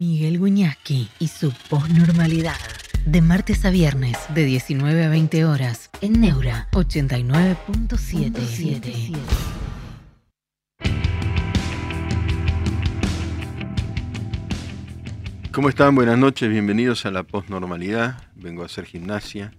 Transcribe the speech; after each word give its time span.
Miguel 0.00 0.40
Guñasqui 0.40 1.08
y 1.20 1.28
su 1.28 1.52
posnormalidad. 1.70 2.58
De 3.06 3.22
martes 3.22 3.64
a 3.64 3.70
viernes, 3.70 4.18
de 4.34 4.44
19 4.44 5.04
a 5.04 5.08
20 5.08 5.44
horas, 5.44 5.88
en 6.00 6.20
Neura 6.20 6.66
89.77. 6.72 9.14
¿Cómo 15.52 15.68
están? 15.68 15.94
Buenas 15.94 16.18
noches, 16.18 16.50
bienvenidos 16.50 17.06
a 17.06 17.12
la 17.12 17.22
posnormalidad. 17.22 18.20
Vengo 18.34 18.64
a 18.64 18.66
hacer 18.66 18.86
gimnasia. 18.86 19.52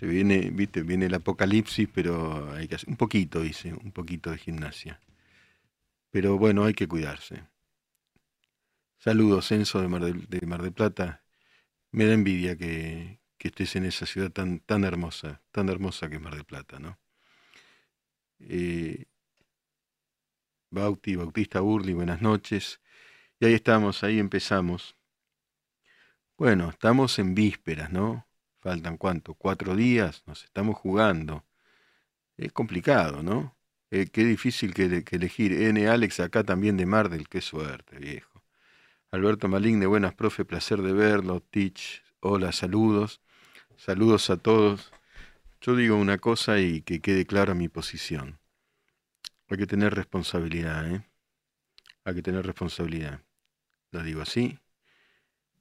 Se 0.00 0.06
viene, 0.06 0.50
viste, 0.50 0.82
viene 0.82 1.06
el 1.06 1.14
apocalipsis, 1.14 1.88
pero 1.94 2.52
hay 2.52 2.66
que 2.66 2.74
hacer 2.74 2.88
un 2.88 2.96
poquito, 2.96 3.44
hice, 3.44 3.74
un 3.74 3.92
poquito 3.92 4.32
de 4.32 4.38
gimnasia. 4.38 4.98
Pero 6.10 6.36
bueno, 6.36 6.64
hay 6.64 6.74
que 6.74 6.88
cuidarse. 6.88 7.44
Saludos, 8.98 9.46
Censo 9.48 9.80
de 9.80 9.88
Mar 9.88 10.02
de, 10.02 10.46
Mar 10.46 10.72
Plata. 10.72 11.22
Me 11.92 12.06
da 12.06 12.14
envidia 12.14 12.56
que, 12.56 13.20
estés 13.38 13.76
en 13.76 13.84
esa 13.84 14.06
ciudad 14.06 14.32
tan, 14.32 14.60
tan 14.60 14.84
hermosa, 14.84 15.40
tan 15.52 15.68
hermosa 15.68 16.08
que 16.08 16.16
es 16.16 16.20
Mar 16.20 16.34
del 16.34 16.44
Plata, 16.44 16.78
¿no? 16.80 16.98
Eh, 18.40 19.06
Bauti, 20.70 21.16
Bautista 21.16 21.60
Burli, 21.60 21.94
buenas 21.94 22.20
noches. 22.22 22.80
Y 23.40 23.46
ahí 23.46 23.54
estamos, 23.54 24.02
ahí 24.04 24.18
empezamos. 24.18 24.96
Bueno, 26.38 26.70
estamos 26.70 27.18
en 27.18 27.34
vísperas, 27.34 27.90
¿no? 27.92 28.26
Faltan 28.58 28.96
cuánto, 28.98 29.34
cuatro 29.34 29.76
días, 29.76 30.22
nos 30.26 30.44
estamos 30.44 30.76
jugando. 30.76 31.44
Es 32.36 32.52
complicado, 32.52 33.22
¿no? 33.22 33.56
Eh, 33.90 34.06
qué 34.12 34.24
difícil 34.24 34.74
que, 34.74 35.04
que, 35.04 35.16
elegir. 35.16 35.52
N. 35.52 35.88
Alex 35.88 36.20
acá 36.20 36.44
también 36.44 36.76
de 36.76 36.86
Mar 36.86 37.08
del, 37.08 37.28
qué 37.28 37.40
suerte, 37.40 37.98
viejo. 37.98 38.35
Alberto 39.16 39.48
Maligne, 39.48 39.86
buenas, 39.86 40.12
profe, 40.12 40.44
placer 40.44 40.82
de 40.82 40.92
verlo. 40.92 41.40
Teach, 41.40 42.02
hola, 42.20 42.52
saludos. 42.52 43.22
Saludos 43.78 44.28
a 44.28 44.36
todos. 44.36 44.92
Yo 45.62 45.74
digo 45.74 45.96
una 45.96 46.18
cosa 46.18 46.60
y 46.60 46.82
que 46.82 47.00
quede 47.00 47.24
clara 47.24 47.54
mi 47.54 47.70
posición. 47.70 48.38
Hay 49.48 49.56
que 49.56 49.66
tener 49.66 49.94
responsabilidad, 49.94 50.92
¿eh? 50.92 51.06
Hay 52.04 52.14
que 52.14 52.20
tener 52.20 52.44
responsabilidad. 52.44 53.22
Lo 53.90 54.02
digo 54.02 54.20
así. 54.20 54.58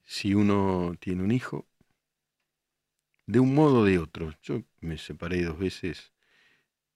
Si 0.03 0.33
uno 0.33 0.93
tiene 0.99 1.23
un 1.23 1.31
hijo, 1.31 1.65
de 3.25 3.39
un 3.39 3.55
modo 3.55 3.79
o 3.79 3.85
de 3.85 3.99
otro. 3.99 4.33
Yo 4.43 4.63
me 4.81 4.97
separé 4.97 5.43
dos 5.43 5.57
veces, 5.57 6.11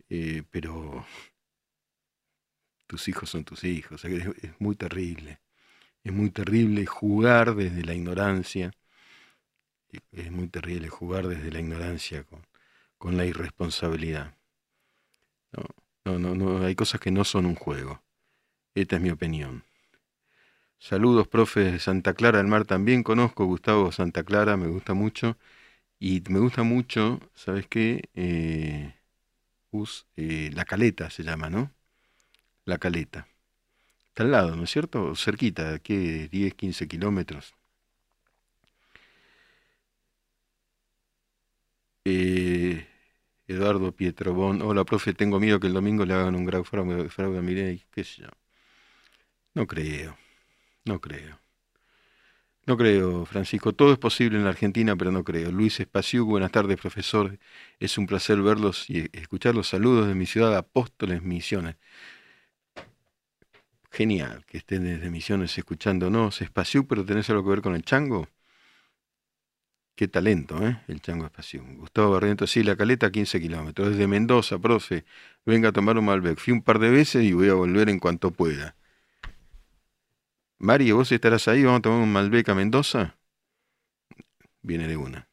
eh, 0.09 0.43
pero 0.51 1.05
tus 2.87 3.07
hijos 3.07 3.29
son 3.29 3.45
tus 3.45 3.63
hijos. 3.63 4.03
Es 4.03 4.59
muy 4.59 4.75
terrible. 4.75 5.39
Es 6.03 6.13
muy 6.13 6.29
terrible 6.29 6.85
jugar 6.85 7.55
desde 7.55 7.83
la 7.83 7.93
ignorancia. 7.93 8.71
Es 10.11 10.31
muy 10.31 10.47
terrible 10.47 10.87
jugar 10.87 11.27
desde 11.27 11.51
la 11.51 11.59
ignorancia 11.59 12.25
con, 12.97 13.17
la 13.17 13.25
irresponsabilidad. 13.25 14.35
No, 16.05 16.17
no, 16.19 16.35
no, 16.35 16.65
hay 16.65 16.75
cosas 16.75 17.01
que 17.01 17.11
no 17.11 17.23
son 17.23 17.45
un 17.45 17.55
juego. 17.55 18.01
Esta 18.75 18.95
es 18.95 19.01
mi 19.01 19.09
opinión. 19.09 19.63
Saludos, 20.77 21.27
profes 21.27 21.73
de 21.73 21.79
Santa 21.79 22.13
Clara 22.13 22.37
del 22.37 22.47
Mar. 22.47 22.65
También 22.65 23.03
conozco 23.03 23.43
a 23.43 23.47
Gustavo 23.47 23.91
Santa 23.91 24.23
Clara, 24.23 24.57
me 24.57 24.67
gusta 24.67 24.93
mucho. 24.93 25.37
Y 25.99 26.23
me 26.29 26.39
gusta 26.39 26.63
mucho, 26.63 27.19
¿sabes 27.35 27.67
qué? 27.67 28.09
Eh, 28.15 28.95
eh, 30.15 30.51
la 30.53 30.65
caleta 30.65 31.09
se 31.09 31.23
llama, 31.23 31.49
¿no? 31.49 31.71
La 32.65 32.77
caleta 32.77 33.27
al 34.19 34.31
lado, 34.31 34.55
¿no 34.55 34.63
es 34.63 34.71
cierto? 34.71 35.15
Cerquita, 35.15 35.73
aquí 35.73 36.27
10, 36.27 36.53
15 36.55 36.87
kilómetros. 36.87 37.53
Eh, 42.05 42.85
Eduardo 43.47 43.95
Pietrobón, 43.95 44.61
hola 44.61 44.83
profe, 44.85 45.13
tengo 45.13 45.39
miedo 45.39 45.59
que 45.59 45.67
el 45.67 45.73
domingo 45.73 46.05
le 46.05 46.13
hagan 46.13 46.35
un 46.35 46.45
gran 46.45 46.65
fraude, 46.65 47.09
a 47.39 47.41
Mirei, 47.41 47.85
qué 47.91 48.03
sé 48.03 48.23
yo. 48.23 48.29
No 49.53 49.67
creo, 49.67 50.17
no 50.85 50.99
creo. 51.01 51.39
No 52.65 52.77
creo, 52.77 53.25
Francisco. 53.25 53.73
Todo 53.73 53.91
es 53.93 53.97
posible 53.97 54.37
en 54.37 54.43
la 54.43 54.51
Argentina, 54.51 54.95
pero 54.95 55.11
no 55.11 55.23
creo. 55.23 55.51
Luis 55.51 55.79
Espaciú, 55.79 56.25
buenas 56.25 56.51
tardes, 56.51 56.79
profesor. 56.79 57.39
Es 57.79 57.97
un 57.97 58.05
placer 58.05 58.41
verlos 58.41 58.89
y 58.89 59.09
escuchar 59.13 59.55
los 59.55 59.67
saludos 59.67 60.07
de 60.07 60.13
mi 60.15 60.25
ciudad, 60.27 60.55
Apóstoles 60.55 61.23
Misiones. 61.23 61.77
Genial 63.91 64.45
que 64.45 64.57
estén 64.59 64.83
desde 64.83 65.09
Misiones 65.09 65.57
escuchándonos. 65.57 66.41
Espacio, 66.41 66.87
pero 66.87 67.05
tenés 67.05 67.29
algo 67.29 67.43
que 67.43 67.49
ver 67.49 67.61
con 67.61 67.75
el 67.75 67.83
chango. 67.83 68.27
Qué 69.95 70.07
talento, 70.07 70.65
¿eh? 70.65 70.81
El 70.87 71.01
chango 71.01 71.25
espacio. 71.25 71.61
Gustavo 71.75 72.11
Barrientos, 72.11 72.51
sí, 72.51 72.63
la 72.63 72.77
caleta 72.77 73.11
15 73.11 73.41
kilómetros. 73.41 73.89
Desde 73.89 74.07
Mendoza, 74.07 74.57
profe. 74.57 75.03
Venga 75.45 75.69
a 75.69 75.71
tomar 75.73 75.97
un 75.97 76.05
Malbec. 76.05 76.39
Fui 76.39 76.53
un 76.53 76.61
par 76.61 76.79
de 76.79 76.89
veces 76.89 77.25
y 77.25 77.33
voy 77.33 77.49
a 77.49 77.53
volver 77.53 77.89
en 77.89 77.99
cuanto 77.99 78.31
pueda. 78.31 78.75
Mario, 80.57 80.97
¿vos 80.97 81.11
estarás 81.11 81.47
ahí? 81.49 81.63
¿Vamos 81.63 81.79
a 81.79 81.81
tomar 81.81 81.99
un 81.99 82.13
Malbec 82.13 82.47
a 82.47 82.55
Mendoza? 82.55 83.17
Viene 84.61 84.87
de 84.87 84.95
una. 84.95 85.27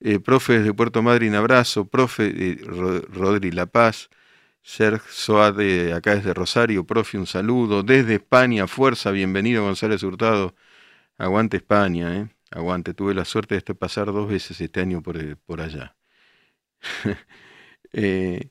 Eh, 0.00 0.20
profe 0.20 0.58
desde 0.58 0.74
Puerto 0.74 1.02
Madryn, 1.02 1.34
abrazo. 1.34 1.86
Profe 1.86 2.26
eh, 2.26 2.60
Rodri 2.64 3.52
La 3.52 3.66
Paz. 3.66 4.10
Sergio 4.68 5.10
Soade, 5.10 5.94
acá 5.94 6.14
desde 6.14 6.34
Rosario, 6.34 6.84
profe, 6.86 7.16
un 7.18 7.26
saludo. 7.26 7.82
Desde 7.82 8.16
España, 8.16 8.66
fuerza, 8.66 9.10
bienvenido 9.12 9.64
González 9.64 10.02
Hurtado. 10.02 10.54
Aguante 11.18 11.56
España, 11.58 12.16
¿eh? 12.18 12.28
Aguante, 12.50 12.94
tuve 12.94 13.14
la 13.14 13.24
suerte 13.24 13.54
de 13.56 13.74
pasar 13.74 14.06
dos 14.12 14.28
veces 14.28 14.60
este 14.60 14.80
año 14.80 15.02
por, 15.02 15.16
eh, 15.16 15.36
por 15.36 15.62
allá. 15.62 15.96
eh, 17.92 18.50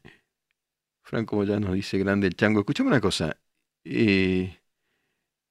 Franco 1.03 1.43
ya 1.43 1.59
nos 1.59 1.73
dice 1.73 1.99
grande 1.99 2.27
el 2.27 2.35
chango. 2.35 2.61
Escuchame 2.61 2.89
una 2.89 3.01
cosa. 3.01 3.37
Eh, 3.83 4.59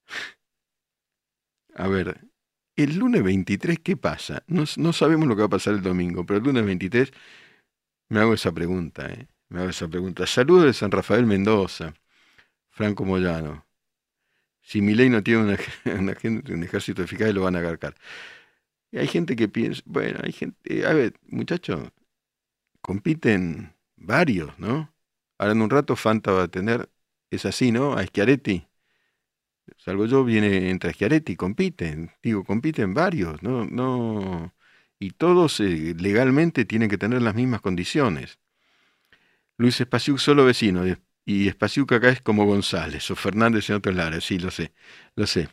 a 1.75 1.89
ver, 1.89 2.21
el 2.77 2.97
lunes 2.99 3.23
23, 3.23 3.79
¿qué 3.81 3.97
pasa? 3.97 4.43
No, 4.49 4.65
no 4.79 4.93
sabemos 4.93 5.29
lo 5.29 5.37
que 5.37 5.43
va 5.43 5.47
a 5.47 5.51
pasar 5.51 5.75
el 5.75 5.83
domingo, 5.83 6.27
pero 6.27 6.39
el 6.39 6.45
lunes 6.45 6.65
23 6.67 7.13
me 8.09 8.21
hago 8.21 8.35
esa 8.35 8.53
pregunta, 8.53 9.07
¿eh? 9.13 9.29
Me 9.49 9.61
hago 9.61 9.71
esa 9.71 9.89
pregunta. 9.89 10.27
Saludos 10.27 10.65
de 10.67 10.73
San 10.75 10.91
Rafael 10.91 11.27
Mendoza, 11.27 11.95
Franco 12.71 13.05
Moyano. 13.05 13.67
Si 14.63 14.83
mi 14.83 14.95
ley 14.95 15.09
no 15.11 15.23
tiene 15.23 15.43
una, 15.85 16.17
un 16.55 16.63
ejército 16.65 17.03
eficaz, 17.03 17.33
lo 17.35 17.43
van 17.43 17.57
a 17.57 17.61
agarcar. 17.61 17.95
Y 18.91 18.99
hay 18.99 19.09
gente 19.09 19.37
que 19.37 19.49
piensa, 19.49 19.83
bueno, 19.87 20.21
hay 20.23 20.33
gente, 20.33 20.87
a 20.87 20.93
ver, 20.93 21.15
muchachos, 21.29 21.91
compiten 22.81 23.75
varios, 23.97 24.59
¿no? 24.59 24.95
Ahora 25.39 25.53
en 25.53 25.63
un 25.63 25.71
rato 25.71 25.97
Fanta 25.97 26.33
va 26.33 26.45
a 26.45 26.49
tener, 26.49 26.89
es 27.31 27.45
así, 27.47 27.73
¿no? 27.73 27.95
A 27.95 28.07
Schiaretti. 28.07 28.67
Salvo 29.79 30.07
yo, 30.07 30.25
viene 30.25 30.71
entre 30.71 30.93
Schiaretti, 30.93 31.37
compiten, 31.37 32.13
digo, 32.23 32.45
compiten 32.45 32.95
varios, 32.95 33.43
¿no? 33.43 33.65
no 33.67 34.55
y 34.99 35.11
todos 35.11 35.61
eh, 35.61 35.95
legalmente 35.99 36.65
tienen 36.65 36.89
que 36.89 36.99
tener 36.99 37.23
las 37.23 37.35
mismas 37.35 37.61
condiciones. 37.61 38.39
Luis 39.59 39.81
Espaciuc 39.81 40.19
solo 40.19 40.45
vecino, 40.45 40.83
y 41.25 41.49
Espaciuc 41.49 41.93
acá 41.93 42.11
es 42.11 42.21
como 42.21 42.45
González 42.47 43.11
o 43.11 43.17
Fernández 43.17 43.69
en 43.71 43.77
otros 43.77 43.95
lares, 43.95 44.25
sí, 44.25 44.39
lo 44.39 44.51
sé, 44.51 44.73
lo 45.17 45.27
sé. 45.27 45.49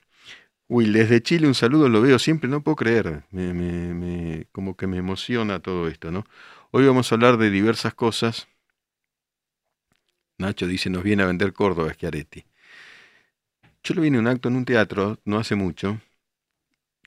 Uy, 0.68 0.92
desde 0.92 1.22
Chile 1.24 1.48
un 1.48 1.56
saludo, 1.56 1.90
lo 1.90 2.02
veo 2.02 2.20
siempre, 2.20 2.50
no 2.50 2.64
puedo 2.64 2.76
creer, 2.78 3.26
me, 3.32 3.54
me, 3.54 3.94
me, 3.94 4.48
como 4.52 4.78
que 4.78 4.88
me 4.88 4.98
emociona 4.98 5.60
todo 5.62 5.88
esto, 5.88 6.12
¿no? 6.12 6.26
Hoy 6.72 6.86
vamos 6.88 7.12
a 7.12 7.16
hablar 7.16 7.38
de 7.38 7.50
diversas 7.52 7.94
cosas. 7.96 8.48
Nacho 10.38 10.68
dice, 10.68 10.92
nos 10.92 11.02
viene 11.02 11.24
a 11.24 11.26
vender 11.26 11.54
Córdoba, 11.54 11.92
Schiaretti. 11.92 12.46
Yo 13.84 13.94
lo 13.94 14.02
vi 14.02 14.10
un 14.10 14.26
acto 14.28 14.48
en 14.50 14.56
un 14.56 14.66
teatro 14.66 15.20
no 15.26 15.38
hace 15.38 15.54
mucho, 15.56 16.00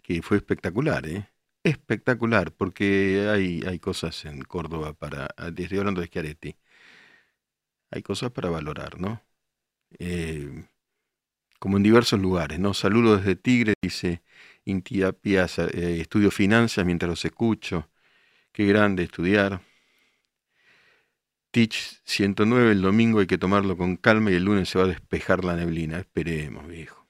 que 0.02 0.22
fue 0.22 0.36
espectacular, 0.36 1.06
¿eh? 1.06 1.28
Espectacular, 1.64 2.52
porque 2.52 3.28
hay, 3.30 3.62
hay 3.66 3.78
cosas 3.80 4.24
en 4.24 4.42
Córdoba 4.42 4.92
para, 4.94 5.34
desde 5.52 5.78
hablando 5.78 6.00
de 6.00 6.06
Schiaretti, 6.06 6.56
hay 7.96 8.02
cosas 8.02 8.30
para 8.32 8.50
valorar, 8.50 9.00
¿no? 9.00 9.22
Eh, 9.98 10.66
como 11.58 11.76
en 11.78 11.82
diversos 11.82 12.20
lugares, 12.20 12.58
¿no? 12.58 12.74
Saludo 12.74 13.16
desde 13.16 13.36
Tigre, 13.36 13.74
dice 13.82 14.22
Intia 14.64 15.12
Piazza, 15.12 15.66
eh, 15.66 16.00
estudio 16.00 16.30
finanzas 16.30 16.84
mientras 16.84 17.08
los 17.10 17.24
escucho. 17.24 17.90
Qué 18.52 18.66
grande 18.66 19.04
estudiar. 19.04 19.62
Teach 21.50 22.00
109, 22.04 22.72
el 22.72 22.82
domingo 22.82 23.20
hay 23.20 23.26
que 23.26 23.38
tomarlo 23.38 23.76
con 23.76 23.96
calma 23.96 24.30
y 24.30 24.34
el 24.34 24.44
lunes 24.44 24.68
se 24.68 24.78
va 24.78 24.84
a 24.84 24.88
despejar 24.88 25.44
la 25.44 25.56
neblina. 25.56 25.98
Esperemos, 25.98 26.68
viejo. 26.68 27.06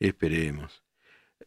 Esperemos. 0.00 0.82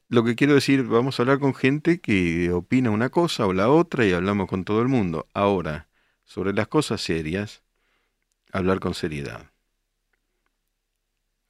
Lo 0.10 0.24
que 0.24 0.36
quiero 0.36 0.54
decir, 0.56 0.84
vamos 0.84 1.20
a 1.20 1.24
hablar 1.24 1.40
con 1.40 1.54
gente 1.54 2.00
que 2.00 2.52
opina 2.52 2.92
una 2.92 3.10
cosa 3.10 3.46
o 3.46 3.54
la 3.54 3.70
otra 3.70 4.06
y 4.06 4.14
hablamos 4.14 4.48
con 4.48 4.64
todo 4.64 4.82
el 4.82 4.88
mundo. 4.88 5.28
Ahora, 5.34 5.90
sobre 6.24 6.54
las 6.54 6.68
cosas 6.70 7.02
serias, 7.02 7.64
hablar 8.52 8.80
con 8.80 8.94
seriedad. 8.94 9.52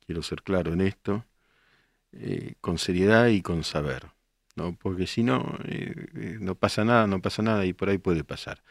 Quiero 0.06 0.24
ser 0.24 0.42
claro 0.44 0.74
en 0.74 0.82
esto. 0.82 1.26
eh, 2.14 2.56
con 2.62 2.78
seriedad 2.80 3.28
y 3.30 3.42
con 3.42 3.64
saber. 3.64 4.08
¿no? 4.56 4.76
Porque 4.78 5.08
si 5.08 5.24
no, 5.24 5.60
eh, 5.66 6.38
no 6.42 6.56
pasa 6.56 6.86
nada, 6.86 7.08
no 7.08 7.22
pasa 7.22 7.42
nada 7.44 7.66
y 7.66 7.74
por 7.74 7.90
ahí 7.90 8.00
puede 8.00 8.24
pasar. 8.24 8.64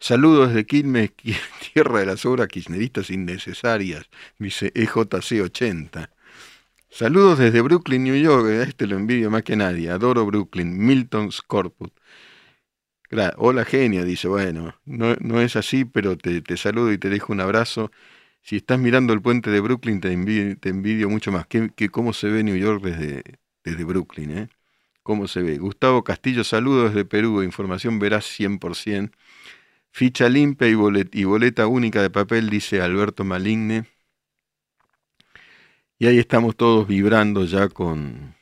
Saludos 0.00 0.48
desde 0.50 0.66
Quilmes, 0.66 1.12
tierra 1.74 2.00
de 2.00 2.06
las 2.06 2.26
obras 2.26 2.48
kirchneristas 2.48 3.10
innecesarias, 3.10 4.08
dice 4.38 4.72
EJC80. 4.74 6.10
Saludos 6.90 7.38
desde 7.40 7.60
Brooklyn, 7.62 8.04
New 8.04 8.16
York, 8.16 8.46
este 8.68 8.86
lo 8.86 8.96
envidio 8.96 9.30
más 9.30 9.42
que 9.44 9.56
nadie, 9.56 9.90
adoro 9.90 10.26
Brooklyn, 10.26 10.78
Milton 10.86 11.32
Scorpus. 11.32 11.90
Hola 13.36 13.64
genia, 13.64 14.04
dice, 14.04 14.28
bueno, 14.28 14.74
no, 14.84 15.14
no 15.20 15.40
es 15.40 15.56
así, 15.56 15.84
pero 15.84 16.16
te, 16.16 16.56
saludo 16.56 16.92
y 16.92 16.98
te 16.98 17.08
dejo 17.10 17.32
un 17.32 17.40
abrazo. 17.40 17.90
Si 18.42 18.56
estás 18.56 18.78
mirando 18.78 19.12
el 19.12 19.22
puente 19.22 19.50
de 19.50 19.60
Brooklyn, 19.60 20.00
te 20.00 20.12
envidio, 20.12 20.58
te 20.58 20.72
mucho 21.08 21.32
más. 21.32 21.46
que 21.46 21.88
cómo 21.90 22.12
se 22.12 22.28
ve 22.28 22.42
New 22.42 22.56
York 22.56 22.82
desde, 22.82 23.22
desde 23.64 23.84
Brooklyn, 23.84 24.30
¿eh? 24.38 24.48
¿Cómo 25.02 25.28
se 25.28 25.42
ve? 25.42 25.58
Gustavo 25.58 26.02
Castillo, 26.04 26.44
saludos 26.44 26.94
desde 26.94 27.04
Perú, 27.04 27.42
información 27.42 27.98
verás 27.98 28.24
100%. 28.26 29.12
Ficha 29.92 30.28
limpia 30.28 30.68
y, 30.68 30.74
y 31.12 31.24
boleta 31.24 31.66
única 31.66 32.02
de 32.02 32.10
papel, 32.10 32.50
dice 32.50 32.80
Alberto 32.80 33.24
Maligne. 33.24 33.84
Y 35.98 36.06
ahí 36.06 36.18
estamos 36.18 36.56
todos 36.56 36.88
vibrando 36.88 37.44
ya 37.44 37.68
con, 37.68 38.34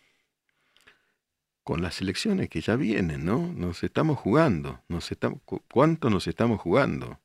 con 1.64 1.82
las 1.82 2.00
elecciones 2.00 2.48
que 2.48 2.60
ya 2.60 2.76
vienen, 2.76 3.24
¿no? 3.24 3.52
Nos 3.52 3.84
estamos 3.84 4.18
jugando, 4.18 4.82
nos 4.88 5.12
estamos, 5.12 5.40
¿cuánto 5.72 6.10
nos 6.10 6.26
estamos 6.26 6.60
jugando? 6.60 7.20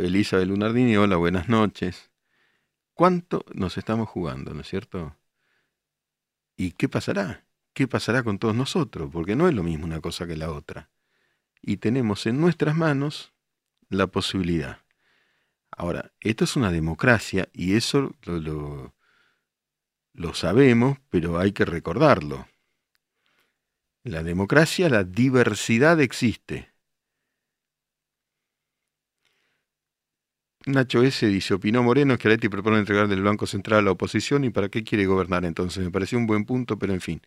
Elizabeth 0.00 0.46
Lunardini, 0.46 0.96
hola, 0.96 1.16
buenas 1.16 1.48
noches. 1.48 2.10
¿Cuánto 2.92 3.44
nos 3.54 3.78
estamos 3.78 4.08
jugando, 4.08 4.52
no 4.52 4.60
es 4.60 4.68
cierto? 4.68 5.16
¿Y 6.56 6.72
qué 6.72 6.88
pasará? 6.88 7.46
¿Qué 7.72 7.88
pasará 7.88 8.22
con 8.22 8.38
todos 8.38 8.54
nosotros? 8.54 9.08
Porque 9.10 9.36
no 9.36 9.48
es 9.48 9.54
lo 9.54 9.62
mismo 9.62 9.86
una 9.86 10.00
cosa 10.00 10.26
que 10.26 10.36
la 10.36 10.50
otra. 10.50 10.90
Y 11.62 11.78
tenemos 11.78 12.26
en 12.26 12.40
nuestras 12.40 12.76
manos 12.76 13.32
la 13.88 14.08
posibilidad. 14.08 14.82
Ahora, 15.70 16.12
esto 16.20 16.44
es 16.44 16.56
una 16.56 16.70
democracia 16.70 17.48
y 17.54 17.74
eso 17.74 18.14
lo, 18.24 18.94
lo 20.12 20.34
sabemos, 20.34 20.98
pero 21.08 21.38
hay 21.38 21.52
que 21.52 21.64
recordarlo. 21.64 22.49
La 24.04 24.22
democracia, 24.22 24.90
la 24.90 25.04
diversidad 25.04 26.00
existe. 26.00 26.70
Nacho 30.66 31.02
S. 31.02 31.26
dice, 31.26 31.54
opinó 31.54 31.82
Moreno 31.82 32.18
que 32.18 32.28
Areti 32.28 32.48
propone 32.48 32.78
entregar 32.78 33.08
del 33.08 33.22
Banco 33.22 33.46
Central 33.46 33.80
a 33.80 33.82
la 33.82 33.90
oposición 33.92 34.44
y 34.44 34.50
para 34.50 34.68
qué 34.68 34.84
quiere 34.84 35.06
gobernar 35.06 35.44
entonces. 35.44 35.82
Me 35.82 35.90
pareció 35.90 36.18
un 36.18 36.26
buen 36.26 36.44
punto, 36.44 36.78
pero 36.78 36.92
en 36.92 37.00
fin. 37.00 37.22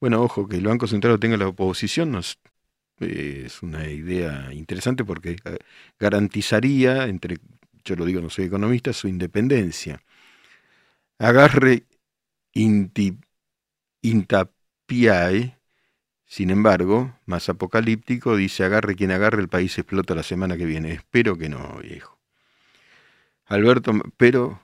Bueno, 0.00 0.22
ojo, 0.22 0.48
que 0.48 0.56
el 0.56 0.66
Banco 0.66 0.86
Central 0.86 1.14
lo 1.14 1.20
tenga 1.20 1.36
la 1.36 1.48
oposición 1.48 2.12
es 3.00 3.62
una 3.62 3.88
idea 3.90 4.52
interesante 4.52 5.04
porque 5.04 5.36
eh, 5.44 5.58
garantizaría, 5.98 7.06
entre, 7.06 7.38
yo 7.84 7.96
lo 7.96 8.04
digo, 8.04 8.20
no 8.20 8.30
soy 8.30 8.46
economista, 8.46 8.92
su 8.92 9.08
independencia. 9.08 10.02
Agarre 11.18 11.86
inti, 12.54 13.18
intapiae 14.02 15.57
sin 16.28 16.50
embargo, 16.50 17.18
más 17.24 17.48
apocalíptico, 17.48 18.36
dice, 18.36 18.62
agarre 18.62 18.96
quien 18.96 19.10
agarre, 19.12 19.40
el 19.40 19.48
país 19.48 19.78
explota 19.78 20.14
la 20.14 20.22
semana 20.22 20.58
que 20.58 20.66
viene. 20.66 20.92
Espero 20.92 21.38
que 21.38 21.48
no, 21.48 21.78
viejo. 21.82 22.18
Alberto, 23.46 23.92
pero, 24.18 24.62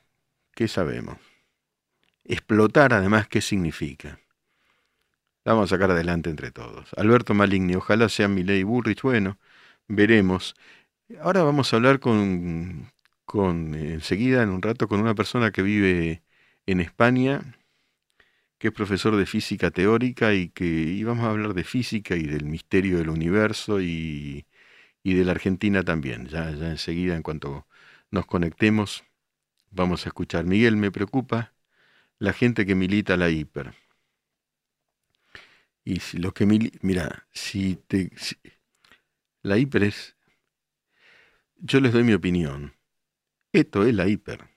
¿qué 0.55 0.69
sabemos? 0.69 1.17
Explotar, 2.25 2.93
además, 2.93 3.29
¿qué 3.29 3.41
significa? 3.41 4.21
La 5.45 5.55
vamos 5.55 5.73
a 5.73 5.77
sacar 5.77 5.91
adelante 5.91 6.29
entre 6.29 6.51
todos. 6.51 6.91
Alberto 6.99 7.33
Maligni, 7.33 7.77
ojalá 7.77 8.11
sea 8.11 8.29
ley 8.29 8.63
Burrich, 8.63 9.01
bueno, 9.01 9.39
veremos. 9.89 10.55
Ahora 11.23 11.45
vamos 11.45 11.73
a 11.73 11.77
hablar 11.77 11.99
con, 11.99 12.93
con, 13.25 13.75
enseguida, 13.75 14.43
en 14.43 14.51
un 14.51 14.61
rato, 14.61 14.87
con 14.87 15.01
una 15.01 15.15
persona 15.15 15.51
que 15.51 15.63
vive 15.63 16.23
en 16.67 16.81
España 16.81 17.57
que 18.65 18.69
es 18.69 18.75
profesor 18.75 19.15
de 19.15 19.27
física 19.27 19.71
teórica 19.71 20.33
y 20.33 20.49
que 20.49 20.65
íbamos 20.65 21.27
a 21.27 21.31
hablar 21.33 21.53
de 21.53 21.65
física 21.65 22.17
y 22.17 22.23
del 22.23 22.47
misterio 22.47 22.97
del 22.97 23.11
universo 23.11 23.79
y, 23.79 24.47
de 25.05 25.23
la 25.23 25.33
Argentina 25.33 25.83
también. 25.83 26.29
Ya, 26.29 26.51
ya 26.51 26.71
enseguida, 26.71 27.15
en 27.15 27.23
cuanto 27.23 27.67
nos 28.11 28.25
conectemos, 28.25 29.05
vamos 29.71 30.07
a 30.07 30.09
escuchar. 30.09 30.47
Miguel, 30.47 30.79
me 30.79 30.91
preocupa 30.91 31.53
la 32.19 32.33
gente 32.33 32.65
que 32.65 32.75
milita 32.75 33.19
la 33.19 33.29
hiper. 33.29 33.75
Y 35.85 36.01
si 36.01 36.17
los 36.17 36.33
que 36.33 36.47
mira, 36.47 37.27
si 37.33 37.77
te 37.77 38.13
la 39.43 39.59
hiper 39.59 39.83
es 39.83 40.17
yo 41.59 41.81
les 41.81 41.93
doy 41.93 42.03
mi 42.03 42.15
opinión. 42.15 42.75
Esto 43.53 43.85
es 43.85 43.95
la 43.95 44.09
hiper. 44.09 44.49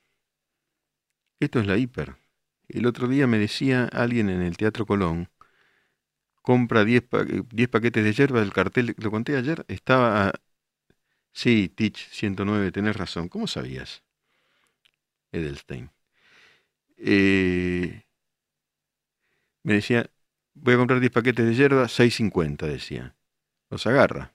Esto 1.42 1.60
es 1.60 1.68
la 1.68 1.76
hiper. 1.76 2.27
El 2.70 2.86
otro 2.86 3.08
día 3.08 3.28
me 3.28 3.40
decía 3.40 3.86
alguien 3.86 4.30
en 4.30 4.42
el 4.42 4.58
Teatro 4.58 4.86
Colón, 4.86 5.30
compra 6.42 6.86
10 6.86 7.04
paquetes 7.70 8.04
de 8.04 8.14
hierba 8.14 8.40
del 8.40 8.54
cartel, 8.54 8.96
lo 8.98 9.12
conté 9.12 9.38
ayer, 9.38 9.66
estaba... 9.68 10.30
A, 10.30 10.34
sí, 11.34 11.70
Teach 11.70 12.10
109, 12.12 12.72
tenés 12.72 12.96
razón. 12.98 13.30
¿Cómo 13.30 13.48
sabías? 13.48 14.04
Edelstein. 15.32 15.92
Eh, 16.98 18.04
me 19.64 19.74
decía, 19.76 20.10
voy 20.54 20.74
a 20.76 20.78
comprar 20.78 21.00
10 21.00 21.12
paquetes 21.12 21.46
de 21.46 21.56
hierba, 21.56 21.88
6.50, 21.88 22.68
decía. 22.68 23.16
Los 23.70 23.88
agarra. 23.88 24.34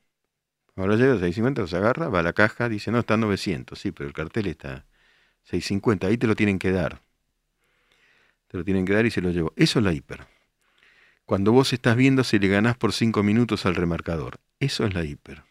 Ahora 0.76 0.96
llega 0.96 1.16
6.50, 1.16 1.62
los 1.62 1.74
agarra, 1.74 2.08
va 2.08 2.20
a 2.20 2.22
la 2.22 2.32
caja, 2.34 2.68
dice, 2.68 2.90
no, 2.92 3.00
está 3.00 3.16
900, 3.16 3.78
sí, 3.78 3.92
pero 3.92 4.08
el 4.08 4.14
cartel 4.14 4.46
está 4.46 4.86
6.50, 5.50 6.08
ahí 6.08 6.18
te 6.18 6.26
lo 6.26 6.36
tienen 6.36 6.58
que 6.58 6.72
dar 6.72 7.02
te 8.52 8.58
lo 8.58 8.64
tienen 8.64 8.84
que 8.84 8.92
dar 8.92 9.06
y 9.06 9.10
se 9.10 9.22
lo 9.22 9.30
llevo. 9.30 9.54
Eso 9.56 9.78
es 9.78 9.84
la 9.84 9.94
hiper. 9.94 10.26
Cuando 11.24 11.52
vos 11.52 11.72
estás 11.72 11.96
viendo 11.96 12.22
si 12.22 12.38
le 12.38 12.48
ganás 12.48 12.76
por 12.76 12.92
cinco 12.92 13.22
minutos 13.22 13.64
al 13.64 13.74
remarcador. 13.74 14.40
Eso 14.60 14.84
es 14.84 14.92
la 14.92 15.04
hiper. 15.04 15.42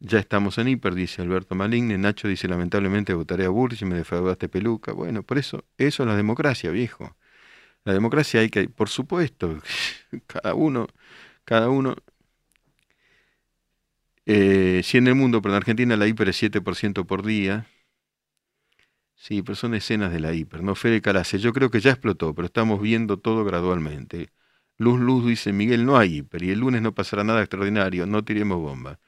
Ya 0.00 0.18
estamos 0.18 0.58
en 0.58 0.66
hiper, 0.66 0.96
dice 0.96 1.22
Alberto 1.22 1.54
Maligne. 1.54 1.96
Nacho 1.96 2.26
dice, 2.26 2.48
lamentablemente 2.48 3.14
votaré 3.14 3.44
a 3.44 3.50
Burch 3.50 3.82
y 3.82 3.84
me 3.84 3.94
defraudaste 3.94 4.48
peluca. 4.48 4.92
Bueno, 4.92 5.22
por 5.22 5.38
eso, 5.38 5.64
eso 5.78 6.02
es 6.02 6.08
la 6.08 6.16
democracia, 6.16 6.72
viejo. 6.72 7.16
La 7.84 7.92
democracia 7.92 8.40
hay 8.40 8.50
que, 8.50 8.68
por 8.68 8.88
supuesto, 8.88 9.62
cada 10.26 10.54
uno, 10.54 10.88
cada 11.44 11.68
uno. 11.70 11.94
Eh, 14.26 14.80
si 14.82 14.98
en 14.98 15.06
el 15.06 15.14
mundo, 15.14 15.40
pero 15.40 15.54
en 15.54 15.58
Argentina 15.58 15.96
la 15.96 16.08
hiper 16.08 16.28
es 16.30 16.42
7% 16.42 17.06
por 17.06 17.24
día, 17.24 17.66
Sí, 19.22 19.40
pero 19.42 19.54
son 19.54 19.74
escenas 19.74 20.12
de 20.12 20.18
la 20.20 20.32
hiper, 20.34 20.62
¿no? 20.64 20.74
Fede 20.74 21.00
Calace, 21.00 21.38
yo 21.38 21.52
creo 21.52 21.70
que 21.70 21.80
ya 21.80 21.92
explotó, 21.92 22.34
pero 22.34 22.46
estamos 22.46 22.80
viendo 22.82 23.18
todo 23.20 23.44
gradualmente. 23.44 24.30
Luz 24.78 24.98
Luz 25.00 25.24
dice, 25.26 25.52
Miguel, 25.52 25.86
no 25.86 25.96
hay 25.96 26.16
hiper 26.18 26.42
y 26.42 26.50
el 26.50 26.58
lunes 26.60 26.82
no 26.82 26.92
pasará 26.94 27.22
nada 27.24 27.40
extraordinario, 27.40 28.04
no 28.06 28.24
tiremos 28.24 28.58
bomba. 28.58 28.98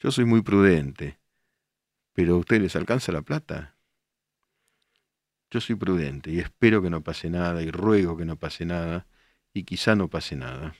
Yo 0.00 0.10
soy 0.10 0.24
muy 0.24 0.42
prudente, 0.42 1.20
pero 2.14 2.34
a 2.36 2.38
ustedes 2.38 2.62
les 2.62 2.76
alcanza 2.76 3.12
la 3.12 3.22
plata. 3.22 3.76
Yo 5.50 5.60
soy 5.60 5.76
prudente 5.76 6.30
y 6.32 6.40
espero 6.40 6.82
que 6.82 6.90
no 6.90 7.02
pase 7.02 7.30
nada 7.30 7.62
y 7.62 7.70
ruego 7.70 8.16
que 8.16 8.24
no 8.24 8.36
pase 8.36 8.64
nada 8.64 9.06
y 9.54 9.64
quizá 9.64 9.94
no 9.96 10.08
pase 10.08 10.36
nada. 10.36 10.74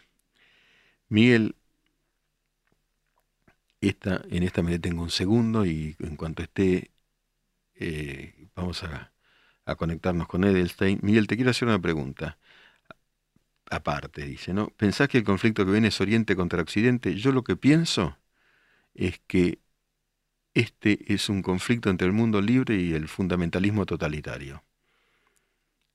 Miguel, 1.08 1.54
esta, 3.80 4.22
en 4.30 4.42
esta 4.42 4.62
me 4.62 4.72
detengo 4.72 5.02
un 5.02 5.10
segundo 5.10 5.66
y 5.66 5.96
en 6.00 6.16
cuanto 6.16 6.42
esté 6.42 6.90
eh, 7.76 8.39
vamos 8.54 8.82
a, 8.84 9.12
conectarnos 9.76 10.26
con 10.26 10.42
Edelstein. 10.44 10.98
Miguel, 11.02 11.28
te 11.28 11.36
quiero 11.36 11.52
hacer 11.52 11.68
una 11.68 11.78
pregunta. 11.78 12.38
Aparte, 13.70 14.24
dice, 14.24 14.52
¿no? 14.52 14.70
¿Pensás 14.70 15.08
que 15.08 15.18
el 15.18 15.24
conflicto 15.24 15.64
que 15.64 15.70
viene 15.70 15.88
es 15.88 16.00
Oriente 16.00 16.34
contra 16.34 16.60
Occidente? 16.60 17.14
Yo 17.14 17.30
lo 17.30 17.44
que 17.44 17.56
pienso 17.56 18.16
es 18.94 19.20
que 19.28 19.60
este 20.54 21.14
es 21.14 21.28
un 21.28 21.42
conflicto 21.42 21.88
entre 21.88 22.08
el 22.08 22.12
mundo 22.12 22.40
libre 22.40 22.76
y 22.76 22.94
el 22.94 23.06
fundamentalismo 23.06 23.86
totalitario. 23.86 24.64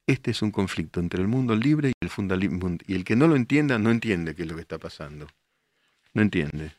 Este 0.08 0.32
es 0.32 0.42
un 0.42 0.52
conflicto 0.52 1.00
entre 1.00 1.22
el 1.22 1.28
mundo 1.28 1.56
libre 1.56 1.90
y 1.90 1.94
el 2.00 2.10
fundamentalismo. 2.10 2.78
Y 2.88 2.96
el 2.96 3.04
que 3.04 3.18
no 3.18 3.28
lo 3.28 3.36
entienda, 3.36 3.78
no 3.80 3.92
entiende 3.92 4.36
qué 4.36 4.44
es 4.44 4.48
lo 4.48 4.56
que 4.56 4.62
está 4.62 4.78
pasando. 4.78 5.28
No 6.14 6.22
entiende. 6.22 6.72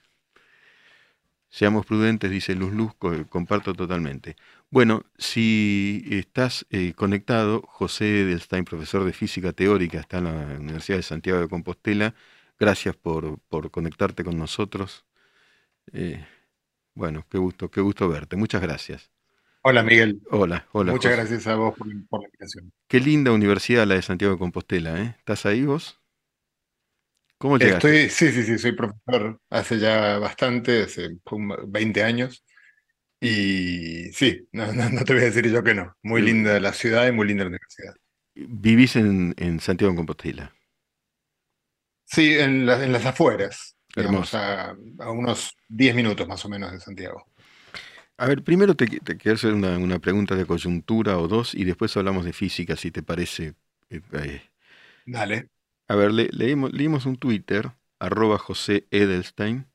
Seamos 1.48 1.86
prudentes, 1.86 2.30
dice 2.30 2.54
Luz 2.54 2.72
Luz, 2.72 2.92
comparto 3.28 3.72
totalmente. 3.72 4.36
Bueno, 4.70 5.04
si 5.16 6.04
estás 6.10 6.66
eh, 6.70 6.92
conectado, 6.94 7.62
José 7.62 8.22
Edelstein, 8.22 8.64
profesor 8.64 9.04
de 9.04 9.12
física 9.12 9.52
teórica, 9.52 10.00
está 10.00 10.18
en 10.18 10.24
la 10.24 10.56
Universidad 10.58 10.98
de 10.98 11.02
Santiago 11.02 11.40
de 11.40 11.48
Compostela. 11.48 12.14
Gracias 12.58 12.96
por, 12.96 13.40
conectarte 13.70 14.24
con 14.24 14.36
nosotros. 14.36 15.04
Eh, 15.92 16.24
bueno, 16.94 17.24
qué 17.30 17.38
gusto, 17.38 17.70
qué 17.70 17.80
gusto 17.80 18.08
verte. 18.08 18.36
Muchas 18.36 18.60
gracias. 18.60 19.10
Hola 19.62 19.82
Miguel. 19.82 20.22
Hola, 20.30 20.66
hola. 20.72 20.92
Muchas 20.92 21.12
gracias 21.12 21.46
a 21.46 21.56
vos 21.56 21.76
por, 21.76 21.86
la 21.86 21.94
invitación. 21.94 22.72
Qué 22.88 23.00
linda 23.00 23.32
universidad 23.32 23.86
la 23.86 23.94
de 23.94 24.02
Santiago 24.02 24.34
de 24.34 24.38
Compostela, 24.38 25.00
¿eh? 25.00 25.14
¿Estás 25.18 25.44
ahí 25.44 25.64
vos? 25.64 26.00
¿Cómo 27.38 27.58
llegaste? 27.58 28.06
Estoy, 28.06 28.30
sí, 28.30 28.34
sí, 28.34 28.44
sí, 28.44 28.58
soy 28.58 28.72
profesor 28.72 29.40
hace 29.50 29.78
ya 29.78 30.18
bastante, 30.18 30.84
hace 30.84 31.08
20 31.68 32.02
años. 32.02 32.44
Y 33.20 34.12
sí, 34.12 34.46
no, 34.52 34.66
te 35.04 35.12
voy 35.12 35.22
a 35.22 35.26
decir 35.26 35.50
yo 35.50 35.62
que 35.62 35.74
no. 35.74 35.96
Muy 36.02 36.22
linda 36.22 36.58
la 36.60 36.72
ciudad 36.72 37.06
y 37.06 37.12
muy 37.12 37.26
linda 37.26 37.44
la 37.44 37.50
universidad. 37.50 37.94
¿Vivís 38.34 38.96
en, 38.96 39.60
Santiago 39.60 39.92
de 39.92 39.96
Compostela? 39.96 40.54
Sí, 42.04 42.34
en, 42.34 42.68
en 42.68 42.92
las 42.92 43.04
afueras, 43.04 43.76
digamos, 43.94 44.32
a, 44.34 44.76
unos 45.10 45.56
10 45.68 45.94
minutos 45.94 46.28
más 46.28 46.44
o 46.44 46.48
menos 46.48 46.72
de 46.72 46.80
Santiago. 46.80 47.26
A 48.18 48.26
ver, 48.26 48.42
primero 48.42 48.74
te, 48.74 48.86
quiero 48.86 49.34
hacer 49.34 49.52
una, 49.52 49.98
pregunta 49.98 50.34
de 50.34 50.46
coyuntura 50.46 51.18
o 51.18 51.28
dos 51.28 51.54
y 51.54 51.64
después 51.64 51.96
hablamos 51.96 52.24
de 52.24 52.32
física, 52.32 52.76
si 52.76 52.90
te 52.90 53.02
parece. 53.02 53.54
Eh, 53.90 54.00
eh. 54.12 54.42
Dale. 55.04 55.50
A 55.88 55.94
ver, 55.94 56.12
leímos, 56.12 57.06
un 57.06 57.16
Twitter, 57.16 57.72
arroba 57.98 58.38
José 58.38 58.86
Edelstein, 58.90 59.66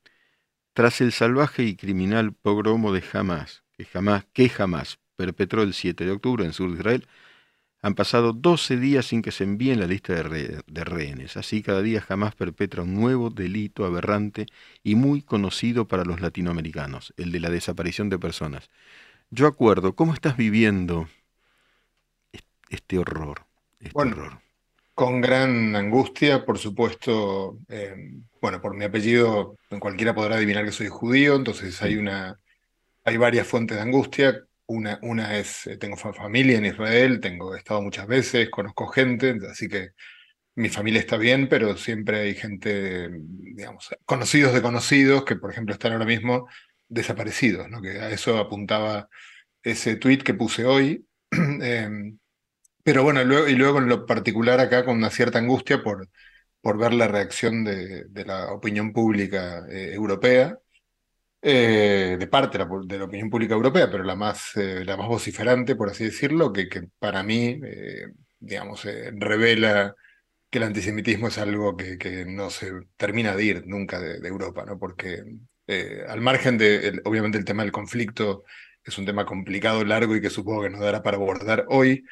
tras 0.73 1.01
el 1.01 1.11
salvaje 1.11 1.63
y 1.63 1.75
criminal 1.75 2.33
pogromo 2.33 2.91
de 2.91 3.03
Hamas, 3.13 3.63
que 3.77 3.85
jamás, 3.85 4.25
que 4.33 4.49
jamás 4.49 4.99
perpetró 5.15 5.63
el 5.63 5.73
7 5.73 6.05
de 6.05 6.11
octubre 6.11 6.45
en 6.45 6.53
sur 6.53 6.69
de 6.69 6.77
Israel, 6.77 7.07
han 7.81 7.95
pasado 7.95 8.33
12 8.33 8.77
días 8.77 9.07
sin 9.07 9.21
que 9.21 9.31
se 9.31 9.43
envíen 9.43 9.79
la 9.79 9.87
lista 9.87 10.13
de, 10.13 10.61
de, 10.67 10.83
rehenes. 10.83 11.35
Así 11.37 11.63
cada 11.63 11.81
día 11.81 12.01
jamás 12.01 12.35
perpetra 12.35 12.83
un 12.83 12.93
nuevo 12.93 13.29
delito 13.29 13.85
aberrante 13.85 14.45
y 14.83 14.95
muy 14.95 15.23
conocido 15.23 15.87
para 15.87 16.05
los 16.05 16.21
latinoamericanos, 16.21 17.13
el 17.17 17.31
de 17.31 17.39
la 17.39 17.49
desaparición 17.49 18.09
de 18.09 18.19
personas. 18.19 18.69
Yo 19.31 19.47
acuerdo, 19.47 19.95
¿cómo 19.95 20.13
estás 20.13 20.37
viviendo 20.37 21.07
este 22.69 22.99
horror? 22.99 23.45
Este 23.79 23.97
horror? 23.97 24.41
Con 24.93 25.21
gran 25.21 25.75
angustia, 25.75 26.45
por 26.45 26.57
supuesto. 26.57 27.59
Eh, 27.69 27.95
bueno, 28.41 28.61
por 28.61 28.75
mi 28.75 28.85
apellido, 28.85 29.57
cualquiera 29.79 30.13
podrá 30.13 30.35
adivinar 30.35 30.65
que 30.65 30.71
soy 30.71 30.87
judío, 30.87 31.35
entonces 31.35 31.81
hay 31.81 31.95
una, 31.97 32.39
hay 33.03 33.17
varias 33.17 33.47
fuentes 33.47 33.77
de 33.77 33.83
angustia. 33.83 34.43
Una, 34.65 34.99
una 35.01 35.37
es, 35.37 35.67
eh, 35.67 35.77
tengo 35.77 35.97
familia 35.97 36.57
en 36.57 36.65
Israel, 36.65 37.19
tengo, 37.19 37.55
he 37.55 37.57
estado 37.57 37.81
muchas 37.81 38.07
veces, 38.07 38.49
conozco 38.49 38.87
gente, 38.87 39.37
así 39.49 39.67
que 39.67 39.89
mi 40.55 40.69
familia 40.69 40.99
está 40.99 41.17
bien, 41.17 41.47
pero 41.49 41.77
siempre 41.77 42.19
hay 42.21 42.35
gente, 42.35 43.09
digamos, 43.11 43.89
conocidos 44.05 44.53
de 44.53 44.61
conocidos 44.61 45.25
que, 45.25 45.35
por 45.35 45.51
ejemplo, 45.51 45.73
están 45.73 45.93
ahora 45.93 46.05
mismo 46.05 46.47
desaparecidos, 46.87 47.69
¿no? 47.69 47.81
Que 47.81 47.99
a 47.99 48.09
eso 48.09 48.37
apuntaba 48.37 49.09
ese 49.63 49.95
tweet 49.95 50.19
que 50.19 50.33
puse 50.33 50.65
hoy. 50.65 51.05
Em, 51.31 52.17
pero 52.83 53.03
bueno, 53.03 53.23
luego, 53.23 53.47
y 53.47 53.55
luego 53.55 53.79
en 53.79 53.89
lo 53.89 54.05
particular 54.05 54.59
acá 54.59 54.85
con 54.85 54.97
una 54.97 55.09
cierta 55.09 55.39
angustia 55.39 55.83
por, 55.83 56.09
por 56.61 56.77
ver 56.77 56.93
la 56.93 57.07
reacción 57.07 57.63
de, 57.63 58.05
la 58.25 58.51
opinión 58.53 58.93
pública 58.93 59.65
eh, 59.69 59.93
europea, 59.93 60.57
eh, 61.41 62.17
de 62.19 62.27
parte 62.27 62.57
de 62.59 62.97
la, 62.99 63.05
opinión 63.05 63.29
pública 63.29 63.55
europea, 63.55 63.89
pero 63.91 64.03
la 64.03 64.15
más, 64.15 64.55
eh, 64.57 64.85
la 64.85 64.97
más 64.97 65.07
vociferante, 65.07 65.75
por 65.75 65.89
así 65.89 66.05
decirlo, 66.05 66.53
que, 66.53 66.69
que 66.69 66.83
para 66.99 67.23
mí, 67.23 67.59
digamos, 68.39 68.85
revela 69.13 69.95
que 70.49 70.59
el 70.59 70.65
antisemitismo 70.65 71.27
es 71.29 71.37
algo 71.37 71.77
que, 71.77 71.97
que, 71.97 72.25
no 72.25 72.49
se 72.49 72.71
termina 72.97 73.35
de 73.35 73.43
ir 73.45 73.63
nunca 73.67 73.99
de, 73.99 74.27
Europa, 74.27 74.65
¿no? 74.65 74.77
Porque 74.79 75.23
al 76.07 76.21
margen 76.21 76.57
de, 76.57 77.01
obviamente, 77.05 77.37
el 77.37 77.45
tema 77.45 77.63
del 77.63 77.71
conflicto 77.71 78.43
es 78.83 78.97
un 78.97 79.05
tema 79.05 79.25
complicado, 79.25 79.83
largo 79.85 80.15
y 80.15 80.21
que 80.21 80.29
supongo 80.29 80.63
que 80.63 80.69
nos 80.69 80.81
dará 80.81 81.01
para 81.03 81.17
abordar 81.17 81.65
hoy, 81.69 82.03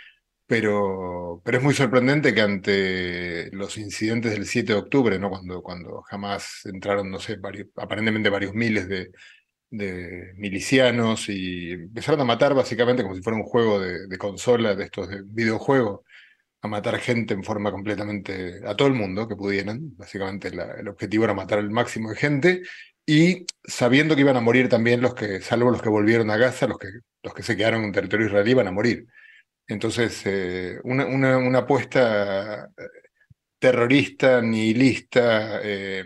pero, 0.49 1.43
pero 1.45 1.59
es 1.59 1.63
muy 1.63 1.75
sorprendente 1.75 2.33
que 2.33 2.41
ante 2.41 3.51
los 3.51 3.77
incidentes 3.77 4.31
del 4.31 4.47
7 4.47 4.73
de 4.73 4.79
octubre, 4.79 5.19
¿no? 5.19 5.29
cuando, 5.29 5.61
cuando 5.61 6.01
jamás 6.01 6.65
entraron, 6.65 7.11
no 7.11 7.19
sé, 7.19 7.37
aparentemente 7.75 8.29
varios 8.31 8.55
miles 8.55 8.89
de, 8.89 9.11
milicianos 10.37 11.29
y 11.29 11.73
empezaron 11.73 12.21
a 12.21 12.23
matar 12.25 12.55
básicamente 12.55 13.03
como 13.03 13.13
si 13.15 13.21
fuera 13.21 13.37
un 13.37 13.43
juego 13.43 13.79
de, 13.79 14.17
consola, 14.17 14.73
de 14.75 14.85
estos 14.85 15.09
de 15.09 15.21
videojuegos, 15.23 16.01
a 16.61 16.67
matar 16.67 16.97
gente 16.99 17.35
en 17.35 17.43
forma 17.43 17.71
completamente 17.71 18.61
a 18.65 18.75
todo 18.75 18.87
el 18.87 18.95
mundo 18.95 19.27
que 19.27 19.35
pudieran. 19.35 19.95
Básicamente 19.97 20.47
el 20.47 20.87
objetivo 20.87 21.25
era 21.25 21.35
matar 21.35 21.59
al 21.59 21.69
máximo 21.69 22.09
de 22.09 22.15
gente 22.15 22.61
y 23.05 23.45
sabiendo 23.63 24.15
que 24.15 24.21
iban 24.21 24.37
a 24.37 24.41
morir 24.41 24.67
también 24.67 25.01
los 25.01 25.13
que, 25.13 25.41
salvo 25.41 25.69
los 25.71 25.81
que 25.81 25.89
volvieron 25.89 26.31
a 26.31 26.37
Gaza, 26.37 26.67
los 26.67 26.79
que, 26.79 26.87
los 27.23 27.33
que 27.35 27.43
se 27.43 27.55
quedaron 27.55 27.83
en 27.83 27.91
territorio 27.91 28.25
israelí 28.27 28.51
iban 28.51 28.67
a 28.67 28.71
morir. 28.71 29.05
Entonces, 29.69 30.23
eh, 30.25 30.79
una, 30.83 31.05
una, 31.05 31.59
apuesta 31.59 32.65
eh, 32.75 32.83
terrorista, 33.59 34.41
nihilista, 34.41 35.61
eh, 35.63 36.03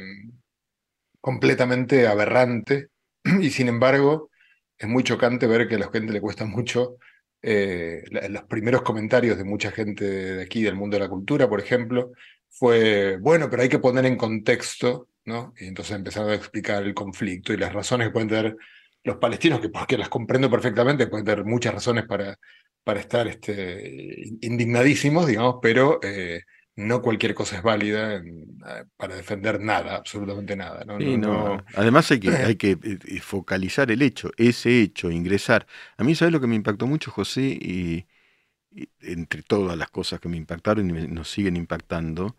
completamente 1.21 2.05
aberrante, 2.05 2.89
y 3.23 3.49
sin 3.51 3.69
embargo, 3.69 4.29
es 4.77 4.89
muy 4.89 5.03
chocante 5.03 5.47
ver 5.47 5.69
que 5.69 5.75
a 5.75 5.79
la 5.79 5.89
gente 5.89 6.11
le 6.11 6.21
cuesta 6.21 6.45
mucho 6.45 6.97
los 7.41 8.43
primeros 8.43 8.83
comentarios 8.83 9.37
de 9.37 9.43
mucha 9.43 9.69
gente 9.71 10.05
de 10.05 10.43
aquí, 10.43 10.63
del 10.63 10.75
mundo 10.75 10.95
de 10.95 11.03
la 11.03 11.09
cultura, 11.09 11.49
por 11.49 11.59
ejemplo, 11.59 12.13
fue, 12.49 13.17
bueno, 13.17 13.49
pero 13.49 13.63
hay 13.63 13.69
que 13.69 13.79
poner 13.79 14.05
en 14.05 14.15
contexto, 14.15 15.09
¿no? 15.25 15.53
Y 15.59 15.65
entonces 15.65 15.95
empezaron 15.95 16.29
a 16.29 16.35
explicar 16.35 16.83
el 16.83 16.93
conflicto 16.93 17.51
y 17.51 17.57
las 17.57 17.73
razones 17.73 18.07
que 18.07 18.13
pueden 18.13 18.29
tener 18.29 18.55
los 19.03 19.17
palestinos, 19.17 19.59
que 19.59 19.67
porque 19.67 19.97
las 19.97 20.07
comprendo 20.07 20.49
perfectamente, 20.49 21.07
pueden 21.07 21.25
tener 21.25 21.43
muchas 21.43 21.73
razones 21.73 22.05
para 22.05 22.37
para 22.83 22.99
estar 22.99 23.27
este, 23.27 24.35
indignadísimos, 24.41 25.27
digamos, 25.27 25.57
pero 25.61 25.99
eh, 26.03 26.41
no 26.75 27.01
cualquier 27.01 27.33
cosa 27.33 27.57
es 27.57 27.63
válida 27.63 28.15
eh, 28.15 28.23
para 28.97 29.15
defender 29.15 29.59
nada, 29.59 29.95
absolutamente 29.95 30.55
nada. 30.55 30.83
¿no? 30.85 31.63
Además 31.75 32.11
hay 32.11 32.19
que, 32.19 32.29
hay 32.29 32.55
que 32.57 32.77
eh, 32.81 33.19
focalizar 33.21 33.91
el 33.91 34.01
hecho, 34.01 34.31
ese 34.37 34.81
hecho, 34.81 35.11
ingresar. 35.11 35.67
A 35.97 36.03
mí, 36.03 36.15
¿sabes 36.15 36.31
lo 36.31 36.41
que 36.41 36.47
me 36.47 36.55
impactó 36.55 36.87
mucho, 36.87 37.11
José? 37.11 37.41
Y, 37.41 38.05
entre 39.01 39.43
todas 39.43 39.77
las 39.77 39.91
cosas 39.91 40.19
que 40.19 40.29
me 40.29 40.37
impactaron 40.37 40.89
y 40.89 41.07
nos 41.07 41.29
siguen 41.29 41.57
impactando, 41.57 42.35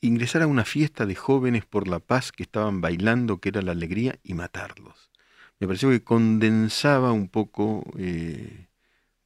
ingresar 0.00 0.42
a 0.42 0.46
una 0.46 0.64
fiesta 0.64 1.06
de 1.06 1.16
jóvenes 1.16 1.66
por 1.66 1.88
la 1.88 1.98
paz 1.98 2.30
que 2.30 2.44
estaban 2.44 2.80
bailando, 2.80 3.40
que 3.40 3.48
era 3.48 3.60
la 3.60 3.72
alegría, 3.72 4.16
y 4.22 4.34
matarlos. 4.34 5.10
Me 5.58 5.66
pareció 5.66 5.90
que 5.90 6.04
condensaba 6.04 7.10
un 7.10 7.28
poco 7.28 7.84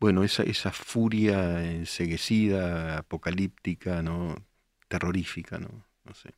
bueno, 0.05 0.23
esa, 0.23 0.43
esa 0.43 0.71
furia 0.71 1.65
enseguecida, 1.65 2.99
apocalíptica, 2.99 4.03
¿no? 4.03 4.37
terrorífica, 4.87 5.57
¿no? 5.57 5.87
No 6.05 6.13
sé. 6.13 6.29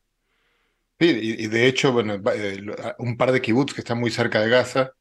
Sí, 1.00 1.08
y, 1.40 1.49
de 1.49 1.66
hecho, 1.66 1.90
bueno, 1.90 2.14
eh, 2.32 2.64
un 2.99 3.16
par 3.16 3.32
de 3.32 3.42
kibbutz 3.42 3.75
que 3.75 3.80
están 3.80 3.99
muy 3.99 4.12
cerca 4.12 4.40
de 4.40 4.49
Gaza 4.49 4.92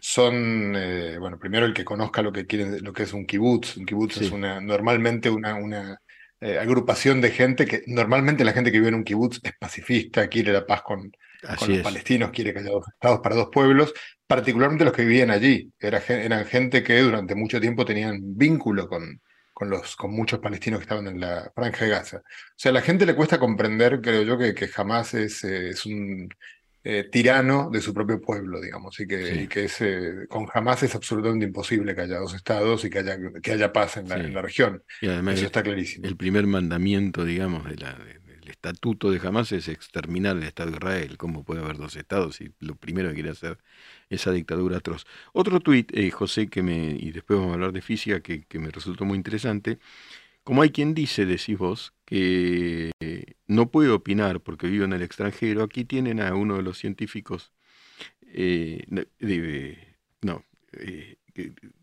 son, 0.00 0.74
eh, 0.74 1.18
bueno, 1.18 1.38
primero 1.38 1.66
el 1.66 1.74
que 1.74 1.84
conozca 1.84 2.22
lo 2.22 2.32
que 2.32 2.46
quieren, 2.46 2.82
lo 2.82 2.94
que 2.94 3.02
es 3.02 3.12
un 3.12 3.26
kibbutz. 3.26 3.76
Un 3.76 3.84
kibbutz 3.84 4.16
es 4.22 4.30
una, 4.30 4.58
normalmente 4.58 5.28
una, 5.28 5.56
una 5.56 6.00
eh, 6.40 6.58
agrupación 6.58 7.20
de 7.20 7.30
gente 7.30 7.66
que, 7.66 7.82
normalmente 7.88 8.42
la 8.42 8.54
gente 8.54 8.72
que 8.72 8.78
vive 8.78 8.88
en 8.88 8.94
un 8.94 9.04
kibbutz 9.04 9.40
es 9.42 9.52
pacifista, 9.58 10.28
quiere 10.28 10.50
la 10.50 10.64
paz 10.64 10.80
con, 10.80 11.12
con 11.58 11.68
los 11.68 11.78
palestinos, 11.78 12.30
quiere 12.30 12.52
que 12.52 12.60
haya 12.60 12.70
dos 12.70 12.86
estados 12.88 13.20
para 13.20 13.36
dos 13.36 13.48
pueblos, 13.52 13.92
particularmente 14.26 14.84
los 14.84 14.92
que 14.92 15.04
vivían 15.04 15.30
allí. 15.30 15.70
Era, 15.78 16.02
eran 16.08 16.44
gente 16.46 16.82
que 16.82 17.00
durante 17.00 17.34
mucho 17.34 17.60
tiempo 17.60 17.84
tenían 17.84 18.36
vínculo 18.36 18.88
con, 18.88 19.20
con, 19.52 19.70
los, 19.70 19.96
con 19.96 20.12
muchos 20.12 20.40
palestinos 20.40 20.80
que 20.80 20.84
estaban 20.84 21.06
en 21.06 21.20
la 21.20 21.50
franja 21.54 21.84
de 21.84 21.90
Gaza. 21.90 22.16
O 22.18 22.22
sea, 22.56 22.70
a 22.70 22.74
la 22.74 22.82
gente 22.82 23.06
le 23.06 23.14
cuesta 23.14 23.38
comprender, 23.38 24.00
creo 24.00 24.22
yo, 24.22 24.36
que, 24.36 24.54
que 24.54 24.68
jamás 24.68 25.14
es, 25.14 25.44
eh, 25.44 25.70
es 25.70 25.86
un 25.86 26.28
eh, 26.82 27.08
tirano 27.10 27.70
de 27.70 27.80
su 27.80 27.94
propio 27.94 28.20
pueblo, 28.20 28.60
digamos, 28.60 29.00
y 29.00 29.06
que, 29.06 29.48
que 29.48 29.64
es, 29.64 29.80
eh, 29.80 30.26
con 30.28 30.44
jamás 30.46 30.82
es 30.82 30.94
absolutamente 30.94 31.46
imposible 31.46 31.94
que 31.94 32.02
haya 32.02 32.18
dos 32.18 32.34
estados 32.34 32.84
y 32.84 32.90
que 32.90 32.98
haya, 32.98 33.16
que 33.42 33.52
haya 33.52 33.72
paz 33.72 33.96
en 33.96 34.08
la, 34.08 34.16
en 34.16 34.34
la 34.34 34.42
región. 34.42 34.82
Y 35.00 35.08
además 35.08 35.36
Eso 35.36 35.46
está 35.46 35.62
clarísimo. 35.62 36.06
El 36.06 36.16
primer 36.16 36.46
mandamiento, 36.46 37.24
digamos, 37.24 37.64
de 37.64 37.76
la, 37.76 37.96
estatuto 38.48 39.10
de 39.10 39.20
Hamas 39.26 39.52
es 39.52 39.68
exterminar 39.68 40.36
el 40.36 40.44
Estado 40.44 40.70
de 40.70 40.76
Israel. 40.76 41.16
¿Cómo 41.16 41.44
puede 41.44 41.62
haber 41.62 41.76
dos 41.76 41.96
estados 41.96 42.36
si 42.36 42.52
lo 42.60 42.76
primero 42.76 43.08
que 43.08 43.14
quiere 43.14 43.30
hacer 43.30 43.58
esa 44.10 44.32
dictadura 44.32 44.78
atroz? 44.78 45.06
Otro 45.32 45.60
tuit, 45.60 45.96
eh, 45.96 46.10
José, 46.10 46.48
que 46.48 46.62
me, 46.62 46.90
y 46.90 47.10
después 47.12 47.38
vamos 47.38 47.52
a 47.52 47.54
hablar 47.54 47.72
de 47.72 47.82
física, 47.82 48.20
que, 48.20 48.46
me 48.58 48.70
resultó 48.70 49.04
muy 49.04 49.16
interesante. 49.16 49.78
Como 50.44 50.62
hay 50.62 50.70
quien 50.70 50.94
dice, 50.94 51.26
decís 51.26 51.58
vos, 51.58 51.94
que 52.04 52.92
no 53.46 53.70
puede 53.70 53.90
opinar 53.90 54.40
porque 54.40 54.68
vive 54.68 54.84
en 54.84 54.92
el 54.92 55.02
extranjero, 55.02 55.62
aquí 55.62 55.84
tienen 55.84 56.20
a 56.20 56.34
uno 56.34 56.56
de 56.56 56.62
los 56.62 56.78
científicos, 56.78 57.52
eh, 58.22 58.84
no, 60.22 60.44
eh, 60.72 61.16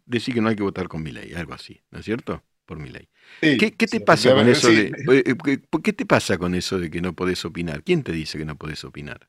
decir 0.05 0.33
que 0.33 0.41
no 0.41 0.49
hay 0.49 0.55
que 0.55 0.63
votar 0.63 0.87
con 0.87 1.03
mi 1.03 1.11
ley, 1.11 1.33
algo 1.33 1.53
así, 1.53 1.81
¿no 1.91 1.99
es 1.99 2.05
cierto? 2.05 2.43
Por 2.71 2.79
mi 2.79 2.89
ley. 2.89 3.09
¿Qué, 3.57 3.69
te 3.71 3.99
pasa 3.99 4.31
con 4.33 4.47
eso 4.47 4.69
de, 4.69 4.95
eh, 5.09 5.35
¿Qué 5.83 5.91
te 5.91 6.05
pasa 6.05 6.37
con 6.37 6.55
eso 6.55 6.79
de 6.79 6.89
que 6.89 7.01
no 7.01 7.13
podés 7.13 7.43
opinar? 7.43 7.83
¿Quién 7.83 8.01
te 8.01 8.13
dice 8.13 8.37
que 8.37 8.45
no 8.45 8.55
podés 8.57 8.85
opinar? 8.85 9.27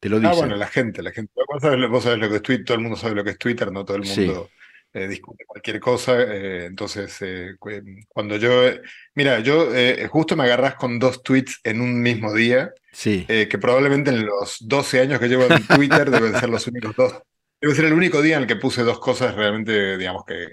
Te 0.00 0.08
lo 0.08 0.18
dice. 0.20 0.30
Ah, 0.30 0.34
bueno, 0.38 0.56
la 0.56 0.68
gente, 0.68 1.02
la 1.02 1.12
gente. 1.12 1.32
Vos 1.46 1.60
sabés, 1.62 2.18
lo 2.18 2.28
que 2.30 2.36
es 2.36 2.42
Twitter, 2.42 2.64
todo 2.64 2.76
el 2.78 2.82
mundo 2.82 2.96
sabe 2.96 3.14
lo 3.14 3.24
que 3.24 3.30
es 3.30 3.38
Twitter, 3.38 3.70
no 3.70 3.84
todo 3.84 3.98
el 3.98 4.04
mundo 4.04 4.50
eh, 4.94 5.06
discute 5.06 5.44
cualquier 5.44 5.80
cosa. 5.80 6.18
eh, 6.22 6.64
entonces, 6.64 7.14
eh, 7.20 7.56
cu- 7.58 7.70
cuando 8.08 8.36
yo, 8.38 8.50
mira, 9.14 9.40
yo 9.40 9.68
justo 10.08 10.34
me 10.34 10.44
agarras 10.44 10.76
con 10.76 10.98
dos 10.98 11.22
tweets 11.22 11.60
en 11.62 11.82
un 11.82 12.00
mismo 12.00 12.32
día, 12.32 12.72
Sí, 12.92 13.26
que 13.26 13.58
probablemente 13.60 14.10
en 14.10 14.24
los 14.24 14.56
12 14.66 14.98
años 15.00 15.20
que 15.20 15.28
llevo 15.28 15.44
en 15.44 15.66
Twitter 15.68 16.10
deben 16.10 16.34
ser 16.36 16.48
los 16.48 16.66
únicos 16.66 16.94
dos. 16.96 17.12
Debe 17.60 17.74
ser 17.74 17.84
el 17.84 17.92
único 17.92 18.22
día 18.22 18.36
en 18.36 18.42
el 18.42 18.48
que 18.48 18.56
puse 18.56 18.82
dos 18.82 18.98
cosas 18.98 19.34
realmente, 19.34 19.96
digamos 19.98 20.24
que 20.24 20.52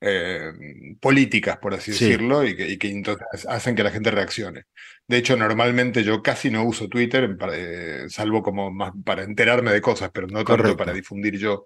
eh, 0.00 0.52
políticas, 1.00 1.58
por 1.58 1.74
así 1.74 1.92
Sí. 1.92 2.04
decirlo, 2.06 2.44
y 2.44 2.54
que, 2.56 2.68
y 2.68 2.76
que 2.78 2.88
entonces 2.90 3.26
hacen 3.48 3.74
que 3.74 3.82
la 3.82 3.90
gente 3.90 4.10
reaccione. 4.10 4.64
De 5.06 5.16
hecho, 5.16 5.36
normalmente 5.36 6.04
yo 6.04 6.22
casi 6.22 6.50
no 6.50 6.64
uso 6.64 6.88
Twitter, 6.88 7.36
eh, 7.52 8.04
salvo 8.08 8.42
como 8.42 8.70
más 8.70 8.92
para 9.04 9.22
enterarme 9.24 9.72
de 9.72 9.80
cosas, 9.80 10.10
pero 10.12 10.26
no 10.28 10.44
tanto 10.44 10.76
para 10.76 10.92
difundir 10.92 11.36
yo 11.38 11.64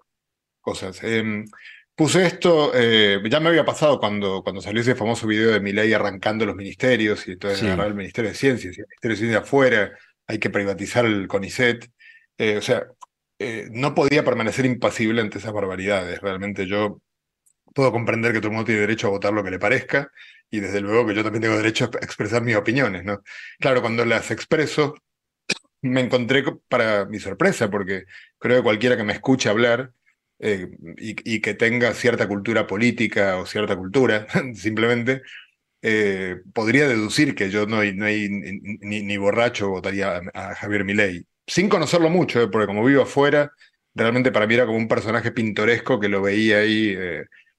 cosas. 0.61 1.03
Em, 1.03 1.45
puse 1.95 2.25
esto, 2.25 2.71
eh, 2.73 3.19
ya 3.29 3.39
me 3.39 3.49
había 3.49 3.65
pasado 3.65 3.99
cuando, 3.99 4.41
cuando 4.41 4.61
salió 4.61 4.81
ese 4.81 4.95
famoso 4.95 5.27
video 5.27 5.51
de 5.51 5.59
Milei 5.59 5.93
arrancando 5.93 6.45
los 6.45 6.55
ministerios 6.55 7.27
y 7.27 7.33
entonces 7.33 7.59
Sí. 7.59 7.65
agarrar 7.67 7.87
el 7.87 7.95
Ministerio 7.95 8.31
de 8.31 8.35
Ciencias 8.37 8.77
y 8.77 8.81
el 8.81 8.87
Ministerio 8.87 9.15
de 9.15 9.19
Ciencias 9.19 9.43
afuera, 9.43 9.91
hay 10.25 10.39
que 10.39 10.49
privatizar 10.49 11.05
el 11.05 11.27
CONICET. 11.27 11.89
O 12.57 12.61
sea, 12.61 12.87
no 13.71 13.93
podía 13.93 14.23
permanecer 14.23 14.65
impasible 14.65 15.21
ante 15.21 15.37
esas 15.37 15.53
barbaridades. 15.53 16.19
Realmente 16.21 16.65
yo 16.65 17.01
puedo 17.73 17.91
comprender 17.91 18.33
que 18.33 18.39
todo 18.39 18.47
el 18.49 18.53
mundo 18.53 18.65
tiene 18.65 18.81
derecho 18.81 19.07
a 19.07 19.11
votar 19.11 19.33
lo 19.33 19.43
que 19.43 19.51
le 19.51 19.59
parezca 19.59 20.11
y 20.49 20.59
desde 20.59 20.81
luego 20.81 21.07
que 21.07 21.15
yo 21.15 21.23
también 21.23 21.41
tengo 21.43 21.57
derecho 21.57 21.85
a 21.85 22.05
expresar 22.05 22.41
mis 22.43 22.55
opiniones, 22.55 23.03
¿no? 23.03 23.23
Claro, 23.59 23.81
cuando 23.81 24.05
las 24.05 24.31
expreso, 24.31 24.95
me 25.81 26.01
encontré 26.01 26.43
co- 26.43 26.61
para 26.67 27.05
mi 27.05 27.19
sorpresa, 27.19 27.69
porque 27.69 28.05
creo 28.39 28.57
que 28.57 28.63
cualquiera 28.63 28.97
que 28.97 29.03
me 29.03 29.13
escuche 29.13 29.49
hablar 29.49 29.93
eh, 30.39 30.69
y, 30.97 31.41
que 31.41 31.53
tenga 31.53 31.93
cierta 31.93 32.27
cultura 32.27 32.67
política 32.67 33.37
o 33.37 33.45
cierta 33.45 33.75
cultura, 33.77 34.27
simplemente, 34.55 35.21
eh, 35.81 36.41
podría 36.53 36.87
deducir 36.87 37.35
que 37.35 37.49
yo 37.49 37.65
no, 37.67 37.83
no 37.83 38.05
hay 38.05 38.29
ni, 38.29 39.17
borracho 39.17 39.69
votaría 39.69 40.21
a, 40.33 40.55
Javier 40.55 40.85
Milei, 40.85 41.25
sin 41.47 41.69
conocerlo 41.69 42.09
mucho, 42.09 42.41
eh, 42.43 42.47
porque 42.49 42.67
como 42.67 42.85
vivo 42.85 43.03
afuera, 43.03 43.51
realmente 43.95 44.31
para 44.31 44.47
mí 44.47 44.55
era 44.55 44.65
como 44.65 44.77
un 44.77 44.87
personaje 44.87 45.31
pintoresco 45.31 45.99
que 45.99 46.09
lo 46.09 46.21
veía 46.21 46.59
ahí 46.59 46.95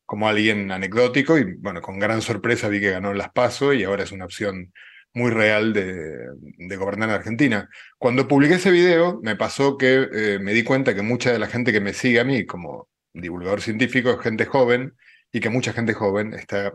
como 0.07 0.29
alguien 0.29 0.71
anecdótico 0.71 1.39
y 1.39 1.55
bueno, 1.55 1.81
con 1.81 1.99
gran 1.99 2.23
sorpresa 2.23 2.69
vi 2.69 2.81
que 2.81 2.91
ganó 2.91 3.15
las 3.15 3.31
PASO 3.31 3.73
y 3.73 3.85
ahora 3.85 4.05
es 4.05 4.13
una 4.13 4.25
opción 4.25 4.73
muy 5.15 5.31
real 5.31 5.73
de, 5.73 6.13
de 6.59 6.77
gobernar 6.77 7.09
en 7.09 7.15
Argentina. 7.15 7.69
Cuando 7.99 8.29
publiqué 8.29 8.55
ese 8.55 8.71
video, 8.71 9.21
me 9.23 9.37
pasó 9.37 9.79
que 9.79 10.09
eh, 10.13 10.39
me 10.41 10.53
di 10.53 10.65
cuenta 10.65 10.95
que 10.95 11.03
mucha 11.03 11.33
de 11.33 11.39
la 11.39 11.47
gente 11.47 11.73
que 11.73 11.81
me 11.81 11.93
sigue 11.93 12.21
a 12.21 12.25
mí 12.25 12.45
como 12.47 12.89
divulgador 13.13 13.61
científico 13.61 14.11
es 14.11 14.21
gente 14.21 14.45
joven 14.45 14.95
y 15.33 15.41
que 15.41 15.51
mucha 15.51 15.73
gente 15.73 15.95
joven 15.95 16.35
está, 16.35 16.73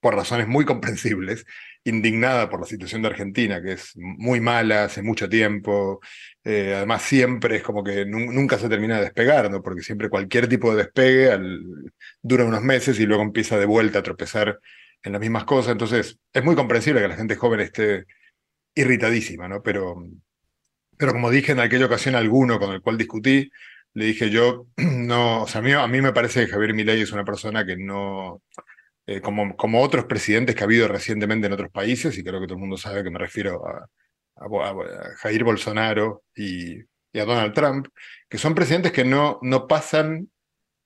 por 0.00 0.14
razones 0.16 0.48
muy 0.48 0.64
comprensibles, 0.64 1.44
indignada 1.84 2.50
por 2.50 2.60
la 2.60 2.66
situación 2.66 3.02
de 3.02 3.08
Argentina, 3.08 3.62
que 3.62 3.72
es 3.72 3.92
muy 3.94 4.40
mala 4.40 4.84
hace 4.84 5.02
mucho 5.02 5.28
tiempo. 5.28 6.00
Eh, 6.44 6.74
además, 6.76 7.02
siempre 7.02 7.56
es 7.56 7.62
como 7.62 7.84
que 7.84 8.04
nu- 8.04 8.32
nunca 8.32 8.58
se 8.58 8.68
termina 8.68 8.96
de 8.96 9.02
despegar, 9.04 9.50
¿no? 9.50 9.62
Porque 9.62 9.82
siempre 9.82 10.08
cualquier 10.10 10.48
tipo 10.48 10.70
de 10.74 10.82
despegue 10.84 11.38
dura 12.22 12.44
unos 12.44 12.62
meses 12.62 12.98
y 13.00 13.06
luego 13.06 13.22
empieza 13.22 13.58
de 13.58 13.66
vuelta 13.66 14.00
a 14.00 14.02
tropezar 14.02 14.58
en 15.02 15.12
las 15.12 15.20
mismas 15.20 15.44
cosas. 15.44 15.72
Entonces, 15.72 16.18
es 16.32 16.44
muy 16.44 16.56
comprensible 16.56 17.00
que 17.00 17.08
la 17.08 17.16
gente 17.16 17.36
joven 17.36 17.60
esté 17.60 18.06
irritadísima, 18.74 19.48
¿no? 19.48 19.62
Pero, 19.62 19.96
pero 20.98 21.12
como 21.12 21.30
dije 21.30 21.52
en 21.52 21.60
aquella 21.60 21.86
ocasión 21.86 22.14
alguno 22.14 22.58
con 22.58 22.72
el 22.72 22.80
cual 22.82 22.98
discutí, 22.98 23.50
le 23.94 24.04
dije 24.06 24.30
yo, 24.30 24.66
no, 24.76 25.42
o 25.44 25.48
sea, 25.48 25.60
a 25.60 25.62
mí, 25.64 25.72
a 25.72 25.86
mí 25.86 26.00
me 26.00 26.12
parece 26.12 26.46
que 26.46 26.52
Javier 26.52 26.74
Milei 26.74 27.00
es 27.02 27.12
una 27.12 27.24
persona 27.24 27.64
que 27.66 27.76
no, 27.76 28.42
eh, 29.06 29.20
como, 29.20 29.56
como 29.56 29.82
otros 29.82 30.06
presidentes 30.06 30.54
que 30.56 30.62
ha 30.62 30.66
habido 30.66 30.88
recientemente 30.88 31.46
en 31.48 31.52
otros 31.54 31.70
países, 31.72 32.16
y 32.18 32.24
creo 32.24 32.40
que 32.40 32.46
todo 32.46 32.56
el 32.56 32.60
mundo 32.62 32.76
sabe 32.78 33.04
que 33.04 33.10
me 33.10 33.18
refiero 33.18 33.66
a, 33.66 33.86
a, 34.42 34.74
Jair 35.16 35.44
Bolsonaro 35.44 36.24
y, 36.34 36.80
a 36.80 37.24
Donald 37.24 37.54
Trump, 37.54 37.88
que 38.28 38.38
son 38.38 38.54
presidentes 38.54 38.92
que 38.92 39.04
no, 39.04 39.38
no 39.42 39.66
pasan 39.66 40.30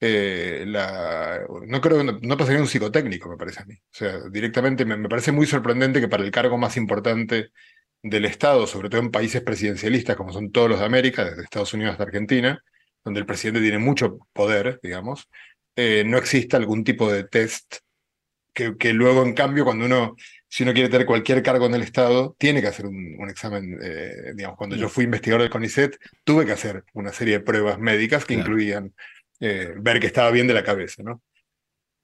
eh, 0.00 0.64
la, 0.66 1.40
no 1.66 1.80
creo, 1.80 2.04
no, 2.04 2.18
no 2.20 2.36
pasaría 2.36 2.60
un 2.60 2.68
psicotécnico, 2.68 3.28
me 3.30 3.36
parece 3.36 3.62
a 3.62 3.64
mí. 3.64 3.74
O 3.74 3.92
sea, 3.92 4.20
directamente 4.30 4.84
me, 4.84 5.08
parece 5.08 5.32
muy 5.32 5.46
sorprendente 5.46 6.00
que 6.00 6.08
para 6.08 6.24
el 6.24 6.30
cargo 6.30 6.58
más 6.58 6.76
importante 6.76 7.50
del 8.02 8.24
Estado, 8.26 8.66
sobre 8.66 8.90
todo 8.90 9.00
en 9.00 9.10
países 9.10 9.42
presidencialistas 9.42 10.16
como 10.16 10.32
son 10.32 10.52
todos 10.52 10.70
los 10.70 10.80
de 10.80 10.86
América, 10.86 11.24
desde 11.24 11.42
Estados 11.42 11.72
Unidos 11.74 11.92
hasta 11.92 12.04
Argentina, 12.04 12.62
donde 13.04 13.20
el 13.20 13.26
presidente 13.26 13.60
tiene 13.60 13.78
mucho 13.78 14.18
poder, 14.32 14.80
digamos, 14.82 15.28
eh, 15.76 16.04
no 16.06 16.18
exista 16.18 16.56
algún 16.56 16.84
tipo 16.84 17.10
de 17.10 17.24
test 17.24 17.76
que 18.54 18.94
luego, 18.94 19.22
en 19.22 19.34
cambio, 19.34 19.64
cuando 19.64 19.84
uno, 19.84 20.16
si 20.48 20.62
uno 20.62 20.72
quiere 20.72 20.88
tener 20.88 21.06
cualquier 21.06 21.42
cargo 21.42 21.66
en 21.66 21.74
el 21.74 21.82
Estado, 21.82 22.36
tiene 22.38 22.60
que 22.60 22.68
hacer 22.68 22.86
un, 22.86 23.16
un 23.18 23.28
examen, 23.30 23.78
eh, 23.82 24.32
digamos, 24.34 24.56
cuando 24.56 24.76
yo 24.76 24.88
fui 24.88 25.04
investigador 25.04 25.42
del 25.42 25.50
CONICET, 25.50 25.96
tuve 26.24 26.46
que 26.46 26.52
hacer 26.52 26.84
una 26.94 27.12
serie 27.12 27.34
de 27.38 27.44
pruebas 27.44 27.78
médicas 27.78 28.24
que 28.24 28.34
Claro. 28.34 28.50
incluían 28.50 28.94
eh, 29.40 29.74
ver 29.78 30.00
que 30.00 30.06
estaba 30.06 30.30
bien 30.30 30.46
de 30.46 30.54
la 30.54 30.64
cabeza, 30.64 31.02
¿no? 31.02 31.22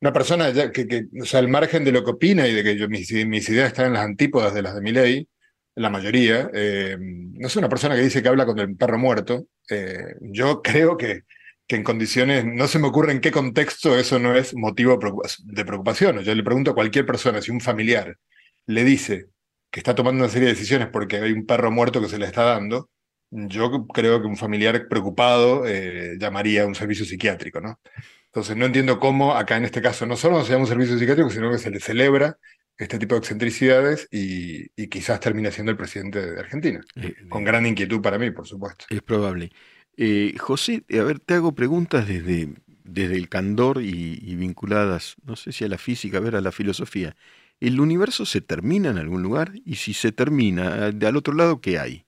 Una 0.00 0.12
persona 0.12 0.50
ya 0.50 0.72
que, 0.72 0.87
que, 0.88 1.05
o 1.20 1.24
sea, 1.24 1.38
al 1.40 1.48
margen 1.48 1.85
de 1.85 1.92
lo 1.92 2.05
que 2.05 2.11
opina 2.11 2.46
y 2.48 2.55
de 2.55 2.64
que 2.64 2.76
yo, 2.76 2.88
mis, 2.88 3.11
mis 3.26 3.48
ideas 3.48 3.68
están 3.68 3.87
en 3.87 3.92
las 3.94 4.05
antípodas 4.05 4.52
de 4.52 4.62
las 4.62 4.74
de 4.74 4.81
mi 4.81 4.90
ley, 4.92 5.28
la 5.76 5.88
mayoría, 5.90 6.50
eh, 6.52 6.96
no 7.00 7.46
es 7.46 7.57
una 7.57 7.68
persona 7.68 7.94
que 7.94 8.02
dice 8.02 8.22
que 8.22 8.28
habla 8.28 8.44
con 8.44 8.59
el 8.59 8.76
perro 8.76 8.98
muerto. 8.98 9.46
eh, 9.70 9.96
yo 10.20 10.61
creo 10.61 10.96
que, 10.96 11.22
que 11.68 11.76
en 11.76 11.85
condiciones, 11.85 12.44
no 12.44 12.66
se 12.68 12.78
me 12.81 12.88
ocurre 12.88 13.12
en 13.12 13.20
qué 13.20 13.31
contexto 13.31 13.96
eso 13.96 14.18
no 14.18 14.35
es 14.35 14.55
motivo 14.55 14.98
de 15.44 15.64
preocupación. 15.64 16.18
Yo 16.20 16.35
le 16.35 16.42
pregunto 16.42 16.72
a 16.72 16.74
cualquier 16.74 17.07
persona 17.07 17.40
si 17.40 17.50
un 17.52 17.61
familiar 17.61 18.18
le 18.66 18.85
dice 18.85 19.27
que 19.70 19.81
está 19.81 19.94
tomando 19.94 20.22
una 20.25 20.33
serie 20.33 20.48
de 20.48 20.55
decisiones 20.55 20.88
porque 20.88 21.16
hay 21.16 21.33
un 21.33 21.46
perro 21.46 21.70
muerto 21.70 22.01
que 22.01 22.09
se 22.09 22.18
le 22.18 22.27
está 22.27 22.44
dando, 22.44 22.90
yo 23.31 23.87
creo 23.88 24.20
que 24.20 24.27
un 24.27 24.37
familiar 24.37 24.88
preocupado 24.88 25.66
eh, 25.66 26.16
llamaría 26.18 26.64
a 26.64 26.66
un 26.66 26.75
servicio 26.75 27.05
psiquiátrico, 27.07 27.61
¿no? 27.61 27.81
Entonces 28.27 28.57
no 28.57 28.66
entiendo 28.66 28.98
cómo 29.01 29.35
acá 29.35 29.57
en 29.57 29.64
este 29.64 29.83
caso 29.83 30.07
no 30.07 30.16
solo 30.16 30.38
no 30.38 30.44
se 30.44 30.53
llama 30.53 30.64
un 30.64 30.68
servicio 30.68 30.98
psiquiátrico, 30.98 31.31
sino 31.31 31.51
que 31.51 31.59
se 31.59 31.70
le 31.70 31.81
celebra 31.81 32.37
este 32.77 32.98
tipo 32.98 33.14
de 33.14 33.20
excentricidades 33.20 34.09
y, 34.11 34.66
y 34.77 34.88
quizás 34.88 35.20
termine 35.20 35.51
siendo 35.53 35.70
el 35.72 35.79
presidente 35.79 36.20
de 36.33 36.40
Argentina, 36.40 36.81
eh, 36.96 37.14
con 37.29 37.44
gran 37.44 37.66
inquietud 37.66 38.01
para 38.03 38.18
mí, 38.18 38.31
por 38.31 38.46
supuesto. 38.46 38.87
es 38.88 39.03
probable. 39.03 39.51
Eh, 39.96 40.35
José, 40.38 40.85
a 40.90 41.03
ver, 41.03 41.20
te 41.20 41.35
hago 41.35 41.55
preguntas 41.55 42.07
desde, 42.09 42.55
desde 42.66 43.16
el 43.16 43.29
candor 43.29 43.83
y, 43.83 44.18
y 44.22 44.37
vinculadas, 44.37 45.16
no 45.25 45.37
sé 45.37 45.53
si 45.53 45.64
a 45.64 45.68
la 45.68 45.79
física, 45.79 46.18
a 46.18 46.20
ver, 46.20 46.37
a 46.37 46.40
la 46.40 46.53
filosofía. 46.53 47.16
¿El 47.62 47.81
universo 47.81 48.27
se 48.27 48.40
termina 48.40 48.90
en 48.90 48.98
algún 48.98 49.22
lugar? 49.22 49.53
Y 49.64 49.77
si 49.77 49.94
se 49.94 50.11
termina, 50.11 50.87
al 50.87 51.16
otro 51.16 51.33
lado, 51.33 51.61
¿qué 51.61 51.79
hay? 51.79 52.05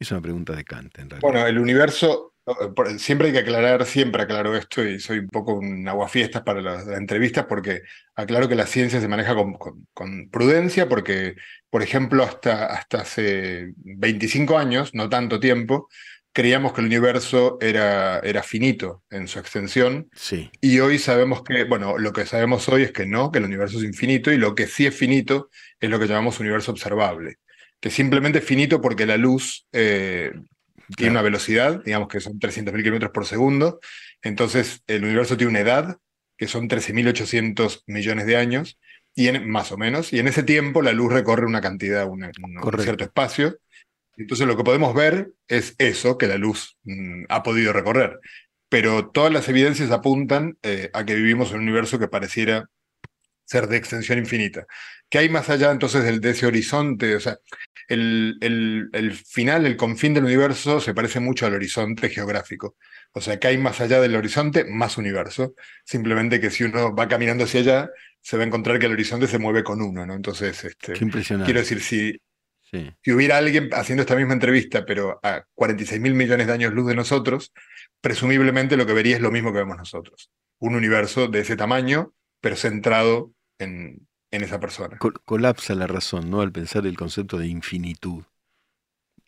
Es 0.00 0.10
una 0.10 0.20
pregunta 0.20 0.54
de 0.54 0.64
Kant, 0.64 0.98
en 0.98 1.10
realidad. 1.10 1.30
Bueno, 1.30 1.46
el 1.46 1.58
universo, 1.60 2.34
eh, 2.44 2.98
siempre 2.98 3.28
hay 3.28 3.32
que 3.34 3.38
aclarar, 3.40 3.84
siempre 3.86 4.22
aclaro 4.22 4.56
esto 4.56 4.82
y 4.84 4.98
soy 4.98 5.20
un 5.20 5.28
poco 5.28 5.54
un 5.54 5.86
aguafiestas 5.86 6.42
para 6.42 6.60
las, 6.60 6.88
entrevistas 6.88 7.46
porque 7.46 7.82
aclaro 8.16 8.48
que 8.48 8.56
la 8.56 8.66
ciencia 8.66 9.00
se 9.00 9.06
maneja 9.06 9.36
con, 9.36 9.54
con- 9.54 9.86
con 9.94 10.28
prudencia 10.28 10.88
porque, 10.88 11.36
por 11.70 11.82
ejemplo, 11.82 12.24
hasta, 12.24 12.66
hasta 12.66 13.02
hace 13.02 13.72
25 13.76 14.58
años, 14.58 14.92
no 14.92 15.08
tanto 15.08 15.38
tiempo, 15.38 15.88
creíamos 16.32 16.72
que 16.72 16.80
el 16.80 16.86
universo 16.86 17.58
era, 17.60 18.20
era 18.20 18.42
finito 18.42 19.02
en 19.10 19.28
su 19.28 19.38
extensión. 19.38 20.08
Sí, 20.14 20.50
y 20.60 20.80
hoy 20.80 20.98
sabemos 20.98 21.42
que, 21.42 21.64
bueno, 21.64 21.98
lo 21.98 22.12
que 22.12 22.26
sabemos 22.26 22.68
hoy 22.68 22.82
es 22.82 22.92
que 22.92 23.06
no, 23.06 23.32
que 23.32 23.38
el 23.38 23.44
universo 23.46 23.78
es 23.78 23.84
infinito 23.84 24.30
y 24.32 24.36
lo 24.38 24.54
que 24.54 24.66
sí 24.66 24.86
es 24.86 24.94
finito 24.96 25.50
es 25.80 25.90
lo 25.90 25.98
que 25.98 26.06
llamamos 26.06 26.40
universo 26.40 26.70
observable, 26.72 27.36
que 27.80 27.90
simplemente 27.90 28.38
es 28.38 28.44
finito 28.44 28.80
porque 28.80 29.06
la 29.06 29.16
luz 29.16 29.66
eh, 29.72 30.32
tiene 30.96 31.12
una 31.12 31.22
velocidad, 31.22 31.82
digamos 31.84 32.08
que 32.08 32.20
son 32.20 32.38
300.000 32.38 32.82
kilómetros 32.82 33.12
por 33.12 33.26
segundo, 33.26 33.80
entonces 34.22 34.82
el 34.86 35.04
universo 35.04 35.36
tiene 35.36 35.50
una 35.50 35.60
edad, 35.60 35.98
que 36.36 36.46
son 36.46 36.68
13.800 36.68 37.82
millones 37.86 38.26
de 38.26 38.36
años, 38.36 38.78
y 39.14 39.28
en, 39.28 39.48
más 39.50 39.72
o 39.72 39.76
menos, 39.76 40.12
y 40.12 40.20
en 40.20 40.28
ese 40.28 40.44
tiempo 40.44 40.80
la 40.82 40.92
luz 40.92 41.12
recorre 41.12 41.46
una 41.46 41.60
cantidad, 41.60 42.06
una- 42.08 42.30
un, 42.42 42.80
cierto 42.80 43.04
espacio, 43.04 43.58
entonces 44.18 44.46
lo 44.46 44.56
que 44.56 44.64
podemos 44.64 44.94
ver 44.94 45.32
es 45.48 45.74
eso 45.78 46.18
que 46.18 46.26
la 46.26 46.36
luz 46.38 46.76
mm, 46.84 47.24
ha 47.28 47.42
podido 47.42 47.72
recorrer, 47.72 48.18
pero 48.68 49.10
todas 49.10 49.32
las 49.32 49.48
evidencias 49.48 49.90
apuntan 49.90 50.58
eh, 50.62 50.90
a 50.92 51.04
que 51.04 51.14
vivimos 51.14 51.50
en 51.50 51.56
un 51.58 51.62
universo 51.62 51.98
que 51.98 52.08
pareciera 52.08 52.68
ser 53.44 53.66
de 53.66 53.78
extensión 53.78 54.18
infinita. 54.18 54.66
¿Qué 55.08 55.18
hay 55.18 55.28
más 55.30 55.48
allá 55.48 55.70
entonces 55.70 56.04
del, 56.04 56.20
de 56.20 56.30
ese 56.30 56.46
horizonte? 56.46 57.16
O 57.16 57.20
sea, 57.20 57.38
el, 57.88 58.36
el, 58.42 58.90
el 58.92 59.12
final, 59.12 59.64
el 59.64 59.76
confín 59.76 60.12
del 60.12 60.24
universo 60.24 60.80
se 60.80 60.92
parece 60.92 61.18
mucho 61.20 61.46
al 61.46 61.54
horizonte 61.54 62.10
geográfico. 62.10 62.76
O 63.12 63.20
sea, 63.22 63.38
que 63.38 63.48
hay 63.48 63.56
más 63.56 63.80
allá 63.80 64.00
del 64.00 64.16
horizonte, 64.16 64.64
más 64.64 64.98
universo. 64.98 65.54
Simplemente 65.84 66.40
que 66.40 66.50
si 66.50 66.64
uno 66.64 66.94
va 66.94 67.08
caminando 67.08 67.44
hacia 67.44 67.60
allá, 67.60 67.90
se 68.20 68.36
va 68.36 68.42
a 68.42 68.46
encontrar 68.46 68.78
que 68.78 68.84
el 68.86 68.92
horizonte 68.92 69.26
se 69.26 69.38
mueve 69.38 69.64
con 69.64 69.80
uno, 69.80 70.04
¿no? 70.04 70.14
Entonces, 70.14 70.64
este, 70.64 70.92
Qué 70.92 71.04
impresionante. 71.04 71.46
quiero 71.46 71.60
decir, 71.60 71.80
si, 71.80 72.20
Si 72.70 73.12
hubiera 73.12 73.38
alguien 73.38 73.70
haciendo 73.72 74.02
esta 74.02 74.16
misma 74.16 74.34
entrevista, 74.34 74.84
pero 74.84 75.18
a 75.22 75.44
46 75.54 76.00
mil 76.00 76.14
millones 76.14 76.46
de 76.46 76.52
años 76.52 76.74
luz 76.74 76.86
de 76.86 76.94
nosotros, 76.94 77.52
presumiblemente 78.00 78.76
lo 78.76 78.86
que 78.86 78.92
vería 78.92 79.16
es 79.16 79.22
lo 79.22 79.30
mismo 79.30 79.52
que 79.52 79.58
vemos 79.58 79.76
nosotros. 79.76 80.30
Un 80.58 80.74
universo 80.74 81.28
de 81.28 81.40
ese 81.40 81.56
tamaño, 81.56 82.12
pero 82.40 82.56
centrado 82.56 83.32
en, 83.58 84.06
en 84.30 84.44
esa 84.44 84.60
persona. 84.60 84.98
colapsa 85.24 85.74
la 85.74 85.86
razón, 85.86 86.30
¿no? 86.30 86.40
Al 86.40 86.52
pensar 86.52 86.86
el 86.86 86.96
concepto 86.96 87.38
de 87.38 87.46
infinitud. 87.46 88.22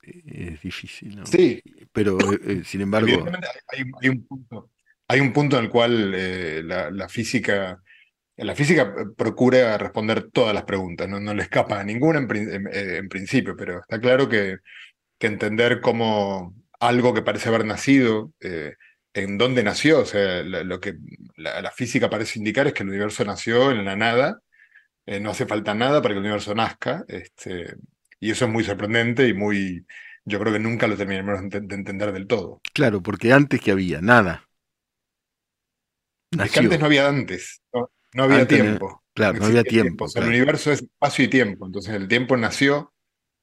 E-, 0.02 0.52
es 0.52 0.62
difícil, 0.62 1.16
¿no? 1.16 1.26
Sí. 1.26 1.62
Pero, 1.92 2.18
eh, 2.32 2.40
eh, 2.44 2.62
sin 2.64 2.82
embargo... 2.82 3.24
Hay, 3.68 4.08
un 4.08 4.26
punto, 4.26 4.70
hay 5.08 5.20
un 5.20 5.32
punto 5.32 5.58
en 5.58 5.64
el 5.64 5.70
cual 5.70 6.12
eh, 6.14 6.62
la, 6.64 7.08
física... 7.08 7.82
La 8.40 8.54
física 8.54 8.94
procura 9.16 9.76
responder 9.78 10.30
todas 10.30 10.54
las 10.54 10.64
preguntas, 10.64 11.08
no, 11.08 11.20
no 11.20 11.34
le 11.34 11.42
escapa 11.42 11.80
a 11.80 11.84
ninguna 11.84 12.18
en, 12.18 13.08
principio, 13.08 13.54
pero 13.56 13.80
está 13.80 14.00
claro 14.00 14.28
que, 14.28 14.58
que, 15.18 15.26
entender 15.26 15.80
cómo 15.80 16.54
algo 16.78 17.12
que 17.12 17.22
parece 17.22 17.48
haber 17.48 17.66
nacido, 17.66 18.32
en 19.12 19.38
dónde 19.38 19.62
nació, 19.62 20.00
o 20.00 20.04
sea, 20.04 20.42
lo 20.42 20.80
que 20.80 20.96
la, 21.36 21.70
física 21.70 22.08
parece 22.08 22.38
indicar 22.38 22.66
es 22.66 22.72
que 22.72 22.82
el 22.82 22.88
universo 22.88 23.24
nació 23.24 23.70
en 23.70 23.84
la 23.84 23.96
nada, 23.96 24.40
no 25.06 25.30
hace 25.30 25.46
falta 25.46 25.74
nada 25.74 26.00
para 26.00 26.14
que 26.14 26.18
el 26.18 26.24
universo 26.24 26.54
nazca, 26.54 27.04
este, 27.08 27.74
y 28.20 28.30
eso 28.30 28.44
es 28.44 28.50
muy 28.50 28.64
sorprendente 28.64 29.26
y 29.26 29.34
muy, 29.34 29.84
yo 30.24 30.38
creo 30.38 30.52
que 30.52 30.60
nunca 30.60 30.86
lo 30.86 30.96
terminaremos 30.96 31.50
de 31.50 31.74
entender 31.74 32.12
del 32.12 32.26
todo. 32.26 32.60
Claro, 32.72 33.02
porque 33.02 33.32
antes 33.32 33.60
que 33.60 33.72
había 33.72 34.00
nada. 34.00 34.48
Es 36.30 36.52
que 36.52 36.60
antes 36.60 36.78
no 36.78 36.86
había 36.86 37.08
antes, 37.08 37.60
no, 37.72 37.90
había 38.18 38.46
tiempo. 38.46 39.02
claro, 39.14 39.38
no, 39.38 39.46
había 39.46 39.64
tiempo. 39.64 40.06
El 40.14 40.24
universo 40.24 40.72
es 40.72 40.82
espacio 40.82 41.24
y 41.24 41.28
tiempo, 41.28 41.66
entonces 41.66 41.94
el 41.94 42.08
tiempo 42.08 42.36
nació 42.36 42.92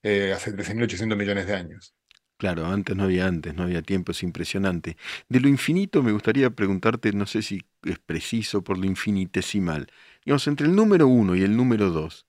eh, 0.03 0.33
hace 0.35 0.51
13.800 0.51 1.15
millones 1.15 1.47
de 1.47 1.55
años. 1.55 1.93
Claro, 2.37 2.67
antes 2.67 2.95
no 2.95 3.03
había 3.03 3.25
antes, 3.25 3.55
no 3.55 3.63
había 3.63 3.81
tiempo, 3.81 4.11
es 4.11 4.21
impresionante. 4.21 4.95
De 5.27 5.39
lo 5.39 5.47
infinito 5.47 6.03
me 6.03 6.11
gustaría 6.11 6.51
preguntarte, 6.51 7.11
no 7.11 7.25
sé 7.25 7.41
si 7.41 7.65
es 7.83 7.97
preciso 7.97 8.63
por 8.63 8.77
lo 8.77 8.85
infinitesimal. 8.85 9.87
Digamos, 10.23 10.47
entre 10.47 10.67
el 10.67 10.75
número 10.75 11.07
uno 11.07 11.35
y 11.35 11.41
el 11.41 11.57
número 11.57 11.89
dos, 11.89 12.27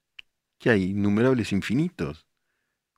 ¿qué 0.59 0.70
hay? 0.70 0.85
¿Innumerables 0.90 1.53
infinitos? 1.53 2.27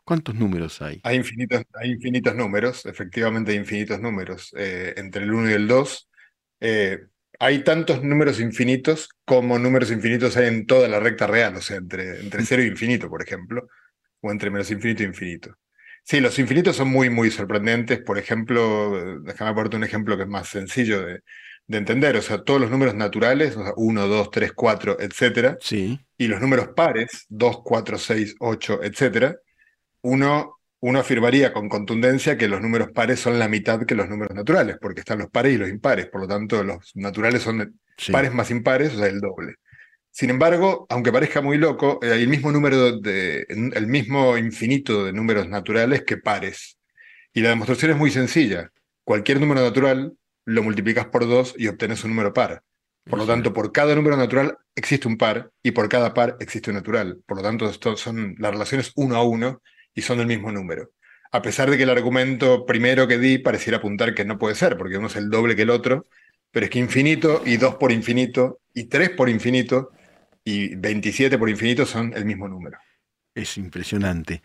¿Cuántos 0.04 0.34
números 0.36 0.80
hay? 0.82 1.00
Hay 1.02 1.16
infinitos, 1.16 1.62
hay 1.74 1.90
infinitos 1.90 2.34
números, 2.36 2.86
efectivamente 2.86 3.52
hay 3.52 3.58
infinitos 3.58 4.00
números. 4.00 4.54
Eh, 4.56 4.94
entre 4.96 5.24
el 5.24 5.32
1 5.32 5.50
y 5.50 5.52
el 5.52 5.68
2 5.68 6.08
eh, 6.60 6.98
hay 7.40 7.64
tantos 7.64 8.04
números 8.04 8.38
infinitos 8.38 9.08
como 9.24 9.58
números 9.58 9.90
infinitos 9.90 10.36
hay 10.36 10.46
en 10.46 10.66
toda 10.66 10.86
la 10.88 11.00
recta 11.00 11.26
real, 11.26 11.56
o 11.56 11.60
sea, 11.60 11.78
entre, 11.78 12.20
entre 12.20 12.44
0 12.44 12.62
y 12.62 12.66
infinito, 12.66 13.08
por 13.08 13.22
ejemplo, 13.22 13.66
o 14.20 14.30
entre 14.30 14.50
menos 14.50 14.70
infinito 14.70 15.02
e 15.02 15.06
infinito. 15.06 15.56
Sí, 16.04 16.20
los 16.20 16.38
infinitos 16.38 16.76
son 16.76 16.88
muy, 16.88 17.10
muy 17.10 17.30
sorprendentes. 17.30 18.00
Por 18.00 18.18
ejemplo, 18.18 19.20
déjame 19.22 19.54
ponerte 19.54 19.76
un 19.76 19.84
ejemplo 19.84 20.16
que 20.16 20.24
es 20.24 20.28
más 20.28 20.48
sencillo 20.48 21.04
de, 21.04 21.20
de 21.66 21.78
entender. 21.78 22.16
O 22.16 22.22
sea, 22.22 22.42
todos 22.42 22.60
los 22.60 22.70
números 22.70 22.94
naturales, 22.94 23.56
o 23.56 23.62
sea, 23.62 23.72
1, 23.76 24.06
2, 24.06 24.30
3, 24.30 24.52
4, 24.52 24.96
etcétera. 25.00 25.58
Sí. 25.60 26.00
Y 26.16 26.28
los 26.28 26.40
números 26.40 26.70
pares, 26.76 27.26
2, 27.28 27.60
4, 27.64 27.98
6, 27.98 28.36
8, 28.38 28.80
etcétera 28.82 29.36
uno, 30.02 30.59
uno 30.80 30.98
afirmaría 30.98 31.52
con 31.52 31.68
contundencia 31.68 32.38
que 32.38 32.48
los 32.48 32.60
números 32.60 32.90
pares 32.92 33.20
son 33.20 33.38
la 33.38 33.48
mitad 33.48 33.84
que 33.84 33.94
los 33.94 34.08
números 34.08 34.34
naturales, 34.34 34.76
porque 34.80 35.00
están 35.00 35.18
los 35.18 35.30
pares 35.30 35.54
y 35.54 35.58
los 35.58 35.68
impares, 35.68 36.06
por 36.06 36.22
lo 36.22 36.28
tanto 36.28 36.64
los 36.64 36.92
naturales 36.94 37.42
son 37.42 37.80
pares 38.10 38.32
más 38.32 38.50
impares, 38.50 38.94
o 38.94 38.98
sea, 38.98 39.06
el 39.06 39.20
doble. 39.20 39.56
Sin 40.10 40.30
embargo, 40.30 40.86
aunque 40.88 41.12
parezca 41.12 41.40
muy 41.40 41.58
loco, 41.58 42.00
eh, 42.02 42.12
hay 42.12 42.22
el 42.22 42.28
mismo 42.28 42.50
número 42.50 42.98
de, 42.98 43.46
el 43.48 43.86
mismo 43.86 44.36
infinito 44.36 45.04
de 45.04 45.12
números 45.12 45.48
naturales 45.48 46.02
que 46.04 46.16
pares. 46.16 46.78
Y 47.32 47.40
la 47.40 47.50
demostración 47.50 47.92
es 47.92 47.96
muy 47.96 48.10
sencilla. 48.10 48.70
Cualquier 49.04 49.38
número 49.40 49.60
natural 49.60 50.14
lo 50.46 50.62
multiplicas 50.62 51.06
por 51.06 51.28
dos 51.28 51.54
y 51.56 51.68
obtienes 51.68 52.02
un 52.02 52.10
número 52.10 52.32
par. 52.32 52.62
Por 53.04 53.18
lo 53.18 53.26
tanto, 53.26 53.52
por 53.52 53.72
cada 53.72 53.94
número 53.94 54.16
natural 54.16 54.58
existe 54.74 55.06
un 55.06 55.16
par 55.16 55.50
y 55.62 55.70
por 55.70 55.88
cada 55.88 56.12
par 56.12 56.36
existe 56.40 56.70
un 56.70 56.76
natural. 56.76 57.20
Por 57.26 57.36
lo 57.36 57.42
tanto, 57.42 57.68
esto 57.68 57.96
son 57.96 58.34
las 58.38 58.52
relaciones 58.52 58.92
uno 58.96 59.16
a 59.16 59.22
uno 59.22 59.62
y 59.94 60.02
son 60.02 60.18
del 60.18 60.26
mismo 60.26 60.52
número. 60.52 60.90
A 61.32 61.42
pesar 61.42 61.70
de 61.70 61.76
que 61.76 61.84
el 61.84 61.90
argumento 61.90 62.66
primero 62.66 63.06
que 63.06 63.18
di 63.18 63.38
pareciera 63.38 63.78
apuntar 63.78 64.14
que 64.14 64.24
no 64.24 64.38
puede 64.38 64.54
ser, 64.54 64.76
porque 64.76 64.98
uno 64.98 65.06
es 65.06 65.16
el 65.16 65.30
doble 65.30 65.54
que 65.54 65.62
el 65.62 65.70
otro, 65.70 66.06
pero 66.50 66.66
es 66.66 66.70
que 66.70 66.78
infinito 66.78 67.42
y 67.46 67.56
2 67.56 67.76
por 67.76 67.92
infinito 67.92 68.60
y 68.74 68.84
3 68.84 69.10
por 69.10 69.28
infinito 69.28 69.90
y 70.44 70.74
27 70.74 71.38
por 71.38 71.48
infinito 71.48 71.86
son 71.86 72.12
el 72.14 72.24
mismo 72.24 72.48
número. 72.48 72.78
Es 73.34 73.56
impresionante. 73.56 74.42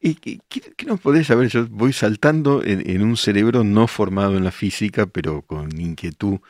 ¿Y 0.00 0.16
qué, 0.16 0.86
nos 0.86 1.00
podés 1.00 1.28
saber? 1.28 1.48
Yo 1.48 1.66
voy 1.66 1.94
saltando 1.94 2.62
en, 2.62 3.02
un 3.02 3.16
cerebro 3.16 3.64
no 3.64 3.86
formado 3.86 4.36
en 4.36 4.44
la 4.44 4.50
física, 4.50 5.06
pero 5.06 5.42
con 5.42 5.80
inquietud. 5.80 6.40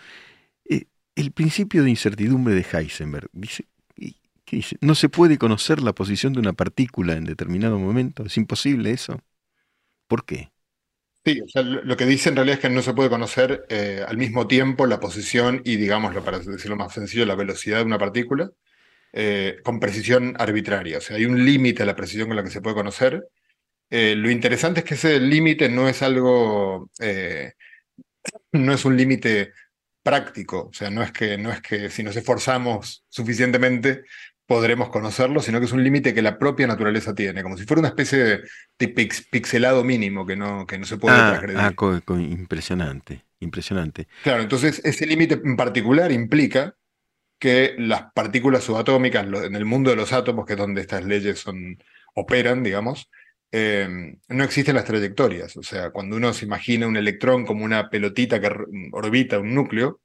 Eh, 0.65 0.87
el 1.15 1.31
principio 1.31 1.85
de 1.85 1.91
incertidumbre 1.91 2.55
de 2.55 2.67
Heisenberg. 2.73 3.29
Dice, 3.33 3.67
no 4.81 4.95
se 4.95 5.09
puede 5.09 5.39
conocer 5.39 5.83
la 5.83 5.93
posición 5.93 6.33
de 6.33 6.41
una 6.41 6.53
partícula 6.53 7.15
en 7.15 7.25
determinado 7.25 7.79
momento, 7.79 8.25
es 8.25 8.37
imposible 8.37 8.91
eso. 8.91 9.21
¿Por 10.07 10.25
qué? 10.25 10.51
Sí, 11.25 11.41
lo 11.55 11.97
que 11.97 12.05
dice 12.05 12.29
en 12.29 12.37
realidad 12.37 12.57
es 12.57 12.61
que 12.61 12.69
no 12.69 12.83
se 12.83 12.93
puede 12.93 13.09
conocer 13.09 13.65
eh, 13.71 14.05
al 14.07 14.19
mismo 14.19 14.47
tiempo 14.47 14.87
la 14.87 15.01
posición 15.01 15.63
y, 15.65 15.77
digámoslo 15.77 16.23
para 16.23 16.39
decirlo 16.39 16.77
más 16.77 16.93
sencillo, 16.93 17.25
la 17.25 17.35
velocidad 17.35 17.79
de 17.79 17.85
una 17.85 17.99
partícula 17.99 18.51
eh, 19.13 19.57
con 19.65 19.81
precisión 19.81 20.35
arbitraria. 20.39 20.99
O 20.99 21.01
sea, 21.01 21.17
hay 21.17 21.25
un 21.25 21.43
límite 21.45 21.83
a 21.83 21.87
la 21.87 21.97
precisión 21.97 22.29
con 22.29 22.37
la 22.37 22.45
que 22.45 22.51
se 22.51 22.61
puede 22.61 22.77
conocer. 22.77 23.27
Eh, 23.89 24.15
lo 24.17 24.31
interesante 24.31 24.81
es 24.81 24.87
que 24.87 24.95
ese 24.95 25.19
límite 25.19 25.69
no 25.71 25.89
es 25.89 26.03
algo, 26.03 26.91
no 28.53 28.73
es 28.73 28.85
un 28.85 28.97
límite 28.97 29.53
práctico, 30.03 30.69
o 30.69 30.73
sea, 30.75 30.91
no 30.91 31.03
es 31.03 31.11
que, 31.13 31.39
no 31.39 31.51
es 31.51 31.63
que 31.63 31.89
si 31.89 32.03
nos 32.03 32.17
esforzamos 32.17 33.05
suficientemente 33.09 34.03
podremos 34.47 34.91
conocerlo, 34.91 35.41
sino 35.41 35.59
que 35.59 35.67
es 35.67 35.73
un 35.73 35.83
límite 35.83 36.13
que 36.13 36.23
la 36.23 36.39
propia 36.39 36.67
naturaleza 36.67 37.15
tiene, 37.15 37.43
como 37.43 37.57
si 37.57 37.65
fuera 37.65 37.81
una 37.81 37.89
especie 37.89 38.19
de, 38.79 38.89
pixelado 39.31 39.85
mínimo 39.85 40.27
que 40.27 40.37
no, 40.37 40.67
que 40.67 40.79
no 40.79 40.85
se 40.85 40.99
puede 40.99 41.17
ah, 41.17 41.41
ah 41.57 41.73
impresionante, 42.19 43.25
impresionante. 43.41 44.07
Claro, 44.23 44.43
entonces 44.43 44.83
ese 44.85 45.07
límite 45.07 45.41
en 45.43 45.57
particular 45.57 46.13
implica 46.13 46.75
que 47.39 47.75
las 47.79 48.13
partículas 48.15 48.65
subatómicas 48.65 49.27
en 49.27 49.57
el 49.57 49.65
mundo 49.65 49.91
de 49.91 49.97
los 49.97 50.13
átomos, 50.13 50.47
que 50.47 50.53
es 50.53 50.59
donde 50.59 50.83
estas 50.83 51.05
leyes 51.05 51.39
son, 51.39 51.79
operan, 52.15 52.63
digamos, 52.63 53.11
eh, 53.51 54.17
no 54.29 54.45
existen 54.45 54.75
las 54.75 54.85
trayectorias. 54.85 55.57
O 55.57 55.63
sea, 55.63 55.91
cuando 55.91 56.17
uno 56.17 56.33
se 56.33 56.45
imagina 56.45 56.87
un 56.87 56.97
electrón 56.97 57.47
como 57.47 57.65
una 57.65 57.89
pelotita 57.89 58.41
que 58.41 58.51
orbita 58.93 59.39
un 59.39 59.55
núcleo, 59.55 60.01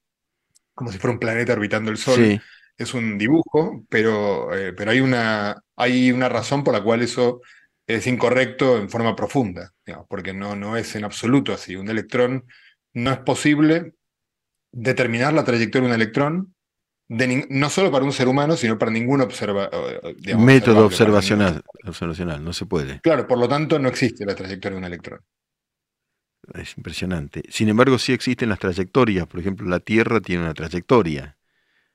como 0.73 0.91
si 0.91 0.97
fuera 0.97 1.13
un 1.13 1.19
planeta 1.19 1.53
orbitando 1.53 1.91
el 1.91 1.97
Sol, 1.97 2.15
sí 2.15 2.41
es 2.79 2.93
un 2.93 3.17
dibujo, 3.17 3.83
pero, 3.89 4.55
eh, 4.55 4.71
pero 4.73 4.91
hay, 4.91 5.01
una, 5.01 5.61
hay 5.75 6.11
una 6.13 6.29
razón 6.29 6.63
por 6.63 6.73
la 6.73 6.81
cual 6.81 7.01
eso 7.01 7.41
es 7.85 8.07
incorrecto 8.07 8.77
en 8.77 8.89
forma 8.89 9.15
profunda, 9.15 9.73
porque 10.07 10.33
no, 10.33 10.55
no 10.55 10.77
es 10.77 10.95
en 10.95 11.03
absoluto 11.03 11.53
así. 11.53 11.75
Un 11.75 11.89
electrón 11.89 12.45
no 12.93 13.11
es 13.11 13.19
posible 13.19 13.95
determinar 14.71 15.33
la 15.33 15.43
trayectoria 15.43 15.89
de 15.89 15.93
un 15.93 16.01
electrón, 16.01 16.55
de 17.09 17.47
no 17.49 17.69
solo 17.69 17.91
para 17.91 18.05
un 18.05 18.13
ser 18.13 18.29
humano, 18.29 18.55
sino 18.55 18.77
para 18.77 18.91
ningún 18.91 19.19
observa, 19.21 19.69
método 20.37 20.85
observacional, 20.85 21.63
observacional, 21.85 22.43
no 22.43 22.53
se 22.53 22.65
puede. 22.65 23.01
Claro, 23.01 23.27
por 23.27 23.39
lo 23.39 23.49
tanto 23.49 23.77
no 23.77 23.89
existe 23.89 24.25
la 24.25 24.35
trayectoria 24.35 24.75
de 24.75 24.79
un 24.79 24.85
electrón. 24.85 25.19
Es 26.53 26.77
impresionante. 26.77 27.43
Sin 27.49 27.67
embargo, 27.67 27.99
sí 27.99 28.13
existen 28.13 28.49
las 28.49 28.59
trayectorias. 28.59 29.27
Por 29.27 29.39
ejemplo, 29.41 29.67
la 29.67 29.79
Tierra 29.79 30.21
tiene 30.21 30.43
una 30.43 30.53
trayectoria. 30.53 31.38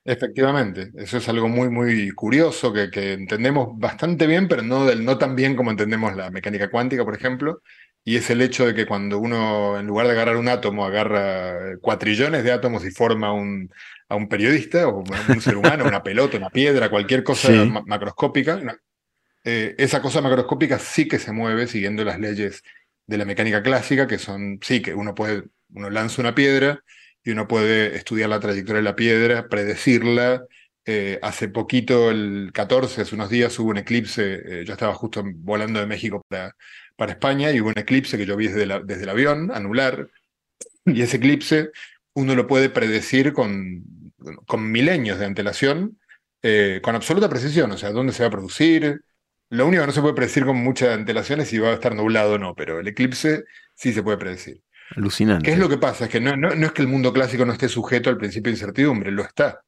Efectivamente, 0.06 0.90
eso 0.96 1.16
es 1.16 1.28
algo 1.30 1.48
muy, 1.48 1.70
muy 1.70 2.10
curioso 2.10 2.74
que, 2.74 2.90
que, 2.90 3.14
entendemos 3.14 3.78
bastante 3.78 4.26
bien, 4.26 4.48
pero 4.48 4.60
no, 4.60 4.84
del, 4.84 5.02
no 5.02 5.16
tan 5.16 5.34
bien 5.34 5.56
como 5.56 5.70
entendemos 5.70 6.14
la 6.14 6.30
mecánica 6.30 6.70
cuántica, 6.70 7.06
por 7.06 7.14
ejemplo, 7.14 7.62
y 8.04 8.16
es 8.16 8.28
el 8.28 8.42
hecho 8.42 8.66
de 8.66 8.74
que 8.74 8.84
cuando 8.84 9.18
uno, 9.18 9.78
en 9.78 9.86
lugar 9.86 10.06
de 10.06 10.12
agarrar 10.12 10.36
un 10.36 10.48
átomo, 10.48 10.84
agarra 10.84 11.78
cuatrillones 11.80 12.44
de 12.44 12.52
átomos 12.52 12.84
y 12.84 12.90
forma 12.90 13.32
un, 13.32 13.70
a 14.08 14.16
un 14.16 14.28
periodista 14.28 14.88
o 14.88 15.04
un 15.28 15.40
ser 15.40 15.56
humano, 15.56 15.86
una 15.86 16.02
pelota, 16.02 16.36
una 16.36 16.50
piedra, 16.50 16.90
cualquier 16.90 17.24
cosa 17.24 17.50
macroscópica, 17.86 18.60
eh, 19.42 19.74
esa 19.78 20.02
cosa 20.02 20.20
macroscópica 20.20 20.78
sí 20.78 21.08
que 21.08 21.18
se 21.18 21.32
mueve 21.32 21.66
siguiendo 21.66 22.04
las 22.04 22.20
leyes 22.20 22.62
de 23.06 23.18
la 23.18 23.24
mecánica 23.24 23.62
clásica, 23.62 24.06
que 24.06 24.18
son, 24.18 24.58
sí, 24.62 24.82
que 24.82 24.94
uno 24.94 25.14
puede, 25.14 25.44
uno 25.70 25.88
lanza 25.88 26.20
una 26.20 26.34
piedra, 26.34 26.82
y 27.24 27.30
uno 27.32 27.48
puede 27.48 27.96
estudiar 27.96 28.28
la 28.30 28.40
trayectoria 28.40 28.78
de 28.78 28.84
la 28.84 28.96
piedra, 28.96 29.48
predecirla. 29.48 30.46
Eh, 30.86 31.18
hace 31.22 31.48
poquito, 31.48 32.10
el 32.10 32.50
14, 32.52 33.02
hace 33.02 33.14
unos 33.14 33.30
días, 33.30 33.58
hubo 33.58 33.70
un 33.70 33.78
eclipse, 33.78 34.60
eh, 34.62 34.64
yo 34.66 34.74
estaba 34.74 34.94
justo 34.94 35.22
volando 35.26 35.80
de 35.80 35.86
México 35.86 36.22
para, 36.28 36.54
para 36.96 37.12
España 37.12 37.50
y 37.52 37.60
hubo 37.60 37.70
un 37.70 37.78
eclipse 37.78 38.18
que 38.18 38.26
yo 38.26 38.36
vi 38.36 38.48
desde, 38.48 38.80
desde 38.84 39.02
el 39.04 39.08
avión, 39.08 39.50
anular, 39.52 40.08
y 40.86 41.02
ese 41.02 41.16
eclipse 41.18 41.70
uno 42.14 42.34
lo 42.34 42.46
puede 42.46 42.70
predecir 42.70 43.32
con, 43.32 43.84
con 44.46 44.70
milenios 44.70 45.18
de 45.18 45.26
antelación, 45.26 45.98
eh, 46.42 46.80
con 46.82 46.94
absoluta 46.94 47.28
precisión, 47.28 47.70
o 47.72 47.78
sea, 47.78 47.90
dónde 47.92 48.12
se 48.12 48.22
va 48.22 48.28
a 48.28 48.30
producir, 48.30 49.02
Lo 49.50 49.66
único 49.66 49.82
que 49.82 49.86
no 49.88 49.92
se 49.92 50.00
puede 50.02 50.14
predecir 50.14 50.46
con 50.46 50.56
mucha 50.58 50.94
antelación 50.94 51.40
es 51.40 51.48
si 51.48 51.58
va 51.58 51.70
a 51.70 51.74
estar 51.74 51.94
nublado 51.94 52.34
o 52.34 52.38
no, 52.38 52.54
pero 52.54 52.80
el 52.80 52.88
eclipse 52.88 53.44
sí 53.74 53.92
se 53.92 54.02
puede 54.02 54.18
predecir. 54.18 54.62
¿Qué 55.42 55.52
es 55.52 55.58
lo 55.58 55.68
que 55.68 55.78
pasa? 55.78 56.04
Es 56.04 56.10
que 56.10 56.20
no, 56.20 56.36
no, 56.36 56.48
es 56.50 56.72
que 56.72 56.82
el 56.82 56.88
mundo 56.88 57.12
clásico 57.12 57.44
no 57.44 57.52
esté 57.52 57.68
sujeto 57.68 58.10
al 58.10 58.18
principio 58.18 58.50
de 58.50 58.56
incertidumbre, 58.58 59.10
lo 59.10 59.22
está. 59.22 59.62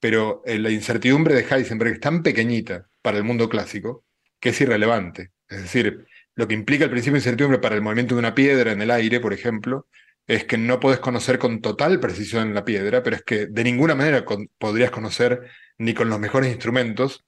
Pero 0.00 0.42
eh, 0.44 0.58
la 0.58 0.70
incertidumbre 0.70 1.34
de 1.34 1.46
Heisenberg 1.48 1.94
es 1.94 2.00
tan 2.00 2.22
pequeñita 2.22 2.88
para 3.02 3.18
el 3.18 3.24
mundo 3.24 3.48
clásico 3.48 4.04
que 4.40 4.50
es 4.50 4.60
irrelevante. 4.60 5.30
Es 5.48 5.62
decir, 5.62 6.06
lo 6.34 6.48
que 6.48 6.54
implica 6.54 6.84
el 6.84 6.90
principio 6.90 7.14
de 7.14 7.20
incertidumbre 7.20 7.58
para 7.60 7.74
el 7.74 7.82
movimiento 7.82 8.14
de 8.14 8.20
una 8.20 8.34
piedra 8.34 8.72
en 8.72 8.82
el 8.82 8.90
aire, 8.90 9.20
por 9.20 9.32
ejemplo, 9.32 9.86
es 10.26 10.44
que 10.44 10.56
no 10.58 10.80
puedes 10.80 11.00
conocer 11.00 11.38
con 11.38 11.60
total 11.60 12.00
precisión 12.00 12.54
la 12.54 12.64
piedra, 12.64 13.02
pero 13.02 13.16
es 13.16 13.22
que 13.22 13.46
de 13.46 13.64
ninguna 13.64 13.94
manera 13.94 14.24
podrías 14.58 14.90
conocer 14.90 15.42
ni 15.78 15.94
con 15.94 16.08
los 16.08 16.18
mejores 16.20 16.50
instrumentos 16.50 17.24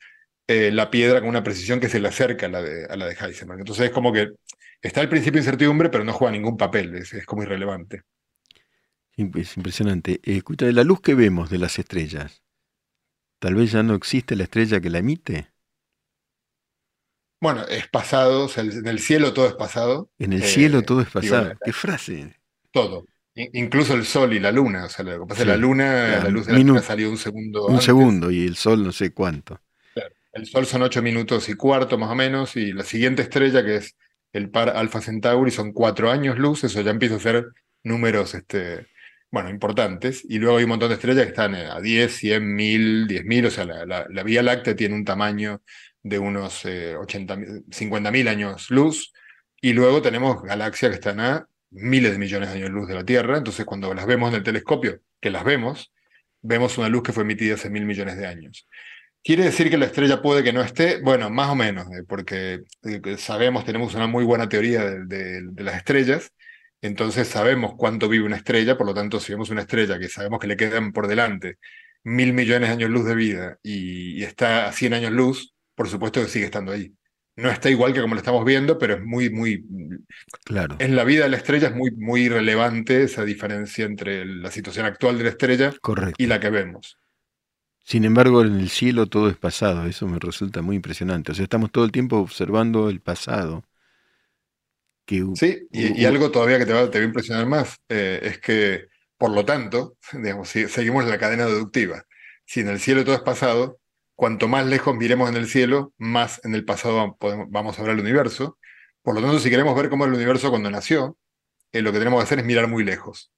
eh, 0.46 0.70
la 0.70 0.90
piedra 0.90 1.20
con 1.20 1.28
una 1.28 1.42
precisión 1.42 1.80
que 1.80 1.88
se 1.88 2.00
le 2.00 2.08
acerca 2.08 2.46
a 2.46 2.48
la, 2.48 2.62
de, 2.62 2.86
a 2.86 2.96
la 2.96 3.06
de 3.06 3.14
Heisenberg. 3.14 3.60
Entonces 3.60 3.86
es 3.86 3.90
como 3.92 4.12
que 4.12 4.30
está 4.84 5.00
el 5.00 5.08
principio 5.08 5.40
de 5.40 5.46
incertidumbre, 5.46 5.88
pero 5.88 6.04
no 6.04 6.12
juega 6.12 6.32
ningún 6.32 6.56
papel, 6.56 6.94
es, 6.94 7.24
como 7.26 7.42
irrelevante. 7.42 8.02
Es 9.16 9.56
impresionante. 9.56 10.20
Eh, 10.22 10.36
escucha, 10.36 10.66
de 10.66 10.72
la 10.72 10.84
luz 10.84 11.00
que 11.00 11.14
vemos 11.14 11.48
de 11.50 11.58
las 11.58 11.78
estrellas, 11.78 12.42
tal 13.38 13.54
vez 13.54 13.72
ya 13.72 13.82
no 13.82 13.94
existe 13.94 14.36
la 14.36 14.44
estrella 14.44 14.80
que 14.80 14.90
la 14.90 14.98
emite. 14.98 15.52
Bueno, 17.40 17.62
es 17.66 17.88
pasado, 17.88 18.44
o 18.44 18.48
sea, 18.48 18.62
en 18.62 18.86
el 18.86 19.00
cielo 19.00 19.32
todo 19.32 19.46
es 19.46 19.54
pasado. 19.54 20.10
En 20.18 20.32
el 20.32 20.42
cielo 20.42 20.80
eh, 20.80 20.82
todo 20.82 21.00
es 21.00 21.10
pasado. 21.10 21.54
¿Qué 21.64 21.72
frase? 21.72 22.38
Todo. 22.70 23.06
Incluso 23.34 23.94
el 23.94 24.04
sol 24.04 24.32
y 24.32 24.38
la 24.38 24.52
luna. 24.52 24.84
O 24.84 24.88
sea, 24.88 25.04
lo 25.04 25.20
que 25.20 25.26
pasa 25.26 25.42
es 25.42 25.48
la 25.48 25.56
luna, 25.56 26.20
la 26.22 26.28
luz 26.28 26.46
de 26.46 26.52
la 26.52 26.58
luna 26.58 26.82
salió 26.82 27.10
un 27.10 27.18
segundo. 27.18 27.66
Un 27.66 27.82
segundo 27.82 28.30
y 28.30 28.46
el 28.46 28.56
sol 28.56 28.84
no 28.84 28.92
sé 28.92 29.12
cuánto. 29.12 29.60
El 30.32 30.46
sol 30.46 30.66
son 30.66 30.82
ocho 30.82 31.00
minutos 31.00 31.48
y 31.48 31.54
cuarto 31.54 31.96
más 31.96 32.10
o 32.10 32.14
menos, 32.14 32.56
y 32.56 32.72
la 32.72 32.82
siguiente 32.82 33.22
estrella, 33.22 33.64
que 33.64 33.76
es 33.76 33.96
el 34.34 34.50
par 34.50 34.70
Alpha 34.76 35.00
Centauri, 35.00 35.50
son 35.50 35.72
cuatro 35.72 36.10
años 36.10 36.38
luz, 36.38 36.64
eso 36.64 36.82
ya 36.82 36.90
empieza 36.90 37.14
a 37.14 37.20
ser 37.20 37.46
números, 37.84 38.34
este, 38.34 38.88
bueno, 39.30 39.48
importantes. 39.48 40.26
Y 40.28 40.38
luego 40.38 40.58
hay 40.58 40.64
un 40.64 40.70
montón 40.70 40.88
de 40.88 40.96
estrellas 40.96 41.24
que 41.24 41.30
están 41.30 41.54
a 41.54 41.80
10, 41.80 42.12
100, 42.12 42.54
1000, 42.54 43.06
10.000, 43.06 43.46
o 43.46 43.50
sea, 43.50 43.64
la, 43.64 44.22
Vía 44.24 44.42
Láctea 44.42 44.74
tiene 44.74 44.96
un 44.96 45.04
tamaño 45.04 45.62
de 46.02 46.18
unos 46.18 46.64
eh, 46.64 46.96
80, 46.96 47.36
50.000 47.36 48.28
años 48.28 48.70
luz, 48.70 49.12
y 49.60 49.72
luego 49.72 50.02
tenemos 50.02 50.42
galaxias 50.42 50.90
que 50.90 50.96
están 50.96 51.20
a 51.20 51.46
miles 51.70 52.12
de 52.12 52.18
millones 52.18 52.50
de 52.50 52.56
años 52.56 52.70
luz 52.70 52.88
de 52.88 52.94
la 52.94 53.04
Tierra, 53.04 53.38
entonces 53.38 53.64
cuando 53.64 53.94
las 53.94 54.06
vemos 54.06 54.30
en 54.30 54.36
el 54.36 54.42
telescopio, 54.42 55.00
que 55.20 55.30
las 55.30 55.44
vemos, 55.44 55.92
vemos 56.42 56.76
una 56.76 56.88
luz 56.88 57.04
que 57.04 57.12
fue 57.12 57.22
emitida 57.22 57.54
hace 57.54 57.70
mil 57.70 57.86
millones 57.86 58.16
de 58.16 58.26
años. 58.26 58.68
¿Quiere 59.24 59.44
decir 59.44 59.70
que 59.70 59.78
la 59.78 59.86
estrella 59.86 60.22
puede 60.22 60.42
que 60.42 60.52
no 60.52 60.62
esté? 60.62 61.00
Bueno, 61.00 61.30
más 61.30 61.48
o 61.48 61.54
menos, 61.54 61.86
eh, 61.86 62.04
porque 62.06 62.62
eh, 62.84 63.16
sabemos, 63.16 63.64
tenemos 63.64 63.94
una 63.94 64.06
muy 64.06 64.24
buena 64.24 64.48
teoría 64.48 64.84
de, 64.84 65.42
las 65.56 65.76
estrellas, 65.76 66.32
entonces 66.82 67.26
sabemos 67.26 67.72
cuánto 67.76 68.08
vive 68.08 68.26
una 68.26 68.36
estrella, 68.36 68.76
por 68.76 68.86
lo 68.86 68.94
tanto, 68.94 69.20
si 69.20 69.32
vemos 69.32 69.50
una 69.50 69.62
estrella 69.62 69.98
que 69.98 70.08
sabemos 70.08 70.38
que 70.38 70.46
le 70.46 70.56
quedan 70.56 70.92
por 70.92 71.08
delante 71.08 71.56
mil 72.04 72.34
millones 72.34 72.68
de 72.68 72.74
años 72.74 72.90
luz 72.90 73.06
de 73.06 73.14
vida 73.14 73.58
y, 73.62 74.20
y 74.20 74.24
está 74.24 74.68
a 74.68 74.72
100 74.72 74.94
años 74.94 75.12
luz, 75.12 75.54
por 75.74 75.88
supuesto 75.88 76.20
que 76.20 76.28
sigue 76.28 76.44
estando 76.44 76.72
ahí 76.72 76.92
no 77.36 77.50
está 77.50 77.68
igual 77.68 77.92
que 77.92 78.00
como 78.00 78.14
lo 78.14 78.20
estamos 78.20 78.44
viendo, 78.44 78.78
pero 78.78 78.94
es 78.94 79.02
muy, 79.02 79.30
muy... 79.30 79.64
Claro. 80.44 80.76
En 80.78 80.94
la 80.94 81.04
vida 81.04 81.24
de 81.24 81.30
la 81.30 81.36
estrella 81.36 81.68
es 81.68 81.74
muy, 81.74 81.90
muy 81.90 82.28
relevante 82.28 83.02
esa 83.02 83.24
diferencia 83.24 83.84
entre 83.84 84.24
la 84.24 84.50
situación 84.50 84.86
actual 84.86 85.18
de 85.18 85.24
la 85.24 85.30
estrella 85.30 85.72
y 86.16 86.26
la 86.26 86.38
que 86.38 86.50
vemos. 86.50 86.98
Sin 87.84 88.04
embargo, 88.06 88.42
en 88.42 88.58
el 88.58 88.70
cielo 88.70 89.06
todo 89.06 89.28
es 89.28 89.36
pasado, 89.36 89.86
eso 89.86 90.08
me 90.08 90.18
resulta 90.18 90.62
muy 90.62 90.76
impresionante. 90.76 91.32
O 91.32 91.34
sea, 91.34 91.44
estamos 91.44 91.70
todo 91.70 91.84
el 91.84 91.92
tiempo 91.92 92.16
observando 92.18 92.88
el 92.88 93.00
pasado. 93.00 93.62
sí, 95.34 95.68
y, 95.70 96.04
algo 96.06 96.30
todavía 96.30 96.58
que 96.58 96.66
te 96.66 96.72
va, 96.72 96.90
te 96.90 96.98
va 96.98 97.04
a 97.04 97.06
impresionar 97.06 97.46
más 97.46 97.78
eh, 97.90 98.20
es 98.22 98.38
que, 98.40 98.86
por 99.18 99.30
lo 99.32 99.44
tanto, 99.44 99.98
digamos, 100.12 100.48
si, 100.48 100.66
seguimos 100.68 101.04
la 101.04 101.18
cadena 101.18 101.44
deductiva. 101.46 102.04
Si 102.46 102.60
en 102.60 102.68
el 102.68 102.80
cielo 102.80 103.04
todo 103.04 103.14
es 103.16 103.22
pasado, 103.22 103.78
cuanto 104.14 104.48
más 104.48 104.66
lejos 104.66 104.96
miremos 104.96 105.28
en 105.28 105.36
el 105.36 105.46
cielo, 105.46 105.92
más 105.98 106.40
en 106.44 106.54
el 106.54 106.64
pasado 106.64 107.16
vamos 107.48 107.78
a 107.78 107.82
ver 107.82 107.92
el 107.92 108.00
universo. 108.00 108.58
Por 109.02 109.14
lo 109.14 109.20
tanto, 109.20 109.38
si 109.40 109.50
queremos 109.50 109.76
ver 109.76 109.90
cómo 109.90 110.04
es 110.04 110.08
el 110.08 110.16
universo 110.16 110.50
cuando 110.50 110.70
nació, 110.70 111.18
eh, 111.72 111.82
lo 111.82 111.92
que 111.92 111.98
tenemos 111.98 112.20
que 112.20 112.24
hacer 112.24 112.38
es 112.38 112.46
mirar 112.46 112.68
muy 112.68 112.84
lejos. 112.84 113.30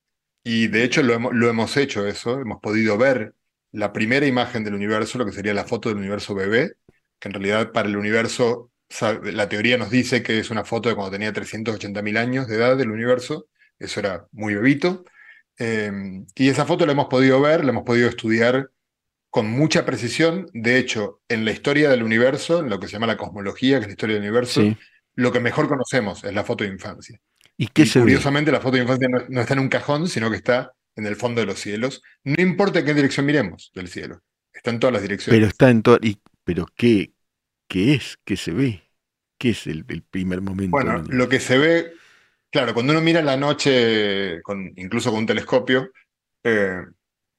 Y 0.44 0.68
de 0.68 0.84
hecho 0.84 1.02
lo 1.02 1.14
hemos, 1.14 1.76
hecho 1.76 2.06
eso, 2.06 2.40
hemos 2.40 2.60
podido 2.60 2.96
ver 2.96 3.34
la 3.72 3.92
primera 3.92 4.26
imagen 4.26 4.64
del 4.64 4.74
universo, 4.74 5.18
lo 5.18 5.26
que 5.26 5.32
sería 5.32 5.54
la 5.54 5.64
foto 5.64 5.88
del 5.88 5.98
universo 5.98 6.34
bebé, 6.34 6.74
que 7.18 7.28
en 7.28 7.34
realidad 7.34 7.72
para 7.72 7.88
el 7.88 7.96
universo, 7.96 8.70
la 9.22 9.48
teoría 9.48 9.76
nos 9.76 9.90
dice 9.90 10.22
que 10.22 10.38
es 10.38 10.50
una 10.50 10.64
foto 10.64 10.88
de 10.88 10.94
cuando 10.94 11.12
tenía 11.12 11.32
380.000 11.32 12.18
años 12.18 12.46
de 12.46 12.56
edad 12.56 12.76
del 12.76 12.90
universo, 12.90 13.48
eso 13.78 14.00
era 14.00 14.26
muy 14.32 14.54
bebito. 14.54 15.04
Eh, 15.58 15.90
y 16.34 16.48
esa 16.48 16.66
foto 16.66 16.86
la 16.86 16.92
hemos 16.92 17.06
podido 17.06 17.40
ver, 17.40 17.64
la 17.64 17.70
hemos 17.70 17.84
podido 17.84 18.08
estudiar 18.08 18.70
con 19.30 19.50
mucha 19.50 19.84
precisión. 19.84 20.48
De 20.52 20.78
hecho, 20.78 21.20
en 21.28 21.44
la 21.44 21.50
historia 21.50 21.90
del 21.90 22.02
universo, 22.02 22.60
en 22.60 22.70
lo 22.70 22.80
que 22.80 22.86
se 22.86 22.94
llama 22.94 23.06
la 23.06 23.16
cosmología, 23.16 23.76
que 23.76 23.82
es 23.82 23.86
la 23.88 23.92
historia 23.92 24.14
del 24.14 24.22
universo, 24.22 24.62
lo 25.14 25.32
que 25.32 25.40
mejor 25.40 25.68
conocemos 25.68 26.24
es 26.24 26.32
la 26.32 26.44
foto 26.44 26.64
de 26.64 26.70
infancia. 26.70 27.20
Y, 27.56 27.68
qué 27.68 27.88
curiosamente, 27.90 28.52
la 28.52 28.60
foto 28.60 28.76
de 28.76 28.82
infancia 28.82 29.08
no, 29.08 29.40
está 29.40 29.54
en 29.54 29.60
un 29.60 29.68
cajón, 29.68 30.08
sino 30.08 30.30
que 30.30 30.36
está 30.36 30.72
en 30.96 31.06
el 31.06 31.16
fondo 31.16 31.40
de 31.40 31.46
los 31.46 31.60
cielos. 31.60 32.02
No 32.24 32.42
importa 32.42 32.80
en 32.80 32.86
qué 32.86 32.94
dirección 32.94 33.26
miremos 33.26 33.70
del 33.74 33.88
cielo, 33.88 34.22
está 34.52 34.70
en 34.70 34.80
todas 34.80 34.94
las 34.94 35.02
direcciones. 35.02 35.38
Pero 35.38 35.48
está 35.48 35.70
en 35.70 35.82
todas. 35.82 36.00
Pero 36.44 36.66
qué, 36.74 37.12
qué 37.68 37.94
es? 37.94 38.18
¿Qué 38.24 38.36
se 38.36 38.52
ve? 38.52 38.82
¿Qué 39.38 39.50
es 39.50 39.66
el, 39.66 39.84
primer 39.84 40.40
momento? 40.40 40.70
Bueno, 40.70 41.04
lo 41.08 41.28
que 41.28 41.40
se 41.40 41.58
ve, 41.58 41.92
claro, 42.50 42.72
cuando 42.72 42.92
uno 42.92 43.02
mira 43.02 43.20
la 43.20 43.36
noche, 43.36 44.40
con, 44.42 44.72
incluso 44.76 45.10
con 45.10 45.20
un 45.20 45.26
telescopio, 45.26 45.90
eh, 46.42 46.80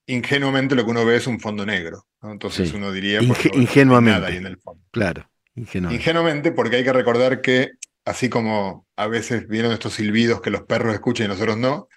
ingenuamente 0.05 0.75
lo 0.75 0.85
que 0.85 0.91
uno 0.91 1.05
ve 1.05 1.15
es 1.15 1.27
un 1.27 1.39
fondo 1.39 1.65
negro. 1.65 2.05
Entonces 2.21 2.73
uno 2.73 2.91
diría 2.91 3.21
ingenuamente. 3.21 4.19
Nada 4.19 4.27
ahí 4.27 4.37
en 4.37 4.45
el 4.45 4.57
fondo. 4.57 4.83
Claro, 4.91 5.29
ingenuamente. 5.55 6.01
Ingenuamente, 6.01 6.51
porque 6.51 6.77
hay 6.77 6.83
que 6.83 6.93
recordar 6.93 7.41
que, 7.41 7.71
así 8.05 8.29
como 8.29 8.87
a 8.95 9.07
veces 9.07 9.47
vienen 9.47 9.71
estos 9.71 9.93
silbidos 9.93 10.41
que 10.41 10.49
los 10.49 10.63
perros 10.63 10.93
escuchan 10.93 11.25
y 11.25 11.29
nosotros 11.29 11.57
no, 11.57 11.87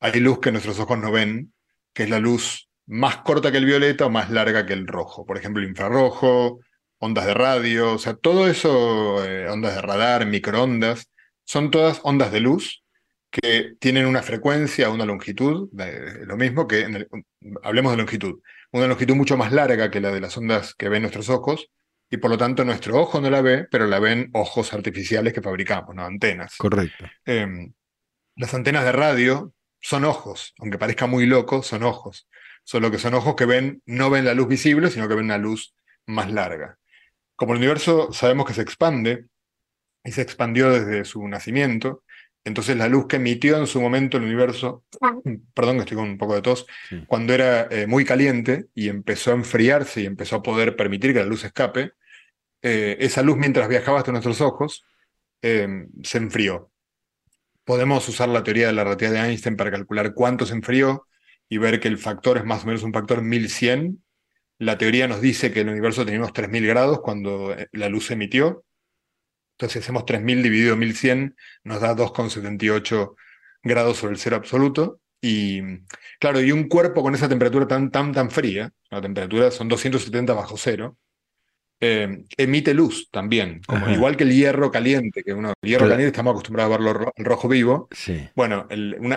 hay 0.00 0.20
luz 0.20 0.40
que 0.40 0.52
nuestros 0.52 0.78
ojos 0.78 0.98
no 0.98 1.10
ven, 1.10 1.52
que 1.92 2.04
es 2.04 2.10
la 2.10 2.18
luz 2.18 2.68
más 2.86 3.18
corta 3.18 3.50
que 3.50 3.58
el 3.58 3.64
violeta 3.64 4.06
o 4.06 4.10
más 4.10 4.30
larga 4.30 4.66
que 4.66 4.72
el 4.72 4.86
rojo. 4.86 5.26
Por 5.26 5.36
ejemplo, 5.36 5.62
el 5.62 5.68
infrarrojo, 5.68 6.60
ondas 6.98 7.26
de 7.26 7.34
radio, 7.34 7.94
o 7.94 7.98
sea, 7.98 8.14
todo 8.14 8.48
eso, 8.48 9.24
eh, 9.24 9.48
ondas 9.48 9.74
de 9.74 9.82
radar, 9.82 10.26
microondas, 10.26 11.10
son 11.44 11.70
todas 11.70 12.00
ondas 12.02 12.32
de 12.32 12.40
luz 12.40 12.82
que 13.30 13.74
tienen 13.78 14.06
una 14.06 14.22
frecuencia, 14.22 14.88
una 14.88 15.04
longitud, 15.04 15.68
lo 15.72 16.36
mismo 16.36 16.66
que, 16.66 16.80
en 16.80 17.06
hablemos 17.62 17.92
de 17.92 17.98
longitud, 17.98 18.40
una 18.72 18.86
longitud 18.86 19.14
mucho 19.14 19.36
más 19.36 19.52
larga 19.52 19.90
que 19.90 20.00
la 20.00 20.10
de 20.10 20.20
las 20.20 20.36
ondas 20.36 20.74
que 20.74 20.88
ven 20.88 21.02
nuestros 21.02 21.28
ojos, 21.28 21.68
y 22.08 22.18
por 22.18 22.30
lo 22.30 22.38
tanto 22.38 22.64
nuestro 22.64 22.98
ojo 22.98 23.20
no 23.20 23.28
la 23.28 23.42
ve, 23.42 23.66
pero 23.70 23.86
la 23.86 23.98
ven 23.98 24.30
ojos 24.32 24.72
artificiales 24.72 25.32
que 25.32 25.42
fabricamos, 25.42 25.94
¿no? 25.94 26.04
Antenas. 26.04 26.56
Correcto. 26.56 27.04
Em, 27.24 27.72
las 28.36 28.54
antenas 28.54 28.84
de 28.84 28.92
radio 28.92 29.52
son 29.86 30.04
ojos, 30.04 30.52
aunque 30.58 30.78
parezca 30.78 31.06
muy 31.06 31.26
loco, 31.26 31.62
son 31.62 31.84
ojos. 31.84 32.28
Solo 32.64 32.90
que 32.90 32.98
son 32.98 33.14
ojos 33.14 33.36
que 33.36 33.44
ven, 33.44 33.82
no 33.86 34.10
ven 34.10 34.24
la 34.24 34.34
luz 34.34 34.48
visible, 34.48 34.90
sino 34.90 35.06
que 35.06 35.14
ven 35.14 35.26
una 35.26 35.38
luz 35.38 35.76
más 36.06 36.28
larga. 36.32 36.76
Como 37.36 37.52
el 37.52 37.58
universo 37.58 38.12
sabemos 38.12 38.46
que 38.46 38.54
se 38.54 38.62
expande, 38.62 39.26
y 40.02 40.10
se 40.10 40.22
expandió 40.22 40.70
desde 40.70 41.04
su 41.04 41.26
nacimiento, 41.28 42.02
entonces 42.42 42.76
la 42.76 42.88
luz 42.88 43.06
que 43.06 43.14
emitió 43.14 43.58
en 43.58 43.68
su 43.68 43.80
momento 43.80 44.16
el 44.16 44.24
universo, 44.24 44.84
perdón 45.54 45.76
que 45.76 45.82
estoy 45.82 45.96
con 45.96 46.08
un 46.08 46.18
poco 46.18 46.34
de 46.34 46.42
tos, 46.42 46.66
cuando 47.06 47.32
era 47.32 47.68
eh, 47.70 47.86
muy 47.86 48.04
caliente 48.04 48.66
y 48.74 48.88
empezó 48.88 49.30
a 49.30 49.34
enfriarse 49.34 50.00
y 50.00 50.06
empezó 50.06 50.34
a 50.34 50.42
poder 50.42 50.74
permitir 50.74 51.12
que 51.12 51.20
la 51.20 51.26
luz 51.26 51.44
escape, 51.44 51.92
eh, 52.60 52.96
esa 52.98 53.22
luz 53.22 53.36
mientras 53.36 53.68
viajaba 53.68 53.98
hasta 53.98 54.10
nuestros 54.10 54.40
ojos 54.40 54.84
em, 55.42 55.88
se 56.02 56.18
enfrió. 56.18 56.72
Podemos 57.66 58.08
usar 58.08 58.30
la 58.30 58.42
teoría 58.42 58.68
de 58.68 58.72
la 58.72 58.84
relatividad 58.84 59.24
de 59.24 59.28
Einstein 59.28 59.56
para 59.56 59.70
calcular 59.70 60.14
cuánto 60.14 60.46
se 60.46 60.54
enfrió 60.54 61.06
y 61.50 61.58
ver 61.58 61.80
que 61.80 61.88
el 61.88 61.98
factor 61.98 62.38
es 62.38 62.46
más 62.46 62.64
o 62.64 62.68
menos 62.68 62.82
un 62.82 62.94
factor 62.94 63.20
1100. 63.20 64.02
La 64.58 64.78
teoría 64.78 65.06
nos 65.06 65.20
dice 65.20 65.52
que 65.52 65.60
el 65.60 65.68
universo 65.68 66.06
tenía 66.06 66.20
unos 66.20 66.32
3000 66.32 66.66
grados 66.66 67.00
cuando 67.02 67.52
eh, 67.52 67.68
la 67.72 67.90
luz 67.90 68.06
se 68.06 68.14
emitió 68.14 68.64
entonces, 69.56 69.82
hacemos 69.82 70.04
3000 70.04 70.42
dividido 70.42 70.76
1100, 70.76 71.34
nos 71.64 71.80
da 71.80 71.96
2,78 71.96 73.14
grados 73.62 73.96
sobre 73.96 74.12
el 74.12 74.18
cero 74.18 74.36
absoluto. 74.36 75.00
Y 75.22 75.62
claro, 76.20 76.42
y 76.42 76.52
un 76.52 76.68
cuerpo 76.68 77.02
con 77.02 77.14
esa 77.14 77.28
temperatura 77.28 77.66
tan, 77.66 77.90
tan, 77.90 78.12
tan 78.12 78.30
fría, 78.30 78.70
la 78.90 79.00
temperatura 79.00 79.50
son 79.50 79.68
270 79.68 80.34
bajo 80.34 80.58
cero, 80.58 80.98
eh, 81.80 82.24
emite 82.36 82.72
luz 82.72 83.08
también, 83.10 83.60
como 83.66 83.88
igual 83.90 84.16
que 84.16 84.24
el 84.24 84.32
hierro 84.32 84.70
caliente, 84.70 85.22
que 85.22 85.34
uno, 85.34 85.52
el 85.60 85.68
hierro 85.68 85.88
caliente 85.88 86.08
estamos 86.08 86.32
acostumbrados 86.32 86.74
a 86.74 86.78
verlo 86.78 87.12
rojo 87.16 87.48
vivo. 87.48 87.88
Bueno, 88.34 88.66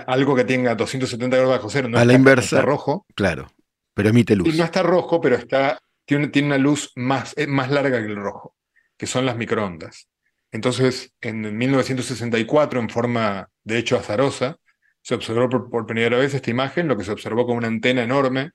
algo 0.08 0.36
que 0.36 0.44
tenga 0.44 0.76
270 0.76 1.38
grados 1.38 1.58
bajo 1.58 1.70
cero 1.70 1.88
no, 1.88 1.98
a 1.98 2.06
la 2.06 2.14
inversa, 2.14 2.62
rojo. 2.62 3.06
Claro, 3.16 3.48
pero 3.94 4.10
emite 4.10 4.36
luz. 4.36 4.54
Y 4.54 4.58
no 4.58 4.64
está 4.64 4.84
rojo, 4.84 5.22
pero 5.22 5.36
está, 5.36 5.80
tiene, 6.06 6.28
tiene 6.28 6.48
una 6.48 6.58
luz 6.58 6.92
más, 6.96 7.36
más 7.48 7.72
larga 7.72 8.00
que 8.00 8.08
el 8.08 8.16
rojo. 8.16 8.56
que 8.98 9.08
son 9.08 9.26
las 9.26 9.38
microondas. 9.38 10.10
Entonces, 10.52 11.14
en 11.22 11.58
1964, 11.58 12.80
en 12.80 12.90
forma 12.90 13.50
de 13.64 13.78
hecho 13.78 13.98
azarosa, 13.98 14.58
se 15.02 15.16
observó 15.16 15.70
por, 15.70 15.86
primera 15.86 16.18
vez 16.18 16.34
esta 16.34 16.50
imagen, 16.50 16.88
lo 16.88 16.98
que 16.98 17.04
se 17.04 17.12
observó 17.12 17.46
con 17.46 17.58
una 17.58 17.68
antena 17.68 18.04
enorme, 18.04 18.52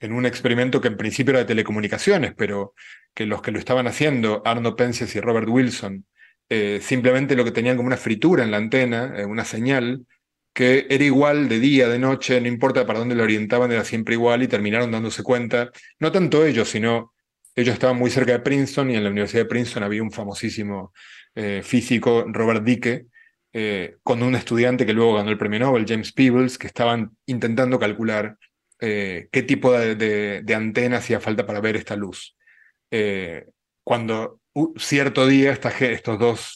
en 0.00 0.12
un 0.12 0.26
experimento 0.26 0.80
que 0.80 0.88
en 0.88 0.96
principio 0.96 1.32
era 1.32 1.40
de 1.40 1.46
telecomunicaciones, 1.46 2.34
pero 2.36 2.74
que 3.14 3.26
los 3.26 3.42
que 3.42 3.50
lo 3.50 3.58
estaban 3.58 3.86
haciendo, 3.86 4.42
Arno 4.44 4.76
Penzias 4.76 5.14
y 5.16 5.20
Robert 5.20 5.48
Wilson, 5.48 6.04
eh, 6.48 6.80
simplemente 6.82 7.36
lo 7.36 7.44
que 7.44 7.50
tenían 7.50 7.76
como 7.76 7.88
una 7.88 7.96
fritura 7.96 8.42
en 8.42 8.50
la 8.50 8.56
antena, 8.56 9.14
eh, 9.16 9.26
una 9.26 9.44
señal, 9.44 10.06
que 10.54 10.86
era 10.88 11.04
igual 11.04 11.48
de 11.48 11.60
día, 11.60 11.88
de 11.88 11.98
noche, 11.98 12.40
no 12.40 12.48
importa 12.48 12.86
para 12.86 12.98
dónde 13.00 13.14
lo 13.14 13.22
orientaban, 13.22 13.70
era 13.70 13.84
siempre 13.84 14.14
igual 14.14 14.42
y 14.42 14.48
terminaron 14.48 14.90
dándose 14.90 15.22
cuenta, 15.22 15.70
no 16.00 16.10
tanto 16.10 16.46
ellos, 16.46 16.68
sino 16.68 17.12
ellos 17.54 17.74
estaban 17.74 17.96
muy 17.96 18.10
cerca 18.10 18.32
de 18.32 18.40
Princeton 18.40 18.90
y 18.90 18.96
en 18.96 19.04
la 19.04 19.10
Universidad 19.10 19.42
de 19.42 19.48
Princeton 19.48 19.82
había 19.82 20.02
un 20.02 20.10
famosísimo 20.12 20.92
eh, 21.34 21.60
físico, 21.64 22.24
Robert 22.28 22.64
Dicke, 22.64 23.06
con 24.04 24.22
un 24.22 24.36
estudiante 24.36 24.86
que 24.86 24.92
luego 24.92 25.14
ganó 25.14 25.30
el 25.30 25.38
premio 25.38 25.58
Nobel, 25.58 25.84
James 25.84 26.12
Peebles, 26.12 26.58
que 26.58 26.68
estaban 26.68 27.10
intentando 27.26 27.76
calcular 27.80 28.36
eh, 28.80 29.28
qué 29.32 29.42
tipo 29.42 29.72
de, 29.72 30.54
antena 30.54 30.98
hacía 30.98 31.20
falta 31.20 31.46
para 31.46 31.60
ver 31.60 31.76
esta 31.76 31.96
luz. 31.96 32.36
cuando 33.84 34.40
cierto 34.76 35.26
día 35.26 35.52
estos 35.52 36.18
dos 36.18 36.54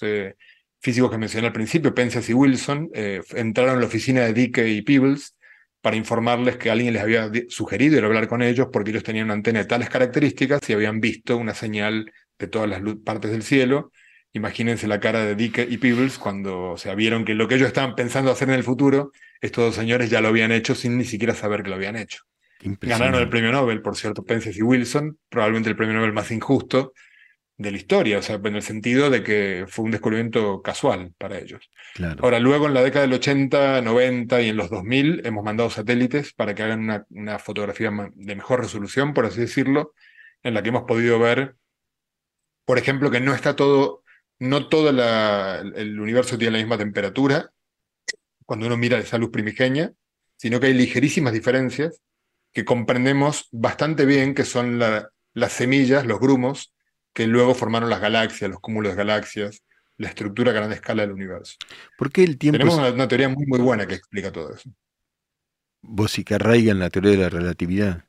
físicos 0.80 1.10
que 1.10 1.18
mencioné 1.18 1.46
al 1.48 1.52
principio, 1.52 1.94
Penzias 1.94 2.28
y 2.28 2.34
Wilson, 2.34 2.90
entraron 2.94 3.76
a 3.76 3.80
la 3.80 3.86
oficina 3.86 4.22
de 4.22 4.32
Dicke 4.32 4.68
y 4.68 4.82
Peebles 4.82 5.36
para 5.82 5.96
informarles 5.96 6.56
que 6.56 6.70
alguien 6.70 6.94
les 6.94 7.02
había 7.02 7.30
sugerido 7.48 7.98
ir 7.98 8.04
a 8.04 8.06
hablar 8.06 8.28
con 8.28 8.40
ellos 8.40 8.68
porque 8.72 8.90
ellos 8.90 9.02
tenían 9.02 9.26
una 9.26 9.34
antena 9.34 9.58
de 9.58 9.64
tales 9.66 9.90
características 9.90 10.60
y 10.70 10.72
habían 10.72 11.00
visto 11.00 11.36
una 11.36 11.54
señal 11.54 12.10
de 12.38 12.46
todas 12.46 12.70
las 12.70 12.80
partes 13.04 13.32
del 13.32 13.42
cielo. 13.42 13.90
Imagínense 14.32 14.86
la 14.86 15.00
cara 15.00 15.24
de 15.24 15.34
Dick 15.34 15.66
y 15.68 15.76
Peebles 15.78 16.18
cuando 16.18 16.76
se 16.78 16.94
vieron 16.94 17.24
que 17.24 17.34
lo 17.34 17.48
que 17.48 17.56
ellos 17.56 17.66
estaban 17.66 17.96
pensando 17.96 18.30
hacer 18.30 18.48
en 18.48 18.54
el 18.54 18.62
futuro, 18.62 19.10
estos 19.42 19.64
dos 19.64 19.74
señores 19.74 20.08
ya 20.08 20.20
lo 20.20 20.28
habían 20.28 20.52
hecho 20.52 20.74
sin 20.74 20.96
ni 20.96 21.04
siquiera 21.04 21.34
saber 21.34 21.62
que 21.62 21.68
lo 21.68 21.74
habían 21.74 21.96
hecho. 21.96 22.22
Ganaron 22.80 23.20
el 23.20 23.28
premio 23.28 23.50
Nobel, 23.50 23.82
por 23.82 23.96
cierto, 23.96 24.24
Pences 24.24 24.56
y 24.56 24.62
Wilson, 24.62 25.18
probablemente 25.28 25.68
el 25.68 25.76
premio 25.76 25.96
Nobel 25.96 26.12
más 26.12 26.30
injusto, 26.30 26.92
de 27.58 27.70
la 27.72 27.76
historia, 27.76 28.18
o 28.18 28.22
sea, 28.22 28.36
en 28.36 28.56
el 28.56 28.62
sentido 28.62 29.10
de 29.10 29.22
que 29.22 29.66
fue 29.68 29.84
un 29.84 29.90
descubrimiento 29.90 30.62
casual 30.62 31.12
para 31.18 31.38
ellos. 31.38 31.70
Ahora, 32.20 32.38
luego 32.38 32.66
en 32.66 32.74
la 32.74 32.82
década 32.82 33.04
del 33.04 33.14
80, 33.14 33.82
90 33.82 34.40
y 34.42 34.48
en 34.48 34.56
los 34.56 34.70
2000 34.70 35.26
hemos 35.26 35.44
mandado 35.44 35.70
satélites 35.70 36.32
para 36.32 36.54
que 36.54 36.62
hagan 36.62 37.04
una, 37.10 37.38
fotografía 37.38 37.90
de 38.14 38.36
mejor 38.36 38.60
resolución, 38.60 39.12
por 39.12 39.26
así 39.26 39.40
decirlo, 39.40 39.92
en 40.42 40.54
la 40.54 40.62
que 40.62 40.70
hemos 40.70 40.84
podido 40.84 41.18
ver, 41.18 41.56
por 42.64 42.78
ejemplo, 42.78 43.10
que 43.10 43.20
no 43.20 43.34
está 43.34 43.54
todo, 43.54 44.02
no 44.38 44.68
todo 44.68 44.90
el 44.90 46.00
universo 46.00 46.38
tiene 46.38 46.52
la 46.52 46.58
misma 46.58 46.78
temperatura 46.78 47.50
cuando 48.52 48.66
uno 48.66 48.76
mira 48.76 48.98
esa 48.98 49.16
luz 49.16 49.30
primigenia, 49.30 49.94
sino 50.36 50.60
que 50.60 50.66
hay 50.66 50.74
ligerísimas 50.74 51.32
diferencias 51.32 52.02
que 52.52 52.66
comprendemos 52.66 53.48
bastante 53.50 54.04
bien, 54.04 54.34
que 54.34 54.44
son 54.44 54.78
las 54.78 55.52
semillas, 55.52 56.04
los 56.04 56.20
grumos, 56.20 56.74
que 57.14 57.26
luego 57.26 57.54
formaron 57.54 57.88
las 57.88 58.02
galaxias, 58.02 58.50
los 58.50 58.60
cúmulos 58.60 58.92
de 58.92 58.98
galaxias, 58.98 59.64
la 59.96 60.08
estructura 60.08 60.50
a 60.50 60.54
gran 60.54 60.70
escala 60.70 61.00
del 61.00 61.12
universo. 61.12 61.56
Porque 61.96 62.24
el 62.24 62.36
tiempo 62.36 62.58
Tenemos 62.58 62.92
una, 62.92 63.08
teoría 63.08 63.30
muy, 63.30 63.46
muy 63.46 63.60
buena 63.60 63.86
que 63.86 63.94
explica 63.94 64.30
todo 64.30 64.52
eso. 64.52 64.70
Vos 65.80 66.12
sí 66.12 66.22
que 66.22 66.34
arraiga 66.34 66.72
en 66.72 66.78
la 66.78 66.90
teoría 66.90 67.12
de 67.12 67.16
la 67.16 67.30
relatividad. 67.30 68.04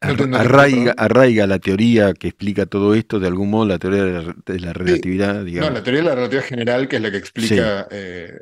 Arraiga, 0.00 1.46
la 1.46 1.58
teoría 1.58 2.12
que 2.14 2.28
explica 2.28 2.66
todo 2.66 2.94
esto, 2.94 3.18
de 3.18 3.28
algún 3.28 3.50
modo, 3.50 3.66
la 3.66 3.78
teoría 3.78 4.04
de 4.04 4.60
la, 4.60 4.72
relatividad. 4.72 5.42
No, 5.42 5.70
la 5.70 5.82
teoría 5.82 6.02
de 6.02 6.08
la 6.08 6.14
relatividad 6.14 6.44
general, 6.44 6.88
que 6.88 6.96
es 6.96 7.02
la 7.02 7.10
que 7.10 7.16
explica 7.16 7.88
eh, 7.90 8.32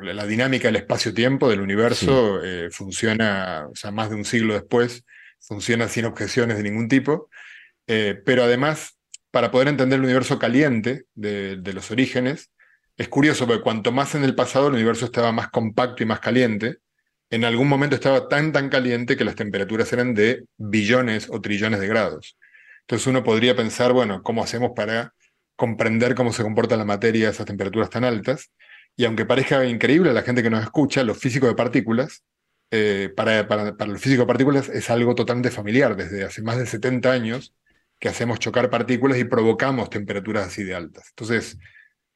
la 0.00 0.26
dinámica 0.26 0.68
del 0.68 0.76
espacio-tiempo 0.76 1.48
del 1.48 1.60
universo, 1.60 2.42
eh, 2.42 2.68
funciona, 2.70 3.66
o 3.70 3.74
sea, 3.74 3.90
más 3.90 4.10
de 4.10 4.16
un 4.16 4.24
siglo 4.24 4.54
después, 4.54 5.04
funciona 5.40 5.88
sin 5.88 6.04
objeciones 6.04 6.56
de 6.56 6.62
ningún 6.62 6.88
tipo. 6.88 7.28
Eh, 7.86 8.20
pero 8.24 8.44
además, 8.44 8.98
para 9.30 9.50
poder 9.50 9.68
entender 9.68 9.98
el 9.98 10.04
universo 10.04 10.38
caliente 10.38 11.04
de, 11.14 11.60
los 11.72 11.90
orígenes, 11.90 12.50
es 12.96 13.08
curioso 13.08 13.46
porque 13.46 13.62
cuanto 13.62 13.92
más 13.92 14.14
en 14.14 14.24
el 14.24 14.34
pasado 14.34 14.68
el 14.68 14.74
universo 14.74 15.04
estaba 15.04 15.32
más 15.32 15.48
compacto 15.48 16.02
y 16.02 16.06
más 16.06 16.20
caliente, 16.20 16.78
en 17.30 17.44
algún 17.44 17.68
momento 17.68 17.96
estaba 17.96 18.28
tan 18.28 18.52
tan 18.52 18.68
caliente 18.68 19.16
que 19.16 19.24
las 19.24 19.34
temperaturas 19.34 19.92
eran 19.92 20.14
de 20.14 20.44
billones 20.56 21.28
o 21.30 21.40
trillones 21.40 21.80
de 21.80 21.88
grados. 21.88 22.36
Entonces 22.82 23.06
uno 23.08 23.24
podría 23.24 23.56
pensar, 23.56 23.92
bueno, 23.92 24.22
¿cómo 24.22 24.44
hacemos 24.44 24.70
para 24.76 25.12
comprender 25.56 26.14
cómo 26.14 26.32
se 26.32 26.42
comporta 26.42 26.76
la 26.76 26.84
materia 26.84 27.28
a 27.28 27.30
esas 27.32 27.46
temperaturas 27.46 27.90
tan 27.90 28.04
altas? 28.04 28.52
Y 28.96 29.04
aunque 29.04 29.26
parezca 29.26 29.64
increíble 29.66 30.10
a 30.10 30.12
la 30.12 30.22
gente 30.22 30.42
que 30.42 30.50
nos 30.50 30.62
escucha, 30.62 31.02
los 31.02 31.18
físicos 31.18 31.48
de 31.48 31.54
partículas, 31.56 32.22
eh, 32.70 33.12
para, 33.16 33.46
para, 33.46 33.76
para, 33.76 33.90
los 33.90 34.00
físicos 34.00 34.24
de 34.24 34.28
partículas 34.28 34.68
es 34.68 34.88
algo 34.90 35.14
totalmente 35.14 35.50
familiar. 35.50 35.96
Desde 35.96 36.24
hace 36.24 36.42
más 36.42 36.58
de 36.58 36.66
70 36.66 37.10
años 37.10 37.54
que 37.98 38.08
hacemos 38.08 38.38
chocar 38.38 38.70
partículas 38.70 39.18
y 39.18 39.24
provocamos 39.24 39.90
temperaturas 39.90 40.46
así 40.46 40.62
de 40.62 40.74
altas. 40.74 41.06
Entonces, 41.10 41.58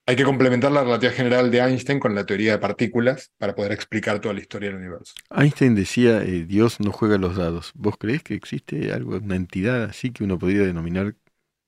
hay 0.06 0.16
que 0.16 0.24
complementar 0.24 0.72
la 0.72 0.82
relatividad 0.82 1.14
general 1.14 1.50
de 1.50 1.58
Einstein 1.60 2.00
con 2.00 2.14
la 2.14 2.26
teoría 2.26 2.52
de 2.52 2.58
partículas 2.58 3.30
para 3.38 3.54
poder 3.54 3.72
explicar 3.72 4.20
toda 4.20 4.34
la 4.34 4.40
historia 4.40 4.70
del 4.70 4.78
universo. 4.78 5.14
Einstein 5.30 5.74
decía, 5.74 6.22
eh, 6.22 6.44
Dios 6.44 6.80
no 6.80 6.90
juega 6.92 7.18
los 7.18 7.36
dados. 7.36 7.72
¿Vos 7.74 7.96
crees 7.98 8.22
que 8.22 8.34
existe 8.34 8.92
algo, 8.92 9.16
una 9.16 9.36
entidad 9.36 9.84
así 9.84 10.10
que 10.10 10.24
uno 10.24 10.38
podría 10.38 10.62
denominar 10.62 11.14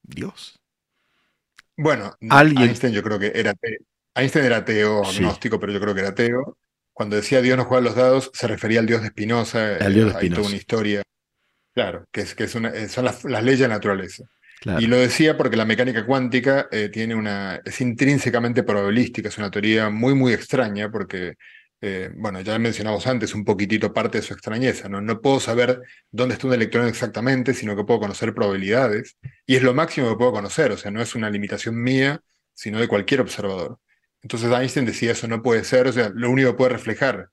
Dios? 0.02 0.58
Bueno, 1.76 2.16
Einstein 2.20 2.92
yo 2.92 3.02
creo 3.02 3.18
que 3.18 3.32
era 3.34 3.52
ateo. 3.52 3.78
Einstein 4.14 4.44
era 4.44 4.58
ateo, 4.58 5.04
agnóstico, 5.04 5.58
pero 5.58 5.72
yo 5.72 5.80
creo 5.80 5.94
que 5.94 6.00
era 6.00 6.10
ateo. 6.10 6.58
Cuando 6.92 7.16
decía 7.16 7.40
Dios 7.40 7.56
no 7.56 7.64
juega 7.64 7.82
los 7.82 7.94
dados, 7.94 8.30
se 8.34 8.46
refería 8.46 8.80
al 8.80 8.86
Dios 8.86 9.02
de 9.02 9.08
Spinoza. 9.08 9.76
Al 9.76 9.94
Dios 9.94 10.06
de 10.06 10.12
Spinoza. 10.12 10.20
Hay 10.20 10.30
toda 10.30 10.48
una 10.48 10.56
historia 10.56 11.02
Claro, 11.74 12.06
que, 12.12 12.20
es, 12.20 12.34
que 12.34 12.44
es 12.44 12.54
una, 12.54 12.68
eh, 12.68 12.88
son 12.88 13.06
las, 13.06 13.24
leyes 13.24 13.60
de 13.60 13.68
naturaleza. 13.68 14.24
Y 14.78 14.86
lo 14.86 14.96
decía 14.96 15.36
porque 15.36 15.56
la 15.56 15.64
mecánica 15.64 16.06
cuántica 16.06 16.68
eh, 16.70 16.88
tiene 16.88 17.14
una, 17.14 17.60
es 17.64 17.80
intrínsecamente 17.80 18.62
probabilística, 18.62 19.28
es 19.28 19.38
una 19.38 19.50
teoría 19.50 19.90
muy, 19.90 20.14
muy 20.14 20.32
extraña 20.32 20.90
porque, 20.90 21.34
eh, 21.80 22.10
bueno, 22.14 22.40
ya 22.40 22.58
mencionamos 22.58 23.06
antes 23.06 23.34
un 23.34 23.44
poquitito 23.44 23.92
parte 23.92 24.18
de 24.18 24.22
su 24.22 24.32
extrañeza, 24.34 24.88
¿no? 24.88 25.00
No 25.00 25.20
puedo 25.20 25.40
saber 25.40 25.80
dónde 26.10 26.34
está 26.34 26.46
un 26.46 26.54
electrón 26.54 26.86
exactamente, 26.86 27.54
sino 27.54 27.74
que 27.74 27.84
puedo 27.84 28.00
conocer 28.00 28.34
probabilidades, 28.34 29.16
y 29.46 29.56
es 29.56 29.62
lo 29.62 29.74
máximo 29.74 30.08
que 30.10 30.16
puedo 30.16 30.32
conocer, 30.32 30.70
o 30.70 30.76
sea, 30.76 30.90
no 30.90 31.02
es 31.02 31.14
una 31.14 31.28
limitación 31.30 31.80
mía, 31.82 32.20
sino 32.54 32.78
de 32.78 32.88
cualquier 32.88 33.20
observador. 33.20 33.78
Entonces 34.22 34.52
Einstein 34.52 34.86
decía 34.86 35.12
eso 35.12 35.26
no 35.26 35.42
puede 35.42 35.64
ser, 35.64 35.88
o 35.88 35.92
sea, 35.92 36.10
lo 36.14 36.30
único 36.30 36.50
que 36.50 36.56
puede 36.56 36.70
reflejar 36.70 37.30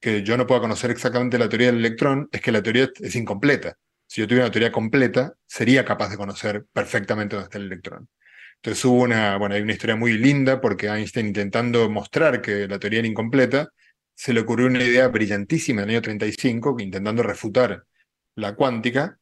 que 0.00 0.22
yo 0.22 0.36
no 0.36 0.46
pueda 0.46 0.60
conocer 0.60 0.90
exactamente 0.90 1.38
la 1.38 1.48
teoría 1.48 1.68
del 1.68 1.78
electrón 1.78 2.28
es 2.32 2.40
que 2.40 2.52
la 2.52 2.62
teoría 2.62 2.90
es 3.00 3.16
incompleta. 3.16 3.78
Si 4.06 4.20
yo 4.20 4.26
tuviera 4.26 4.46
una 4.46 4.52
teoría 4.52 4.72
completa, 4.72 5.34
sería 5.46 5.84
capaz 5.84 6.10
de 6.10 6.16
conocer 6.16 6.66
perfectamente 6.72 7.36
dónde 7.36 7.46
está 7.46 7.58
el 7.58 7.66
electrón. 7.66 8.08
Entonces 8.56 8.84
hubo 8.84 9.02
una, 9.02 9.36
bueno, 9.36 9.54
hay 9.54 9.62
una 9.62 9.72
historia 9.72 9.96
muy 9.96 10.16
linda 10.16 10.60
porque 10.60 10.88
Einstein 10.88 11.26
intentando 11.26 11.90
mostrar 11.90 12.40
que 12.40 12.66
la 12.68 12.78
teoría 12.78 13.00
era 13.00 13.08
incompleta, 13.08 13.68
se 14.14 14.32
le 14.32 14.40
ocurrió 14.40 14.66
una 14.68 14.82
idea 14.82 15.08
brillantísima 15.08 15.82
en 15.82 15.90
el 15.90 15.96
año 15.96 16.02
35, 16.02 16.76
intentando 16.78 17.22
refutar 17.22 17.84
la 18.36 18.54
cuántica, 18.54 19.18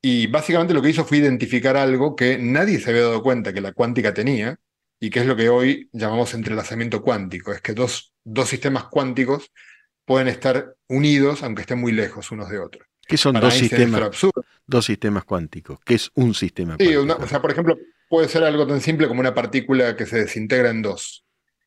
y 0.00 0.28
básicamente 0.28 0.74
lo 0.74 0.82
que 0.82 0.90
hizo 0.90 1.04
fue 1.04 1.18
identificar 1.18 1.76
algo 1.76 2.14
que 2.14 2.38
nadie 2.38 2.78
se 2.78 2.90
había 2.90 3.02
dado 3.02 3.22
cuenta 3.22 3.52
que 3.52 3.60
la 3.60 3.72
cuántica 3.72 4.14
tenía, 4.14 4.58
y 5.00 5.10
que 5.10 5.20
es 5.20 5.26
lo 5.26 5.36
que 5.36 5.48
hoy 5.48 5.88
llamamos 5.92 6.34
entrelazamiento 6.34 7.02
cuántico, 7.02 7.52
es 7.52 7.60
que 7.60 7.74
dos, 7.74 8.14
dos 8.24 8.48
sistemas 8.48 8.84
cuánticos 8.84 9.50
pueden 10.04 10.28
estar 10.28 10.74
unidos 10.88 11.42
aunque 11.42 11.62
estén 11.62 11.80
muy 11.80 11.92
lejos 11.92 12.30
unos 12.30 12.48
de 12.48 12.60
otros. 12.60 12.86
¿Qué 13.06 13.16
son 13.16 13.40
dos 13.40 13.54
sistemas, 13.54 14.10
dos 14.66 14.84
sistemas 14.84 15.24
cuánticos? 15.24 15.78
¿Qué 15.84 15.94
es 15.94 16.10
un 16.14 16.34
sistema 16.34 16.76
sí, 16.78 16.94
cuántico? 16.94 17.24
o 17.24 17.28
sea, 17.28 17.40
por 17.40 17.50
ejemplo, 17.50 17.78
puede 18.08 18.28
ser 18.28 18.44
algo 18.44 18.66
tan 18.66 18.80
simple 18.80 19.08
como 19.08 19.20
una 19.20 19.34
partícula 19.34 19.96
que 19.96 20.06
se 20.06 20.18
desintegra 20.18 20.70
en 20.70 20.82
dos. 20.82 21.24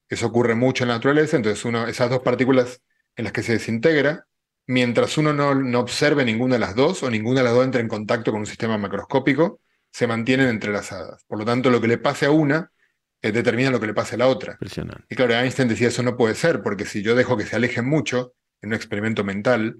Eso 0.07 0.27
ocurre 0.27 0.55
mucho 0.55 0.83
en 0.83 0.89
la 0.89 0.95
naturaleza, 0.95 1.37
entonces 1.37 1.63
uno, 1.65 1.87
esas 1.87 2.09
dos 2.09 2.19
partículas 2.19 2.81
en 3.15 3.25
las 3.25 3.33
que 3.33 3.43
se 3.43 3.53
desintegra, 3.53 4.25
mientras 4.65 5.17
uno 5.17 5.33
no, 5.33 5.53
no 5.55 5.79
observe 5.79 6.25
ninguna 6.25 6.55
de 6.55 6.59
las 6.59 6.75
dos 6.75 7.03
o 7.03 7.09
ninguna 7.09 7.41
de 7.41 7.45
las 7.45 7.53
dos 7.53 7.65
entre 7.65 7.81
en 7.81 7.87
contacto 7.87 8.31
con 8.31 8.41
un 8.41 8.45
sistema 8.45 8.77
macroscópico, 8.77 9.61
se 9.91 10.07
mantienen 10.07 10.47
entrelazadas. 10.47 11.23
Por 11.25 11.39
lo 11.39 11.45
tanto, 11.45 11.69
lo 11.69 11.81
que 11.81 11.87
le 11.87 11.97
pase 11.97 12.25
a 12.25 12.31
una 12.31 12.71
eh, 13.21 13.31
determina 13.31 13.69
lo 13.69 13.79
que 13.79 13.87
le 13.87 13.93
pase 13.93 14.15
a 14.15 14.19
la 14.19 14.27
otra. 14.27 14.57
Y 15.09 15.15
claro, 15.15 15.33
Einstein 15.33 15.67
decía 15.67 15.89
eso 15.89 16.03
no 16.03 16.15
puede 16.15 16.35
ser, 16.35 16.61
porque 16.61 16.85
si 16.85 17.01
yo 17.01 17.15
dejo 17.15 17.35
que 17.35 17.45
se 17.45 17.55
alejen 17.55 17.87
mucho 17.87 18.33
en 18.61 18.69
un 18.69 18.75
experimento 18.75 19.23
mental, 19.23 19.77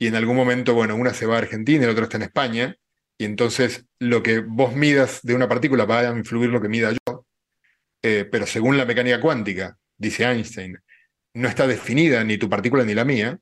y 0.00 0.08
en 0.08 0.16
algún 0.16 0.36
momento, 0.36 0.74
bueno, 0.74 0.96
una 0.96 1.14
se 1.14 1.26
va 1.26 1.36
a 1.36 1.40
Argentina 1.40 1.84
y 1.84 1.86
la 1.86 1.92
otra 1.92 2.04
está 2.04 2.16
en 2.16 2.24
España, 2.24 2.76
y 3.18 3.26
entonces 3.26 3.86
lo 4.00 4.22
que 4.22 4.40
vos 4.40 4.74
midas 4.74 5.20
de 5.22 5.34
una 5.34 5.46
partícula 5.48 5.84
va 5.84 6.00
a 6.00 6.16
influir 6.18 6.50
lo 6.50 6.60
que 6.62 6.70
mida 6.70 6.90
yo, 6.92 7.26
eh, 8.02 8.26
pero 8.30 8.46
según 8.46 8.78
la 8.78 8.86
mecánica 8.86 9.20
cuántica, 9.20 9.76
dice 9.98 10.24
Einstein, 10.24 10.78
no 11.34 11.48
está 11.48 11.66
definida 11.66 12.24
ni 12.24 12.38
tu 12.38 12.48
partícula 12.48 12.84
ni 12.84 12.94
la 12.94 13.04
mía, 13.04 13.38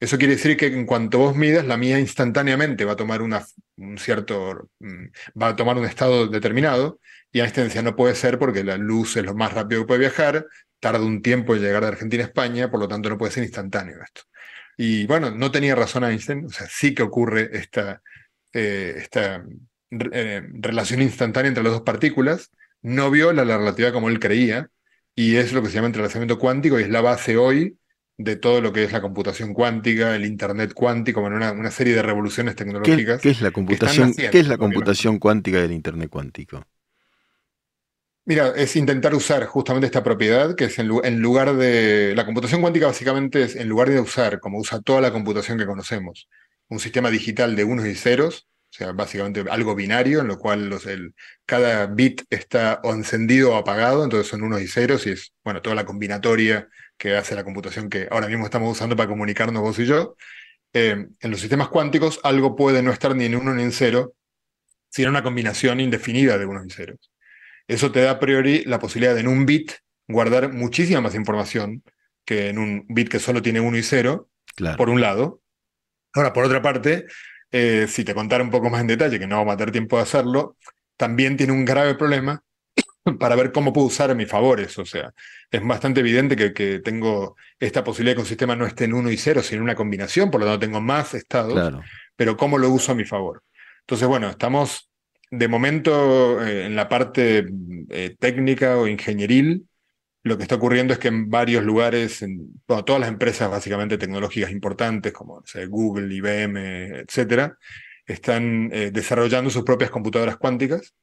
Eso 0.00 0.18
quiere 0.18 0.34
decir 0.36 0.56
que 0.56 0.66
en 0.66 0.86
cuanto 0.86 1.18
vos 1.18 1.36
midas, 1.36 1.66
la 1.66 1.76
mía 1.76 1.98
instantáneamente 2.00 2.84
va 2.84 2.92
a 2.92 2.96
tomar 2.96 3.22
una, 3.22 3.44
un 3.78 3.98
cierto, 3.98 4.70
mm, 4.80 5.06
va 5.40 5.48
a 5.48 5.56
tomar 5.56 5.76
un 5.78 5.84
estado 5.86 6.28
determinado, 6.28 7.00
y 7.32 7.40
Einstein 7.40 7.68
decía, 7.68 7.82
no 7.82 7.96
puede 7.96 8.14
ser 8.14 8.38
porque 8.38 8.64
la 8.64 8.76
luz 8.76 9.16
es 9.16 9.24
lo 9.24 9.34
más 9.34 9.52
rápido 9.54 9.82
que 9.82 9.88
puede 9.88 10.00
viajar, 10.00 10.46
tarda 10.80 11.04
un 11.04 11.22
tiempo 11.22 11.54
en 11.54 11.62
llegar 11.62 11.82
de 11.82 11.88
Argentina 11.88 12.22
a 12.24 12.26
España, 12.28 12.70
por 12.70 12.80
lo 12.80 12.88
tanto 12.88 13.08
no 13.10 13.18
puede 13.18 13.32
ser 13.32 13.44
instantáneo 13.44 14.02
esto. 14.02 14.22
Y 14.80 15.06
bueno, 15.06 15.32
no 15.32 15.50
tenía 15.50 15.74
razón 15.74 16.04
Einstein, 16.04 16.46
o 16.46 16.50
sea, 16.50 16.68
sí 16.70 16.94
que 16.94 17.02
ocurre 17.02 17.50
esta, 17.52 18.00
eh, 18.52 18.94
esta 18.96 19.44
eh, 19.90 20.42
relación 20.52 21.02
instantánea 21.02 21.48
entre 21.48 21.64
las 21.64 21.72
dos 21.72 21.82
partículas, 21.82 22.52
no 22.80 23.10
viola 23.10 23.44
la 23.44 23.58
relatividad 23.58 23.92
como 23.92 24.08
él 24.08 24.20
creía, 24.20 24.70
y 25.16 25.34
es 25.34 25.52
lo 25.52 25.62
que 25.62 25.68
se 25.68 25.74
llama 25.74 25.88
entrelazamiento 25.88 26.38
cuántico, 26.38 26.78
y 26.78 26.84
es 26.84 26.90
la 26.90 27.00
base 27.00 27.36
hoy 27.36 27.76
de 28.18 28.36
todo 28.36 28.60
lo 28.60 28.72
que 28.72 28.84
es 28.84 28.92
la 28.92 29.00
computación 29.00 29.52
cuántica, 29.52 30.14
el 30.14 30.24
Internet 30.24 30.72
cuántico, 30.74 31.22
bueno, 31.22 31.34
una, 31.34 31.50
una 31.50 31.72
serie 31.72 31.94
de 31.94 32.02
revoluciones 32.02 32.54
tecnológicas. 32.54 33.20
¿Qué, 33.20 33.30
es 33.30 33.40
la 33.40 33.50
computación, 33.50 34.14
¿qué 34.14 34.38
es 34.38 34.46
la 34.46 34.58
computación 34.58 35.18
cuántica 35.18 35.60
del 35.60 35.72
Internet 35.72 36.08
cuántico? 36.08 36.64
Mira, 38.28 38.48
es 38.56 38.76
intentar 38.76 39.14
usar 39.14 39.46
justamente 39.46 39.86
esta 39.86 40.02
propiedad, 40.02 40.54
que 40.54 40.66
es 40.66 40.78
en, 40.78 40.86
lugar 41.22 41.56
de... 41.56 42.12
La 42.14 42.26
computación 42.26 42.60
cuántica 42.60 42.86
básicamente 42.86 43.42
es, 43.42 43.56
en 43.56 43.70
lugar 43.70 43.88
de 43.88 44.00
usar, 44.00 44.38
como 44.38 44.58
usa 44.58 44.82
toda 44.82 45.00
la 45.00 45.10
computación 45.10 45.56
que 45.56 45.64
conocemos, 45.64 46.28
un 46.68 46.78
sistema 46.78 47.10
digital 47.10 47.56
de 47.56 47.64
unos 47.64 47.86
y 47.86 47.94
ceros, 47.94 48.46
o 48.70 48.72
sea, 48.76 48.92
básicamente 48.92 49.44
algo 49.50 49.74
binario, 49.74 50.20
en 50.20 50.28
lo 50.28 50.38
cual 50.38 50.78
cada 51.46 51.86
bit 51.86 52.20
está 52.28 52.82
o 52.84 52.92
encendido 52.92 53.52
o 53.52 53.56
apagado, 53.56 54.04
entonces 54.04 54.28
son 54.28 54.42
unos 54.42 54.60
y 54.60 54.68
ceros, 54.68 55.06
y 55.06 55.12
es, 55.12 55.32
bueno, 55.42 55.62
toda 55.62 55.74
la 55.74 55.86
combinatoria 55.86 56.68
que 56.98 57.16
hace 57.16 57.34
la 57.34 57.44
computación 57.44 57.88
que 57.88 58.08
ahora 58.10 58.28
mismo 58.28 58.44
estamos 58.44 58.70
usando 58.70 58.94
para 58.94 59.08
comunicarnos 59.08 59.62
vos 59.62 59.78
y 59.78 59.86
yo. 59.86 60.16
Eh, 60.74 61.06
en 61.18 61.30
los 61.30 61.40
sistemas 61.40 61.68
cuánticos, 61.68 62.20
algo 62.22 62.56
puede 62.56 62.82
no 62.82 62.92
estar 62.92 63.16
ni 63.16 63.24
en 63.24 63.36
uno 63.36 63.54
ni 63.54 63.62
en 63.62 63.72
cero, 63.72 64.12
sino 64.90 65.08
una 65.08 65.22
combinación 65.22 65.80
indefinida 65.80 66.36
de 66.36 66.44
unos 66.44 66.66
y 66.66 66.70
ceros. 66.70 67.10
Eso 67.68 67.92
te 67.92 68.00
da 68.00 68.12
a 68.12 68.18
priori 68.18 68.64
la 68.64 68.78
posibilidad 68.78 69.14
de 69.14 69.20
en 69.20 69.28
un 69.28 69.46
bit 69.46 69.72
guardar 70.08 70.52
muchísima 70.52 71.02
más 71.02 71.14
información 71.14 71.84
que 72.24 72.48
en 72.48 72.58
un 72.58 72.86
bit 72.88 73.08
que 73.08 73.18
solo 73.18 73.42
tiene 73.42 73.60
uno 73.60 73.76
y 73.76 73.82
cero, 73.82 74.28
por 74.76 74.88
un 74.88 75.00
lado. 75.00 75.42
Ahora, 76.14 76.32
por 76.32 76.44
otra 76.44 76.62
parte, 76.62 77.06
eh, 77.50 77.86
si 77.88 78.04
te 78.04 78.14
contara 78.14 78.42
un 78.42 78.50
poco 78.50 78.70
más 78.70 78.80
en 78.80 78.86
detalle, 78.86 79.18
que 79.18 79.26
no 79.26 79.36
va 79.36 79.42
a 79.42 79.46
matar 79.46 79.70
tiempo 79.70 79.96
de 79.96 80.02
hacerlo, 80.02 80.56
también 80.96 81.36
tiene 81.36 81.52
un 81.52 81.64
grave 81.64 81.94
problema 81.94 82.42
para 83.20 83.36
ver 83.36 83.52
cómo 83.52 83.72
puedo 83.72 83.86
usar 83.86 84.10
a 84.10 84.14
mi 84.14 84.26
favor 84.26 84.60
eso. 84.60 84.82
O 84.82 84.86
sea, 84.86 85.12
es 85.50 85.62
bastante 85.62 86.00
evidente 86.00 86.36
que, 86.36 86.52
que, 86.52 86.80
tengo 86.80 87.36
esta 87.58 87.84
posibilidad 87.84 88.12
de 88.12 88.16
que 88.16 88.22
un 88.22 88.28
sistema 88.28 88.56
no 88.56 88.66
esté 88.66 88.84
en 88.84 88.94
uno 88.94 89.10
y 89.10 89.16
cero, 89.18 89.42
sino 89.42 89.58
en 89.58 89.64
una 89.64 89.74
combinación, 89.74 90.30
por 90.30 90.40
lo 90.40 90.46
tanto 90.46 90.60
tengo 90.60 90.80
más 90.80 91.14
estados, 91.14 91.82
pero 92.16 92.36
cómo 92.36 92.58
lo 92.58 92.70
uso 92.70 92.92
a 92.92 92.94
mi 92.94 93.04
favor. 93.04 93.42
Entonces, 93.80 94.08
bueno, 94.08 94.28
estamos 94.28 94.87
de 95.30 95.48
momento, 95.48 96.42
eh, 96.44 96.66
en 96.66 96.76
la 96.76 96.88
parte 96.88 97.46
eh, 97.90 98.16
técnica 98.18 98.78
o 98.78 98.86
ingenieril, 98.86 99.68
lo 100.22 100.36
que 100.36 100.42
está 100.42 100.56
ocurriendo 100.56 100.92
es 100.92 100.98
que 100.98 101.08
en 101.08 101.30
varios 101.30 101.64
lugares, 101.64 102.22
en, 102.22 102.60
todas 102.66 103.00
las 103.00 103.08
empresas 103.08 103.50
básicamente 103.50 103.98
tecnológicas 103.98 104.50
importantes, 104.50 105.12
como 105.12 105.42
Google, 105.68 106.14
IBM, 106.14 107.00
etcétera, 107.00 107.56
están 108.06 108.70
eh, 108.72 108.90
desarrollando 108.90 109.50
sus 109.50 109.64
propias 109.64 109.90
computadoras 109.90 110.36
cuánticas 110.36 110.94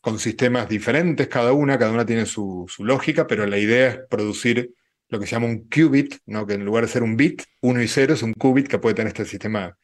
con 0.00 0.18
sistemas 0.18 0.68
diferentes 0.68 1.28
cada 1.28 1.52
una, 1.52 1.78
cada 1.78 1.92
una 1.92 2.06
tiene 2.06 2.26
su, 2.26 2.66
lógica, 2.78 3.26
pero 3.26 3.46
la 3.46 3.58
idea 3.58 3.88
es 3.88 3.98
producir 4.10 4.72
lo 5.08 5.20
que 5.20 5.26
se 5.26 5.32
llama 5.32 5.46
un 5.46 5.68
qubit, 5.68 6.16
¿no? 6.26 6.46
que 6.46 6.54
en 6.54 6.64
lugar 6.64 6.84
de 6.84 6.90
ser 6.92 7.02
un 7.02 7.16
bit, 7.16 7.42
uno 7.60 7.82
y 7.82 7.88
cero, 7.88 8.14
es 8.14 8.22
un 8.22 8.32
qubit 8.32 8.66
que 8.66 8.78
puede 8.78 8.94
tener 8.94 9.08
este 9.08 9.24
sistema 9.24 9.76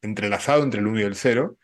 entrelazado 0.00 0.64
entre 0.64 0.80
el 0.80 0.86
uno 0.86 1.00
y 1.00 1.04
el 1.04 1.16
cero, 1.16 1.58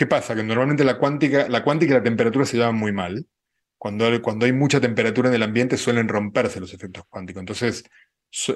¿Qué 0.00 0.06
pasa? 0.06 0.34
Que 0.34 0.42
normalmente 0.42 0.82
la 0.82 0.96
cuántica, 0.96 1.46
la 1.50 1.62
cuántica 1.62 1.92
y 1.92 1.96
la 1.98 2.02
temperatura 2.02 2.46
se 2.46 2.56
llevan 2.56 2.74
muy 2.74 2.90
mal. 2.90 3.26
Cuando, 3.76 4.06
cuando 4.22 4.46
hay 4.46 4.52
mucha 4.54 4.80
temperatura 4.80 5.28
en 5.28 5.34
el 5.34 5.42
ambiente 5.42 5.76
suelen 5.76 6.08
romperse 6.08 6.58
los 6.58 6.72
efectos 6.72 7.04
cuánticos. 7.10 7.40
Entonces, 7.40 7.84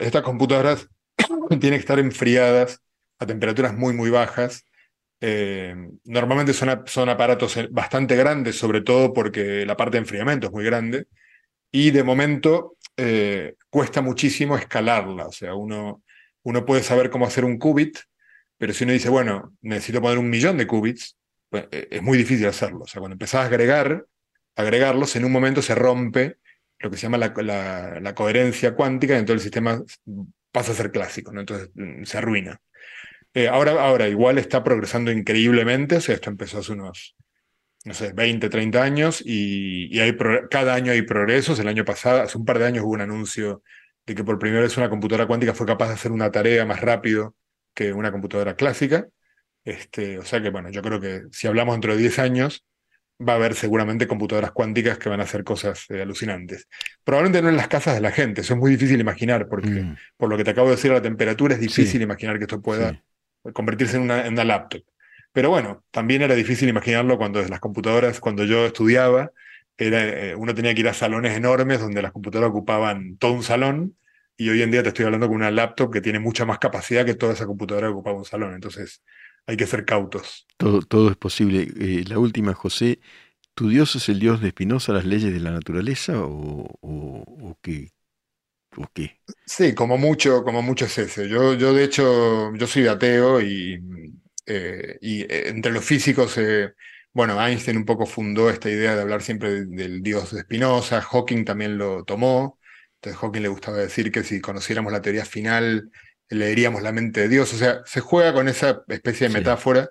estas 0.01 0.23
computadoras 0.23 0.89
tienen 1.61 1.73
que 1.73 1.77
estar 1.81 1.99
enfriadas 1.99 2.81
a 3.19 3.27
temperaturas 3.27 3.75
muy, 3.77 3.93
muy 3.93 4.09
bajas. 4.09 4.65
Eh, 5.21 5.77
normalmente 6.05 6.55
son, 6.55 6.83
son 6.87 7.11
aparatos 7.11 7.59
eh, 7.59 7.69
bastante 7.71 8.17
grandes, 8.17 8.57
sobre 8.57 8.81
todo 8.81 9.13
porque 9.13 9.67
la 9.67 9.77
parte 9.77 9.99
de 9.99 10.05
enfriamiento 10.05 10.47
es 10.47 10.53
muy 10.55 10.65
grande. 10.65 11.09
Y 11.71 11.91
de 11.91 12.05
momento 12.05 12.79
eh, 12.97 13.57
cuesta 13.69 14.01
muchísimo 14.01 14.57
escalarla. 14.57 15.27
O 15.27 15.33
sea, 15.33 15.55
uno, 15.55 16.03
uno 16.43 16.65
puede 16.65 16.83
saber 16.83 17.11
cómo 17.11 17.27
hacer 17.27 17.45
un 17.45 17.59
qubit, 17.59 17.99
pero 18.57 18.73
si 18.73 18.85
uno 18.85 18.95
dice, 18.95 19.11
bueno, 19.11 19.55
necesito 19.61 20.01
poner 20.01 20.17
un 20.17 20.31
millón 20.31 20.57
de 20.57 20.67
qubits, 20.67 21.19
eh, 21.57 21.89
es 21.91 22.03
muy 22.03 22.19
difícil 22.19 22.47
hacerlo. 22.47 22.81
O 22.85 22.87
sea, 22.87 23.01
cuando 23.01 23.15
empezás 23.15 23.43
a 23.43 23.47
agregar, 23.47 24.07
agregarlos, 24.57 25.17
en 25.17 25.25
un 25.25 25.33
momento 25.33 25.63
se 25.63 25.75
rompe 25.75 26.39
lo 26.79 26.91
que 26.91 26.97
se 26.97 27.03
llama 27.05 27.19
la, 27.19 28.15
coherencia 28.15 28.75
cuántica 28.75 29.15
y 29.15 29.19
entonces 29.19 29.47
el 29.47 29.53
sistema 29.53 29.83
pasa 30.53 30.73
a 30.73 30.75
ser 30.75 30.91
clásico, 30.91 31.33
¿no? 31.33 31.41
entonces 31.41 31.71
mm, 31.75 32.05
se 32.05 32.19
arruina. 32.19 32.61
Eh, 33.33 33.49
ahora, 33.49 33.73
ahora, 33.73 34.09
igual 34.09 34.39
está 34.39 34.63
progresando 34.63 35.11
increíblemente, 35.11 35.97
o 35.97 36.01
sea, 36.01 36.15
esto 36.15 36.31
empezó 36.31 36.59
hace 36.59 36.73
unos, 36.73 37.17
no 37.85 37.95
sé, 37.95 38.13
20, 38.13 38.49
30 38.49 38.83
años 38.83 39.23
y, 39.25 39.99
hay 39.99 40.17
cada 40.51 40.75
año 40.75 40.93
hay 40.93 41.03
progresos. 41.03 41.59
El 41.59 41.69
año 41.69 41.85
pasado, 41.85 42.23
hace 42.23 42.39
un 42.39 42.45
par 42.45 42.59
de 42.61 42.67
años 42.67 42.85
hubo 42.85 42.93
un 42.93 43.01
anuncio 43.01 43.63
de 44.07 44.15
que 44.15 44.23
por 44.25 44.39
primera 44.39 44.63
vez 44.63 44.77
una 44.77 44.91
computadora 44.91 45.27
cuántica 45.27 45.55
fue 45.55 45.67
capaz 45.67 45.89
de 45.89 45.95
hacer 45.95 46.13
una 46.13 46.31
tarea 46.31 46.65
más 46.65 46.81
rápido 46.81 47.35
que 47.75 47.93
una 47.93 48.13
computadora 48.13 48.55
clásica. 48.55 49.09
Este, 49.65 50.19
o 50.19 50.25
sea 50.25 50.43
que, 50.43 50.51
bueno, 50.51 50.71
yo 50.71 50.83
creo 50.83 51.01
que 51.01 51.23
si 51.33 51.47
hablamos 51.47 51.75
dentro 51.75 51.93
de 51.93 51.99
10 51.99 52.19
años, 52.19 52.65
va 53.21 53.35
a 53.35 53.37
haber 53.37 53.55
seguramente 53.55 54.07
computadoras 54.07 54.53
cuánticas 54.53 54.99
que 54.99 55.09
van 55.09 55.21
a 55.21 55.25
hacer 55.25 55.45
cosas 55.45 55.87
eh, 55.89 56.03
alucinantes. 56.03 56.69
Probablemente 57.05 57.43
no 57.43 57.49
en 57.49 57.57
las 57.57 57.69
casas 57.69 57.95
de 57.95 58.01
la 58.01 58.11
gente, 58.11 58.41
eso 58.41 58.55
es 58.55 58.61
muy 58.61 58.73
difícil 58.73 59.01
imaginar, 59.01 59.49
porque 59.49 59.69
mm. 59.69 59.97
por 60.17 60.29
lo 60.29 60.37
que 60.37 60.45
te 60.45 60.51
acabo 60.51 60.69
de 60.69 60.77
decir, 60.77 60.91
la 60.91 61.03
temperatura 61.03 61.55
es 61.55 61.61
difícil 61.61 62.03
imaginar 62.03 62.39
que 62.39 62.45
esto 62.45 62.61
pueda 62.61 63.03
convertirse 63.53 63.97
en 63.97 64.03
una, 64.03 64.27
en 64.27 64.33
una 64.35 64.45
laptop. 64.45 64.83
Pero 65.33 65.51
bueno, 65.51 65.85
también 65.91 66.23
era 66.23 66.35
difícil 66.35 66.69
imaginarlo 66.69 67.19
cuando 67.19 67.43
las 67.43 67.61
computadoras, 67.61 68.21
cuando 68.21 68.45
yo 68.45 68.67
estudiaba, 68.67 69.33
era, 69.77 70.05
eh, 70.05 70.35
uno 70.37 70.55
tenía 70.55 70.75
que 70.75 70.81
ir 70.81 70.89
a 70.89 70.95
salones 70.95 71.37
enormes 71.37 71.81
donde 71.81 72.03
las 72.03 72.13
computadoras 72.13 72.51
ocupaban 72.51 73.17
todo 73.17 73.33
un 73.33 73.43
salón, 73.43 73.97
y 74.37 74.49
hoy 74.49 74.63
en 74.63 74.71
día 74.71 74.83
te 74.83 74.89
estoy 74.89 75.05
hablando 75.05 75.29
con 75.29 75.37
una 75.37 75.51
laptop 75.51 75.93
que 75.93 76.01
tiene 76.01 76.19
mucha 76.19 76.45
más 76.45 76.59
capacidad 76.59 77.05
que 77.05 77.15
toda 77.15 77.35
esa 77.35 77.47
computadora 77.47 77.87
que 77.87 77.93
ocupaba 77.93 78.19
un 78.19 78.25
salón. 78.25 78.55
Entonces, 78.55 79.03
hay 79.47 79.57
que 79.57 79.67
ser 79.67 79.85
cautos. 79.85 80.47
Todo, 80.57 80.83
todo 80.83 81.11
es 81.11 81.17
posible. 81.17 81.69
Eh, 81.79 82.05
la 82.07 82.19
última, 82.19 82.55
José, 82.55 83.01
¿tu 83.55 83.69
Dios 83.69 83.95
es 83.97 84.09
el 84.09 84.19
Dios 84.19 84.41
de 84.41 84.51
Spinoza, 84.51 84.93
las 84.93 85.05
leyes 85.05 85.33
de 85.33 85.41
la 85.41 85.51
naturaleza 85.51 86.15
o, 86.17 87.59
qué? 87.63 87.93
¿O 88.77 88.87
qué? 88.93 89.21
Sí, 89.47 89.75
como 89.75 89.99
mucho, 89.99 90.43
como 90.43 90.63
mucho 90.63 90.87
es 90.87 90.99
ese. 90.99 91.29
Yo, 91.29 91.55
yo 91.55 91.73
de 91.73 91.85
hecho, 91.85 92.55
yo 92.55 92.67
soy 92.67 92.87
ateo 92.87 93.41
y, 93.41 93.81
eh, 94.47 94.99
y 95.01 95.23
eh, 95.23 95.49
entre 95.49 95.73
los 95.73 95.85
físicos, 95.85 96.39
bueno, 97.13 97.41
Einstein 97.41 97.77
un 97.77 97.85
poco 97.85 98.07
fundó 98.07 98.51
esta 98.51 98.69
idea 98.69 98.97
de 98.97 99.03
hablar 99.03 99.23
siempre 99.23 99.65
del 99.67 100.03
Dios 100.03 100.33
de 100.33 100.43
Spinoza, 100.43 101.01
Hawking 101.01 101.45
también 101.45 101.79
lo 101.79 102.05
tomó. 102.05 102.59
Entonces 102.97 103.21
Hawking 103.21 103.43
le 103.43 103.49
gustaba 103.49 103.77
decir 103.79 104.11
que 104.11 104.25
si 104.25 104.41
conociéramos 104.41 104.93
la 104.93 105.03
teoría 105.03 105.25
final, 105.25 105.91
leeríamos 106.29 106.83
la 106.83 106.93
mente 106.93 107.21
de 107.21 107.29
Dios. 107.29 107.53
O 107.55 107.57
sea, 107.57 107.83
se 107.85 108.01
juega 108.01 108.33
con 108.33 108.49
esa 108.49 108.83
especie 108.89 109.29
de 109.29 109.35
metáfora 109.35 109.89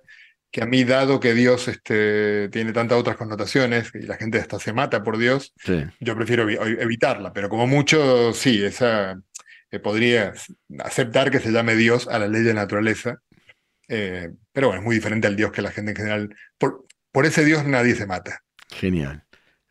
que 0.53 0.61
a 0.61 0.67
mí, 0.67 0.83
dado 0.83 1.19
que 1.19 1.33
Dios 1.33 1.67
este, 1.67 2.47
tiene 2.49 2.73
tantas 2.73 2.99
otras 2.99 3.17
connotaciones 3.17 3.89
y 3.95 4.03
la 4.03 4.17
gente 4.17 4.37
hasta 4.37 4.59
se 4.59 4.71
mata 4.71 5.03
por 5.03 5.17
Dios, 5.17 5.51
yo 5.99 6.15
prefiero 6.15 6.47
evitarla. 6.47 7.33
Pero 7.33 7.49
como 7.49 7.65
mucho, 7.65 8.33
sí, 8.33 8.63
esa 8.63 9.19
eh, 9.71 9.79
podría 9.79 10.33
aceptar 10.77 11.31
que 11.31 11.39
se 11.39 11.51
llame 11.51 11.75
Dios 11.75 12.07
a 12.07 12.19
la 12.19 12.27
ley 12.27 12.43
de 12.43 12.53
la 12.53 12.61
naturaleza. 12.61 13.17
Eh, 13.87 14.29
pero 14.51 14.67
bueno, 14.67 14.81
es 14.81 14.85
muy 14.85 14.95
diferente 14.95 15.25
al 15.25 15.35
Dios 15.35 15.51
que 15.51 15.63
la 15.63 15.71
gente 15.71 15.91
en 15.91 15.97
general. 15.97 16.35
Por, 16.59 16.85
por 17.11 17.25
ese 17.25 17.43
Dios 17.43 17.65
nadie 17.65 17.95
se 17.95 18.05
mata. 18.05 18.43
Genial. 18.69 19.23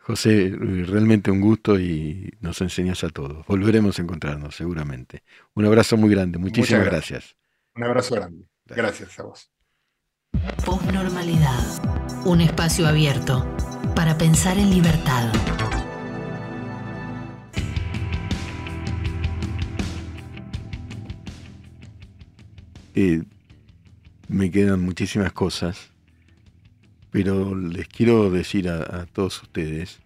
José, 0.04 0.52
realmente 0.58 1.30
un 1.30 1.40
gusto 1.40 1.78
y 1.78 2.34
nos 2.40 2.60
enseñas 2.60 3.04
a 3.04 3.10
todos. 3.10 3.46
Volveremos 3.46 3.98
a 3.98 4.02
encontrarnos 4.02 4.56
seguramente. 4.56 5.22
Un 5.54 5.64
abrazo 5.64 5.96
muy 5.96 6.10
grande, 6.10 6.38
muchísimas 6.38 6.84
gracias. 6.84 7.36
Un 7.76 7.84
abrazo 7.84 8.16
grande. 8.16 8.44
Gracias 8.66 9.16
a 9.20 9.22
vos. 9.22 9.48
Postnormalidad. 10.64 12.24
Un 12.24 12.40
espacio 12.40 12.88
abierto 12.88 13.46
para 13.94 14.18
pensar 14.18 14.58
en 14.58 14.70
libertad. 14.70 15.32
Eh, 22.96 23.22
me 24.26 24.50
quedan 24.50 24.80
muchísimas 24.80 25.32
cosas 25.32 25.91
pero 27.12 27.54
les 27.54 27.88
quiero 27.88 28.30
decir 28.30 28.68
a, 28.70 29.06
todos 29.06 29.42
ustedes, 29.42 30.00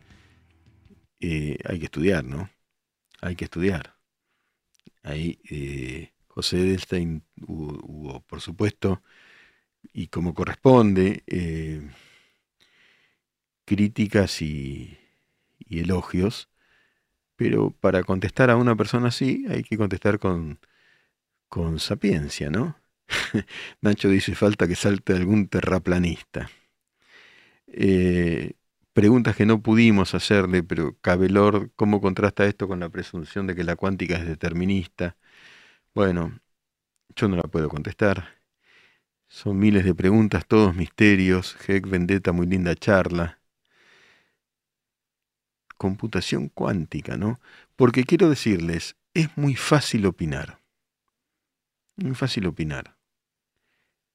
eh, 1.20 1.58
hay 1.64 1.78
que 1.78 1.86
estudiar, 1.86 2.24
¿no? 2.24 2.50
Hay 3.22 3.36
que 3.36 3.44
estudiar. 3.46 3.96
Ahí, 5.02 5.38
eh, 5.50 6.12
José 6.26 6.58
Edelstein 6.60 7.24
hubo, 7.46 8.20
por 8.22 8.40
supuesto, 8.40 9.02
y 9.92 10.08
como 10.08 10.34
corresponde, 10.34 11.24
eh, 11.28 11.90
críticas 13.64 14.42
y, 14.42 14.98
elogios, 15.70 16.48
pero 17.36 17.70
para 17.72 18.04
contestar 18.04 18.50
a 18.50 18.56
una 18.56 18.76
persona 18.76 19.08
así 19.08 19.46
hay 19.48 19.64
que 19.64 19.76
contestar 19.78 20.18
con, 20.18 20.60
con 21.48 21.80
sapiencia, 21.80 22.50
¿no? 22.50 22.76
Nacho 23.82 24.08
dice, 24.08 24.34
falta 24.34 24.68
que 24.68 24.76
salte 24.76 25.14
algún 25.14 25.48
terraplanista. 25.48 26.50
Eh, 27.68 28.54
preguntas 28.92 29.36
que 29.36 29.46
no 29.46 29.62
pudimos 29.62 30.14
hacerle, 30.14 30.62
pero 30.62 30.96
Cabelor, 31.00 31.72
¿cómo 31.76 32.00
contrasta 32.00 32.46
esto 32.46 32.68
con 32.68 32.80
la 32.80 32.88
presunción 32.88 33.46
de 33.46 33.54
que 33.54 33.64
la 33.64 33.76
cuántica 33.76 34.16
es 34.16 34.26
determinista? 34.26 35.16
Bueno, 35.94 36.40
yo 37.16 37.28
no 37.28 37.36
la 37.36 37.44
puedo 37.44 37.68
contestar. 37.68 38.36
Son 39.28 39.58
miles 39.58 39.84
de 39.84 39.94
preguntas, 39.94 40.46
todos 40.46 40.74
misterios. 40.76 41.56
Heck 41.66 41.88
Vendetta, 41.88 42.32
muy 42.32 42.46
linda 42.46 42.74
charla. 42.74 43.40
Computación 45.76 46.48
cuántica, 46.48 47.16
¿no? 47.16 47.38
Porque 47.76 48.04
quiero 48.04 48.30
decirles, 48.30 48.96
es 49.14 49.36
muy 49.36 49.54
fácil 49.56 50.06
opinar. 50.06 50.60
Muy 51.96 52.14
fácil 52.14 52.46
opinar. 52.46 52.96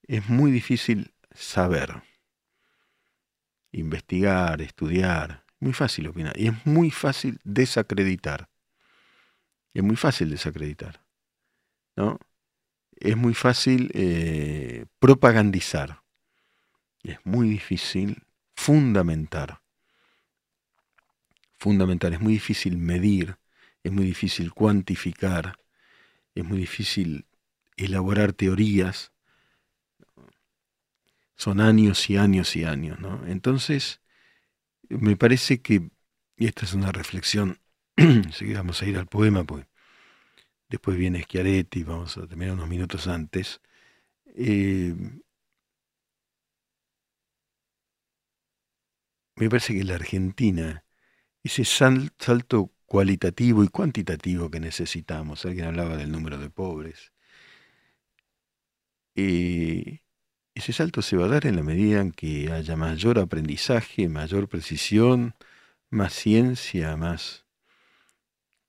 Es 0.08 0.28
muy 0.30 0.52
difícil 0.52 1.14
saber 1.34 2.04
investigar, 3.72 4.61
estudiar. 4.61 5.43
Muy 5.59 5.74
fácil 5.74 6.07
opinar. 6.07 6.38
Y 6.38 6.47
es 6.47 6.65
muy 6.65 6.91
fácil 6.91 7.39
desacreditar. 7.43 8.49
Es 9.74 9.84
muy 9.84 9.95
fácil 9.95 10.30
desacreditar. 10.30 11.03
¿no? 11.95 12.19
Es 12.95 13.15
muy 13.15 13.34
fácil 13.34 13.91
eh, 13.93 14.86
propagandizar. 14.99 16.01
Es 17.03 17.17
muy 17.24 17.49
difícil 17.49 18.24
fundamentar. 18.55 19.61
Fundamentar. 21.57 22.13
Es 22.13 22.22
muy 22.22 22.34
difícil 22.34 22.78
medir. 22.78 23.38
Es 23.84 23.91
muy 23.91 24.05
difícil 24.05 24.53
cuantificar. 24.53 25.57
Es 26.36 26.43
muy 26.43 26.59
difícil 26.59 27.26
elaborar 27.78 28.34
teorías 28.34 29.11
son 31.42 31.60
años 31.60 32.08
y 32.12 32.18
años 32.18 32.56
y 32.56 32.66
años, 32.66 33.00
¿no? 33.00 33.26
Entonces, 33.26 34.00
me 34.89 35.18
parece 35.18 35.62
que, 35.62 35.89
y 36.38 36.48
esta 36.48 36.66
es 36.66 36.74
una 36.76 36.92
reflexión, 36.92 37.60
si 38.34 38.54
vamos 38.54 38.82
a 38.82 38.86
ir 38.86 38.98
al 38.98 39.08
poema, 39.08 39.44
pues 39.44 39.66
después 40.70 40.98
viene 40.98 41.24
Schiaretti, 41.24 41.84
vamos 41.84 42.16
a 42.18 42.28
terminar 42.28 42.54
unos 42.54 42.70
minutos 42.70 43.08
antes, 43.08 43.60
eh, 44.36 44.96
me 49.36 49.50
parece 49.50 49.74
que 49.74 49.84
la 49.84 49.96
Argentina, 49.96 50.86
ese 51.44 51.66
salto 51.66 52.72
cualitativo 52.86 53.64
y 53.64 53.70
cuantitativo 53.70 54.52
que 54.52 54.60
necesitamos, 54.60 55.46
alguien 55.46 55.66
hablaba 55.68 55.98
del 55.98 56.12
número 56.12 56.38
de 56.38 56.52
pobres, 56.52 57.14
eh, 59.16 60.02
ese 60.56 60.74
salto 60.74 61.02
se 61.02 61.18
va 61.18 61.26
a 61.26 61.30
dar 61.30 61.45
en 61.45 61.56
la 61.56 61.64
medida 61.64 62.02
en 62.02 62.12
que 62.12 62.52
haya 62.52 62.76
mayor 62.76 63.20
aprendizaje, 63.20 64.10
mayor 64.10 64.47
precisión, 64.49 65.36
más 65.89 66.14
ciencia, 66.14 66.95
más 66.97 67.45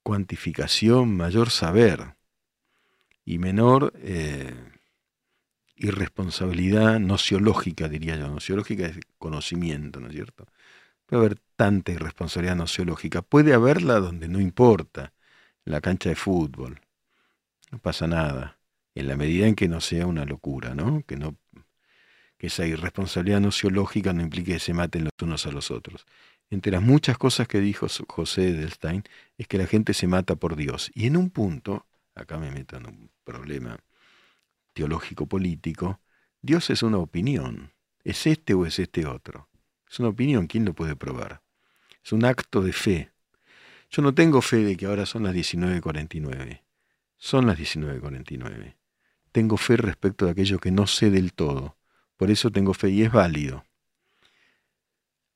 cuantificación, 0.03 1.16
mayor 1.16 1.51
saber 1.51 2.16
y 3.24 3.39
menor 3.39 3.93
eh, 3.97 4.55
irresponsabilidad 5.76 7.01
nociológica, 7.01 7.89
diría 7.89 8.16
yo. 8.16 8.28
Nociológica 8.28 8.87
es 8.87 8.99
conocimiento, 9.18 10.01
¿no 10.01 10.09
es 10.09 10.14
cierto? 10.14 10.47
Puede 11.07 11.26
haber 11.26 11.39
tanta 11.57 11.93
irresponsabilidad 11.93 12.57
nociológica. 12.57 13.22
Puede 13.22 13.55
haberla 13.55 14.01
donde 14.01 14.28
no 14.28 14.41
importa, 14.41 15.12
la 15.64 15.80
cancha 15.80 16.09
de 16.09 16.16
fútbol. 16.16 16.80
No 17.70 17.78
pasa 17.78 18.07
nada, 18.07 18.59
en 18.95 19.09
la 19.09 19.16
medida 19.16 19.47
en 19.47 19.55
que 19.55 19.68
no 19.68 19.80
sea 19.80 20.07
una 20.07 20.24
locura, 20.24 20.74
¿no? 20.74 21.05
Que 21.07 21.16
no 21.16 21.37
que 22.43 22.49
esa 22.49 22.66
irresponsabilidad 22.66 23.40
nociológica 23.40 24.12
no 24.12 24.20
implique 24.20 24.55
que 24.55 24.59
se 24.59 24.74
maten 24.74 25.05
los 25.05 25.12
unos 25.22 25.47
a 25.47 25.53
los 25.53 25.70
otros. 25.70 26.07
Entre 26.51 26.72
las 26.72 26.82
muchas 26.82 27.16
cosas 27.16 27.47
que 27.47 27.61
dijo 27.61 27.86
José 28.09 28.49
Edelstein 28.49 29.05
es 29.38 29.47
que 29.47 29.59
la 29.59 29.68
gente 29.68 29.95
se 29.95 30.09
mata 30.09 30.34
por 30.34 30.57
Dios. 30.57 30.90
Y 30.93 31.07
en 31.07 31.16
un 31.16 31.30
punto, 31.30 31.86
acá 32.16 32.38
me 32.38 32.51
meto 32.51 32.78
en 32.78 32.88
un 32.88 33.11
problema 33.22 33.78
teológico 34.72 35.26
político, 35.26 36.01
Dios 36.40 36.68
es 36.70 36.82
una 36.82 36.99
opinión. 36.99 37.74
¿Es 38.03 38.26
este 38.26 38.55
o 38.55 38.66
es 38.66 38.80
este 38.80 39.07
otro? 39.07 39.49
Es 39.88 40.01
una 40.01 40.09
opinión, 40.09 40.49
¿quién 40.49 40.64
lo 40.64 40.74
puede 40.74 40.97
probar? 40.97 41.43
Es 42.05 42.11
un 42.11 42.24
acto 42.24 42.61
de 42.61 42.72
fe. 42.72 43.12
Yo 43.88 44.03
no 44.03 44.16
tengo 44.16 44.43
fe 44.43 44.64
de 44.64 44.76
que 44.76 44.86
ahora 44.86 45.07
son 45.07 45.22
las 45.22 45.32
19.49. 45.36 46.62
Son 47.18 47.47
las 47.47 47.57
19.49. 47.57 48.74
Tengo 49.30 49.57
fe 49.57 49.76
respecto 49.76 50.24
de 50.24 50.32
aquello 50.32 50.59
que 50.59 50.72
no 50.72 50.88
sé 50.88 51.09
del 51.09 51.34
todo 51.34 51.76
por 52.23 52.31
eso 52.31 52.53
tengo 52.53 52.73
fe 52.73 52.91
y 52.91 53.03
es 53.03 53.11
válido. 53.11 53.64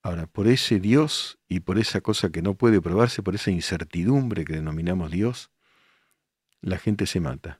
Ahora, 0.01 0.25
por 0.25 0.47
ese 0.47 0.79
Dios 0.79 1.37
y 1.49 1.59
por 1.59 1.79
esa 1.79 1.99
cosa 1.99 2.29
que 2.29 2.41
no 2.41 2.53
puede 2.53 2.79
probarse, 2.79 3.21
por 3.21 3.35
esa 3.35 3.51
incertidumbre 3.51 4.45
que 4.45 4.53
denominamos 4.53 5.11
Dios, 5.11 5.51
la 6.61 6.77
gente 6.77 7.05
se 7.05 7.19
mata. 7.19 7.59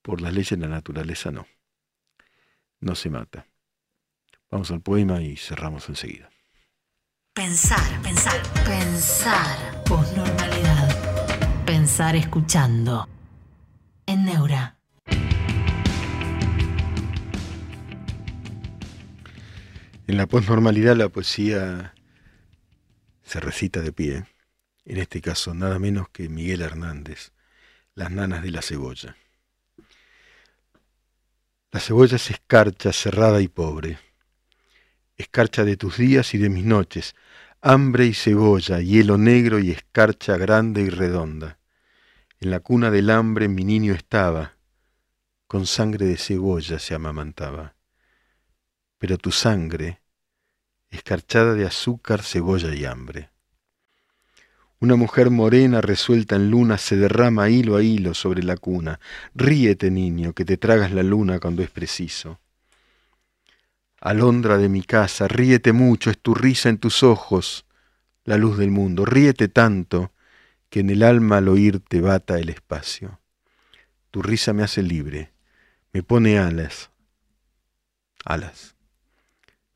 Por 0.00 0.20
las 0.20 0.32
leyes 0.32 0.50
de 0.50 0.58
la 0.58 0.68
naturaleza 0.68 1.32
no. 1.32 1.48
No 2.78 2.94
se 2.94 3.10
mata. 3.10 3.48
Vamos 4.48 4.70
al 4.70 4.80
poema 4.80 5.20
y 5.20 5.36
cerramos 5.36 5.88
enseguida. 5.88 6.30
Pensar, 7.34 8.00
pensar, 8.00 8.40
pensar. 8.64 9.82
Posnormalidad. 9.86 11.64
Pensar 11.66 12.14
escuchando. 12.14 13.08
En 14.06 14.24
Neura. 14.24 14.77
En 20.08 20.16
la 20.16 20.26
posnormalidad 20.26 20.96
la 20.96 21.10
poesía 21.10 21.92
se 23.22 23.40
recita 23.40 23.82
de 23.82 23.92
pie, 23.92 24.24
en 24.86 24.96
este 24.96 25.20
caso 25.20 25.52
nada 25.52 25.78
menos 25.78 26.08
que 26.08 26.30
Miguel 26.30 26.62
Hernández, 26.62 27.32
Las 27.94 28.10
nanas 28.10 28.42
de 28.42 28.50
la 28.50 28.62
cebolla. 28.62 29.18
La 31.72 31.80
cebolla 31.80 32.16
es 32.16 32.30
escarcha, 32.30 32.90
cerrada 32.94 33.42
y 33.42 33.48
pobre, 33.48 33.98
escarcha 35.18 35.66
de 35.66 35.76
tus 35.76 35.98
días 35.98 36.32
y 36.32 36.38
de 36.38 36.48
mis 36.48 36.64
noches, 36.64 37.14
hambre 37.60 38.06
y 38.06 38.14
cebolla, 38.14 38.80
hielo 38.80 39.18
negro 39.18 39.58
y 39.58 39.72
escarcha 39.72 40.38
grande 40.38 40.80
y 40.80 40.88
redonda. 40.88 41.58
En 42.40 42.50
la 42.50 42.60
cuna 42.60 42.90
del 42.90 43.10
hambre 43.10 43.48
mi 43.48 43.62
niño 43.62 43.92
estaba, 43.92 44.54
con 45.46 45.66
sangre 45.66 46.06
de 46.06 46.16
cebolla 46.16 46.78
se 46.78 46.94
amamantaba 46.94 47.74
pero 48.98 49.16
tu 49.16 49.30
sangre, 49.30 49.97
escarchada 50.90 51.54
de 51.54 51.66
azúcar, 51.66 52.22
cebolla 52.22 52.74
y 52.74 52.84
hambre. 52.84 53.30
Una 54.80 54.94
mujer 54.94 55.30
morena 55.30 55.80
resuelta 55.80 56.36
en 56.36 56.50
luna 56.50 56.78
se 56.78 56.96
derrama 56.96 57.50
hilo 57.50 57.76
a 57.76 57.82
hilo 57.82 58.14
sobre 58.14 58.44
la 58.44 58.56
cuna. 58.56 59.00
Ríete, 59.34 59.90
niño, 59.90 60.34
que 60.34 60.44
te 60.44 60.56
tragas 60.56 60.92
la 60.92 61.02
luna 61.02 61.40
cuando 61.40 61.62
es 61.62 61.70
preciso. 61.70 62.38
Alondra 64.00 64.56
de 64.56 64.68
mi 64.68 64.82
casa, 64.82 65.26
ríete 65.26 65.72
mucho, 65.72 66.10
es 66.10 66.18
tu 66.18 66.32
risa 66.32 66.68
en 66.68 66.78
tus 66.78 67.02
ojos, 67.02 67.66
la 68.24 68.36
luz 68.36 68.56
del 68.56 68.70
mundo. 68.70 69.04
Ríete 69.04 69.48
tanto 69.48 70.12
que 70.70 70.80
en 70.80 70.90
el 70.90 71.02
alma 71.02 71.38
al 71.38 71.48
oírte 71.48 72.00
bata 72.00 72.38
el 72.38 72.48
espacio. 72.48 73.18
Tu 74.12 74.22
risa 74.22 74.52
me 74.52 74.62
hace 74.62 74.82
libre, 74.82 75.32
me 75.92 76.04
pone 76.04 76.38
alas, 76.38 76.90
alas. 78.24 78.77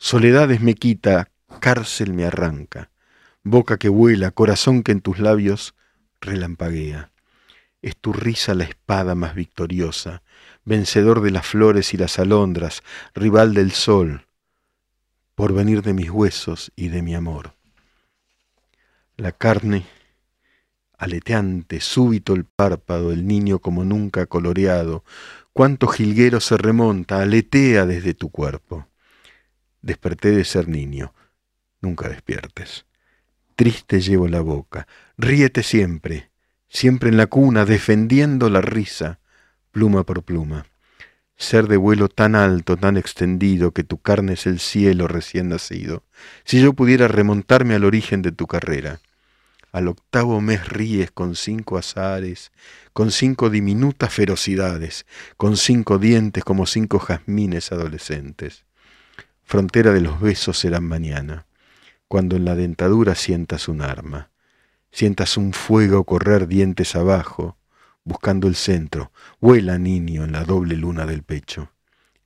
Soledades 0.05 0.61
me 0.61 0.74
quita, 0.74 1.30
cárcel 1.61 2.12
me 2.12 2.24
arranca, 2.24 2.90
boca 3.44 3.78
que 3.78 3.88
vuela, 3.88 4.32
corazón 4.32 4.82
que 4.82 4.90
en 4.90 5.00
tus 5.00 5.20
labios 5.20 5.76
relampaguea. 6.20 7.12
Es 7.82 7.96
tu 7.96 8.12
risa 8.12 8.53
la 8.55 8.64
espada 8.64 9.14
más 9.14 9.36
victoriosa, 9.36 10.24
vencedor 10.64 11.20
de 11.20 11.30
las 11.30 11.46
flores 11.46 11.94
y 11.94 11.98
las 11.98 12.18
alondras, 12.18 12.82
rival 13.14 13.55
del 13.55 13.70
sol, 13.70 14.26
por 15.36 15.55
venir 15.55 15.82
de 15.82 15.92
mis 15.92 16.11
huesos 16.11 16.72
y 16.74 16.88
de 16.88 17.00
mi 17.00 17.14
amor. 17.14 17.55
La 19.16 19.30
carne, 19.30 19.86
aleteante, 20.98 21.80
súbito 21.80 22.34
el 22.34 22.44
párpado, 22.44 23.12
el 23.12 23.24
niño 23.24 23.61
como 23.61 23.84
nunca 23.84 24.26
coloreado, 24.26 25.05
cuánto 25.53 25.86
jilguero 25.86 26.40
se 26.40 26.57
remonta, 26.57 27.22
aletea 27.22 27.86
desde 27.86 28.14
tu 28.14 28.30
cuerpo 28.30 28.88
Desperté 29.83 30.30
de 30.30 30.45
ser 30.45 30.68
niño. 30.68 31.12
Nunca 31.80 32.09
despiertes. 32.09 32.87
Triste 33.57 34.01
llevo 34.01 34.28
la 34.28 34.41
boca. 34.41 34.87
Ríete 35.18 35.62
siempre, 35.64 36.30
siempre 36.68 37.11
en 37.11 37.16
la 37.16 37.26
cuna, 37.26 37.64
defendiendo 37.64 38.49
la 38.49 38.61
risa, 38.61 39.18
pluma 39.72 40.05
por 40.05 40.22
pluma. 40.22 40.66
Ser 41.37 41.66
de 41.66 41.76
vuelo 41.76 42.09
tan 42.09 42.37
alto, 42.37 42.76
tan 42.76 42.97
extendido, 42.97 43.72
que 43.72 43.83
tu 43.83 43.99
carne 43.99 44.35
es 44.35 44.47
el 44.47 44.61
cielo 44.61 45.09
recién 45.09 45.49
nacido. 45.49 46.05
Si 46.45 46.62
yo 46.62 46.72
pudiera 46.72 47.09
remontarme 47.09 47.74
al 47.74 47.85
origen 47.85 48.22
de 48.22 48.30
tu 48.30 48.47
carrera. 48.47 49.01
Al 49.72 49.89
octavo 49.89 50.41
mes 50.41 50.68
ríes 50.68 51.11
con 51.11 51.35
cinco 51.35 51.78
azares, 51.78 52.53
con 52.93 53.11
cinco 53.11 53.51
diminutas 53.51 54.12
ferocidades, 54.12 55.07
con 55.37 55.57
cinco 55.57 55.99
dientes 55.99 56.45
como 56.45 56.66
cinco 56.66 57.01
jazmines 57.01 57.72
adolescentes. 57.72 58.64
Frontera 59.45 59.93
de 59.93 60.01
los 60.01 60.20
besos 60.20 60.59
serán 60.59 60.84
mañana, 60.84 61.47
cuando 62.09 62.36
en 62.36 62.45
la 62.45 62.55
dentadura 62.55 63.14
sientas 63.14 63.68
un 63.68 63.82
arma, 63.82 64.30
sientas 64.90 65.36
un 65.36 65.53
fuego 65.53 66.05
correr 66.05 66.47
dientes 66.47 66.95
abajo, 66.95 67.57
buscando 68.05 68.49
el 68.49 68.55
centro. 68.55 69.12
Vuela, 69.40 69.78
niño, 69.78 70.24
en 70.24 70.32
la 70.32 70.45
doble 70.45 70.76
luna 70.76 71.07
del 71.07 71.22
pecho. 71.22 71.70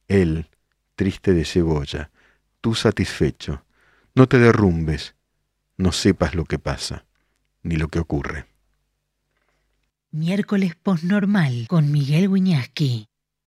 Él, 0.08 0.48
triste 0.94 1.32
de 1.32 1.44
cebolla, 1.44 2.10
tú 2.60 2.74
satisfecho. 2.74 3.62
No 4.14 4.28
te 4.28 4.38
derrumbes, 4.38 5.14
no 5.76 5.92
sepas 5.92 6.34
lo 6.34 6.44
que 6.44 6.58
pasa, 6.58 7.04
ni 7.62 7.76
lo 7.76 7.88
que 7.88 7.98
ocurre. 7.98 8.46
Miércoles 10.10 10.74
posnormal 10.74 11.66
con 11.68 11.92
Miguel 11.92 12.28
Wiñaski. 12.28 13.08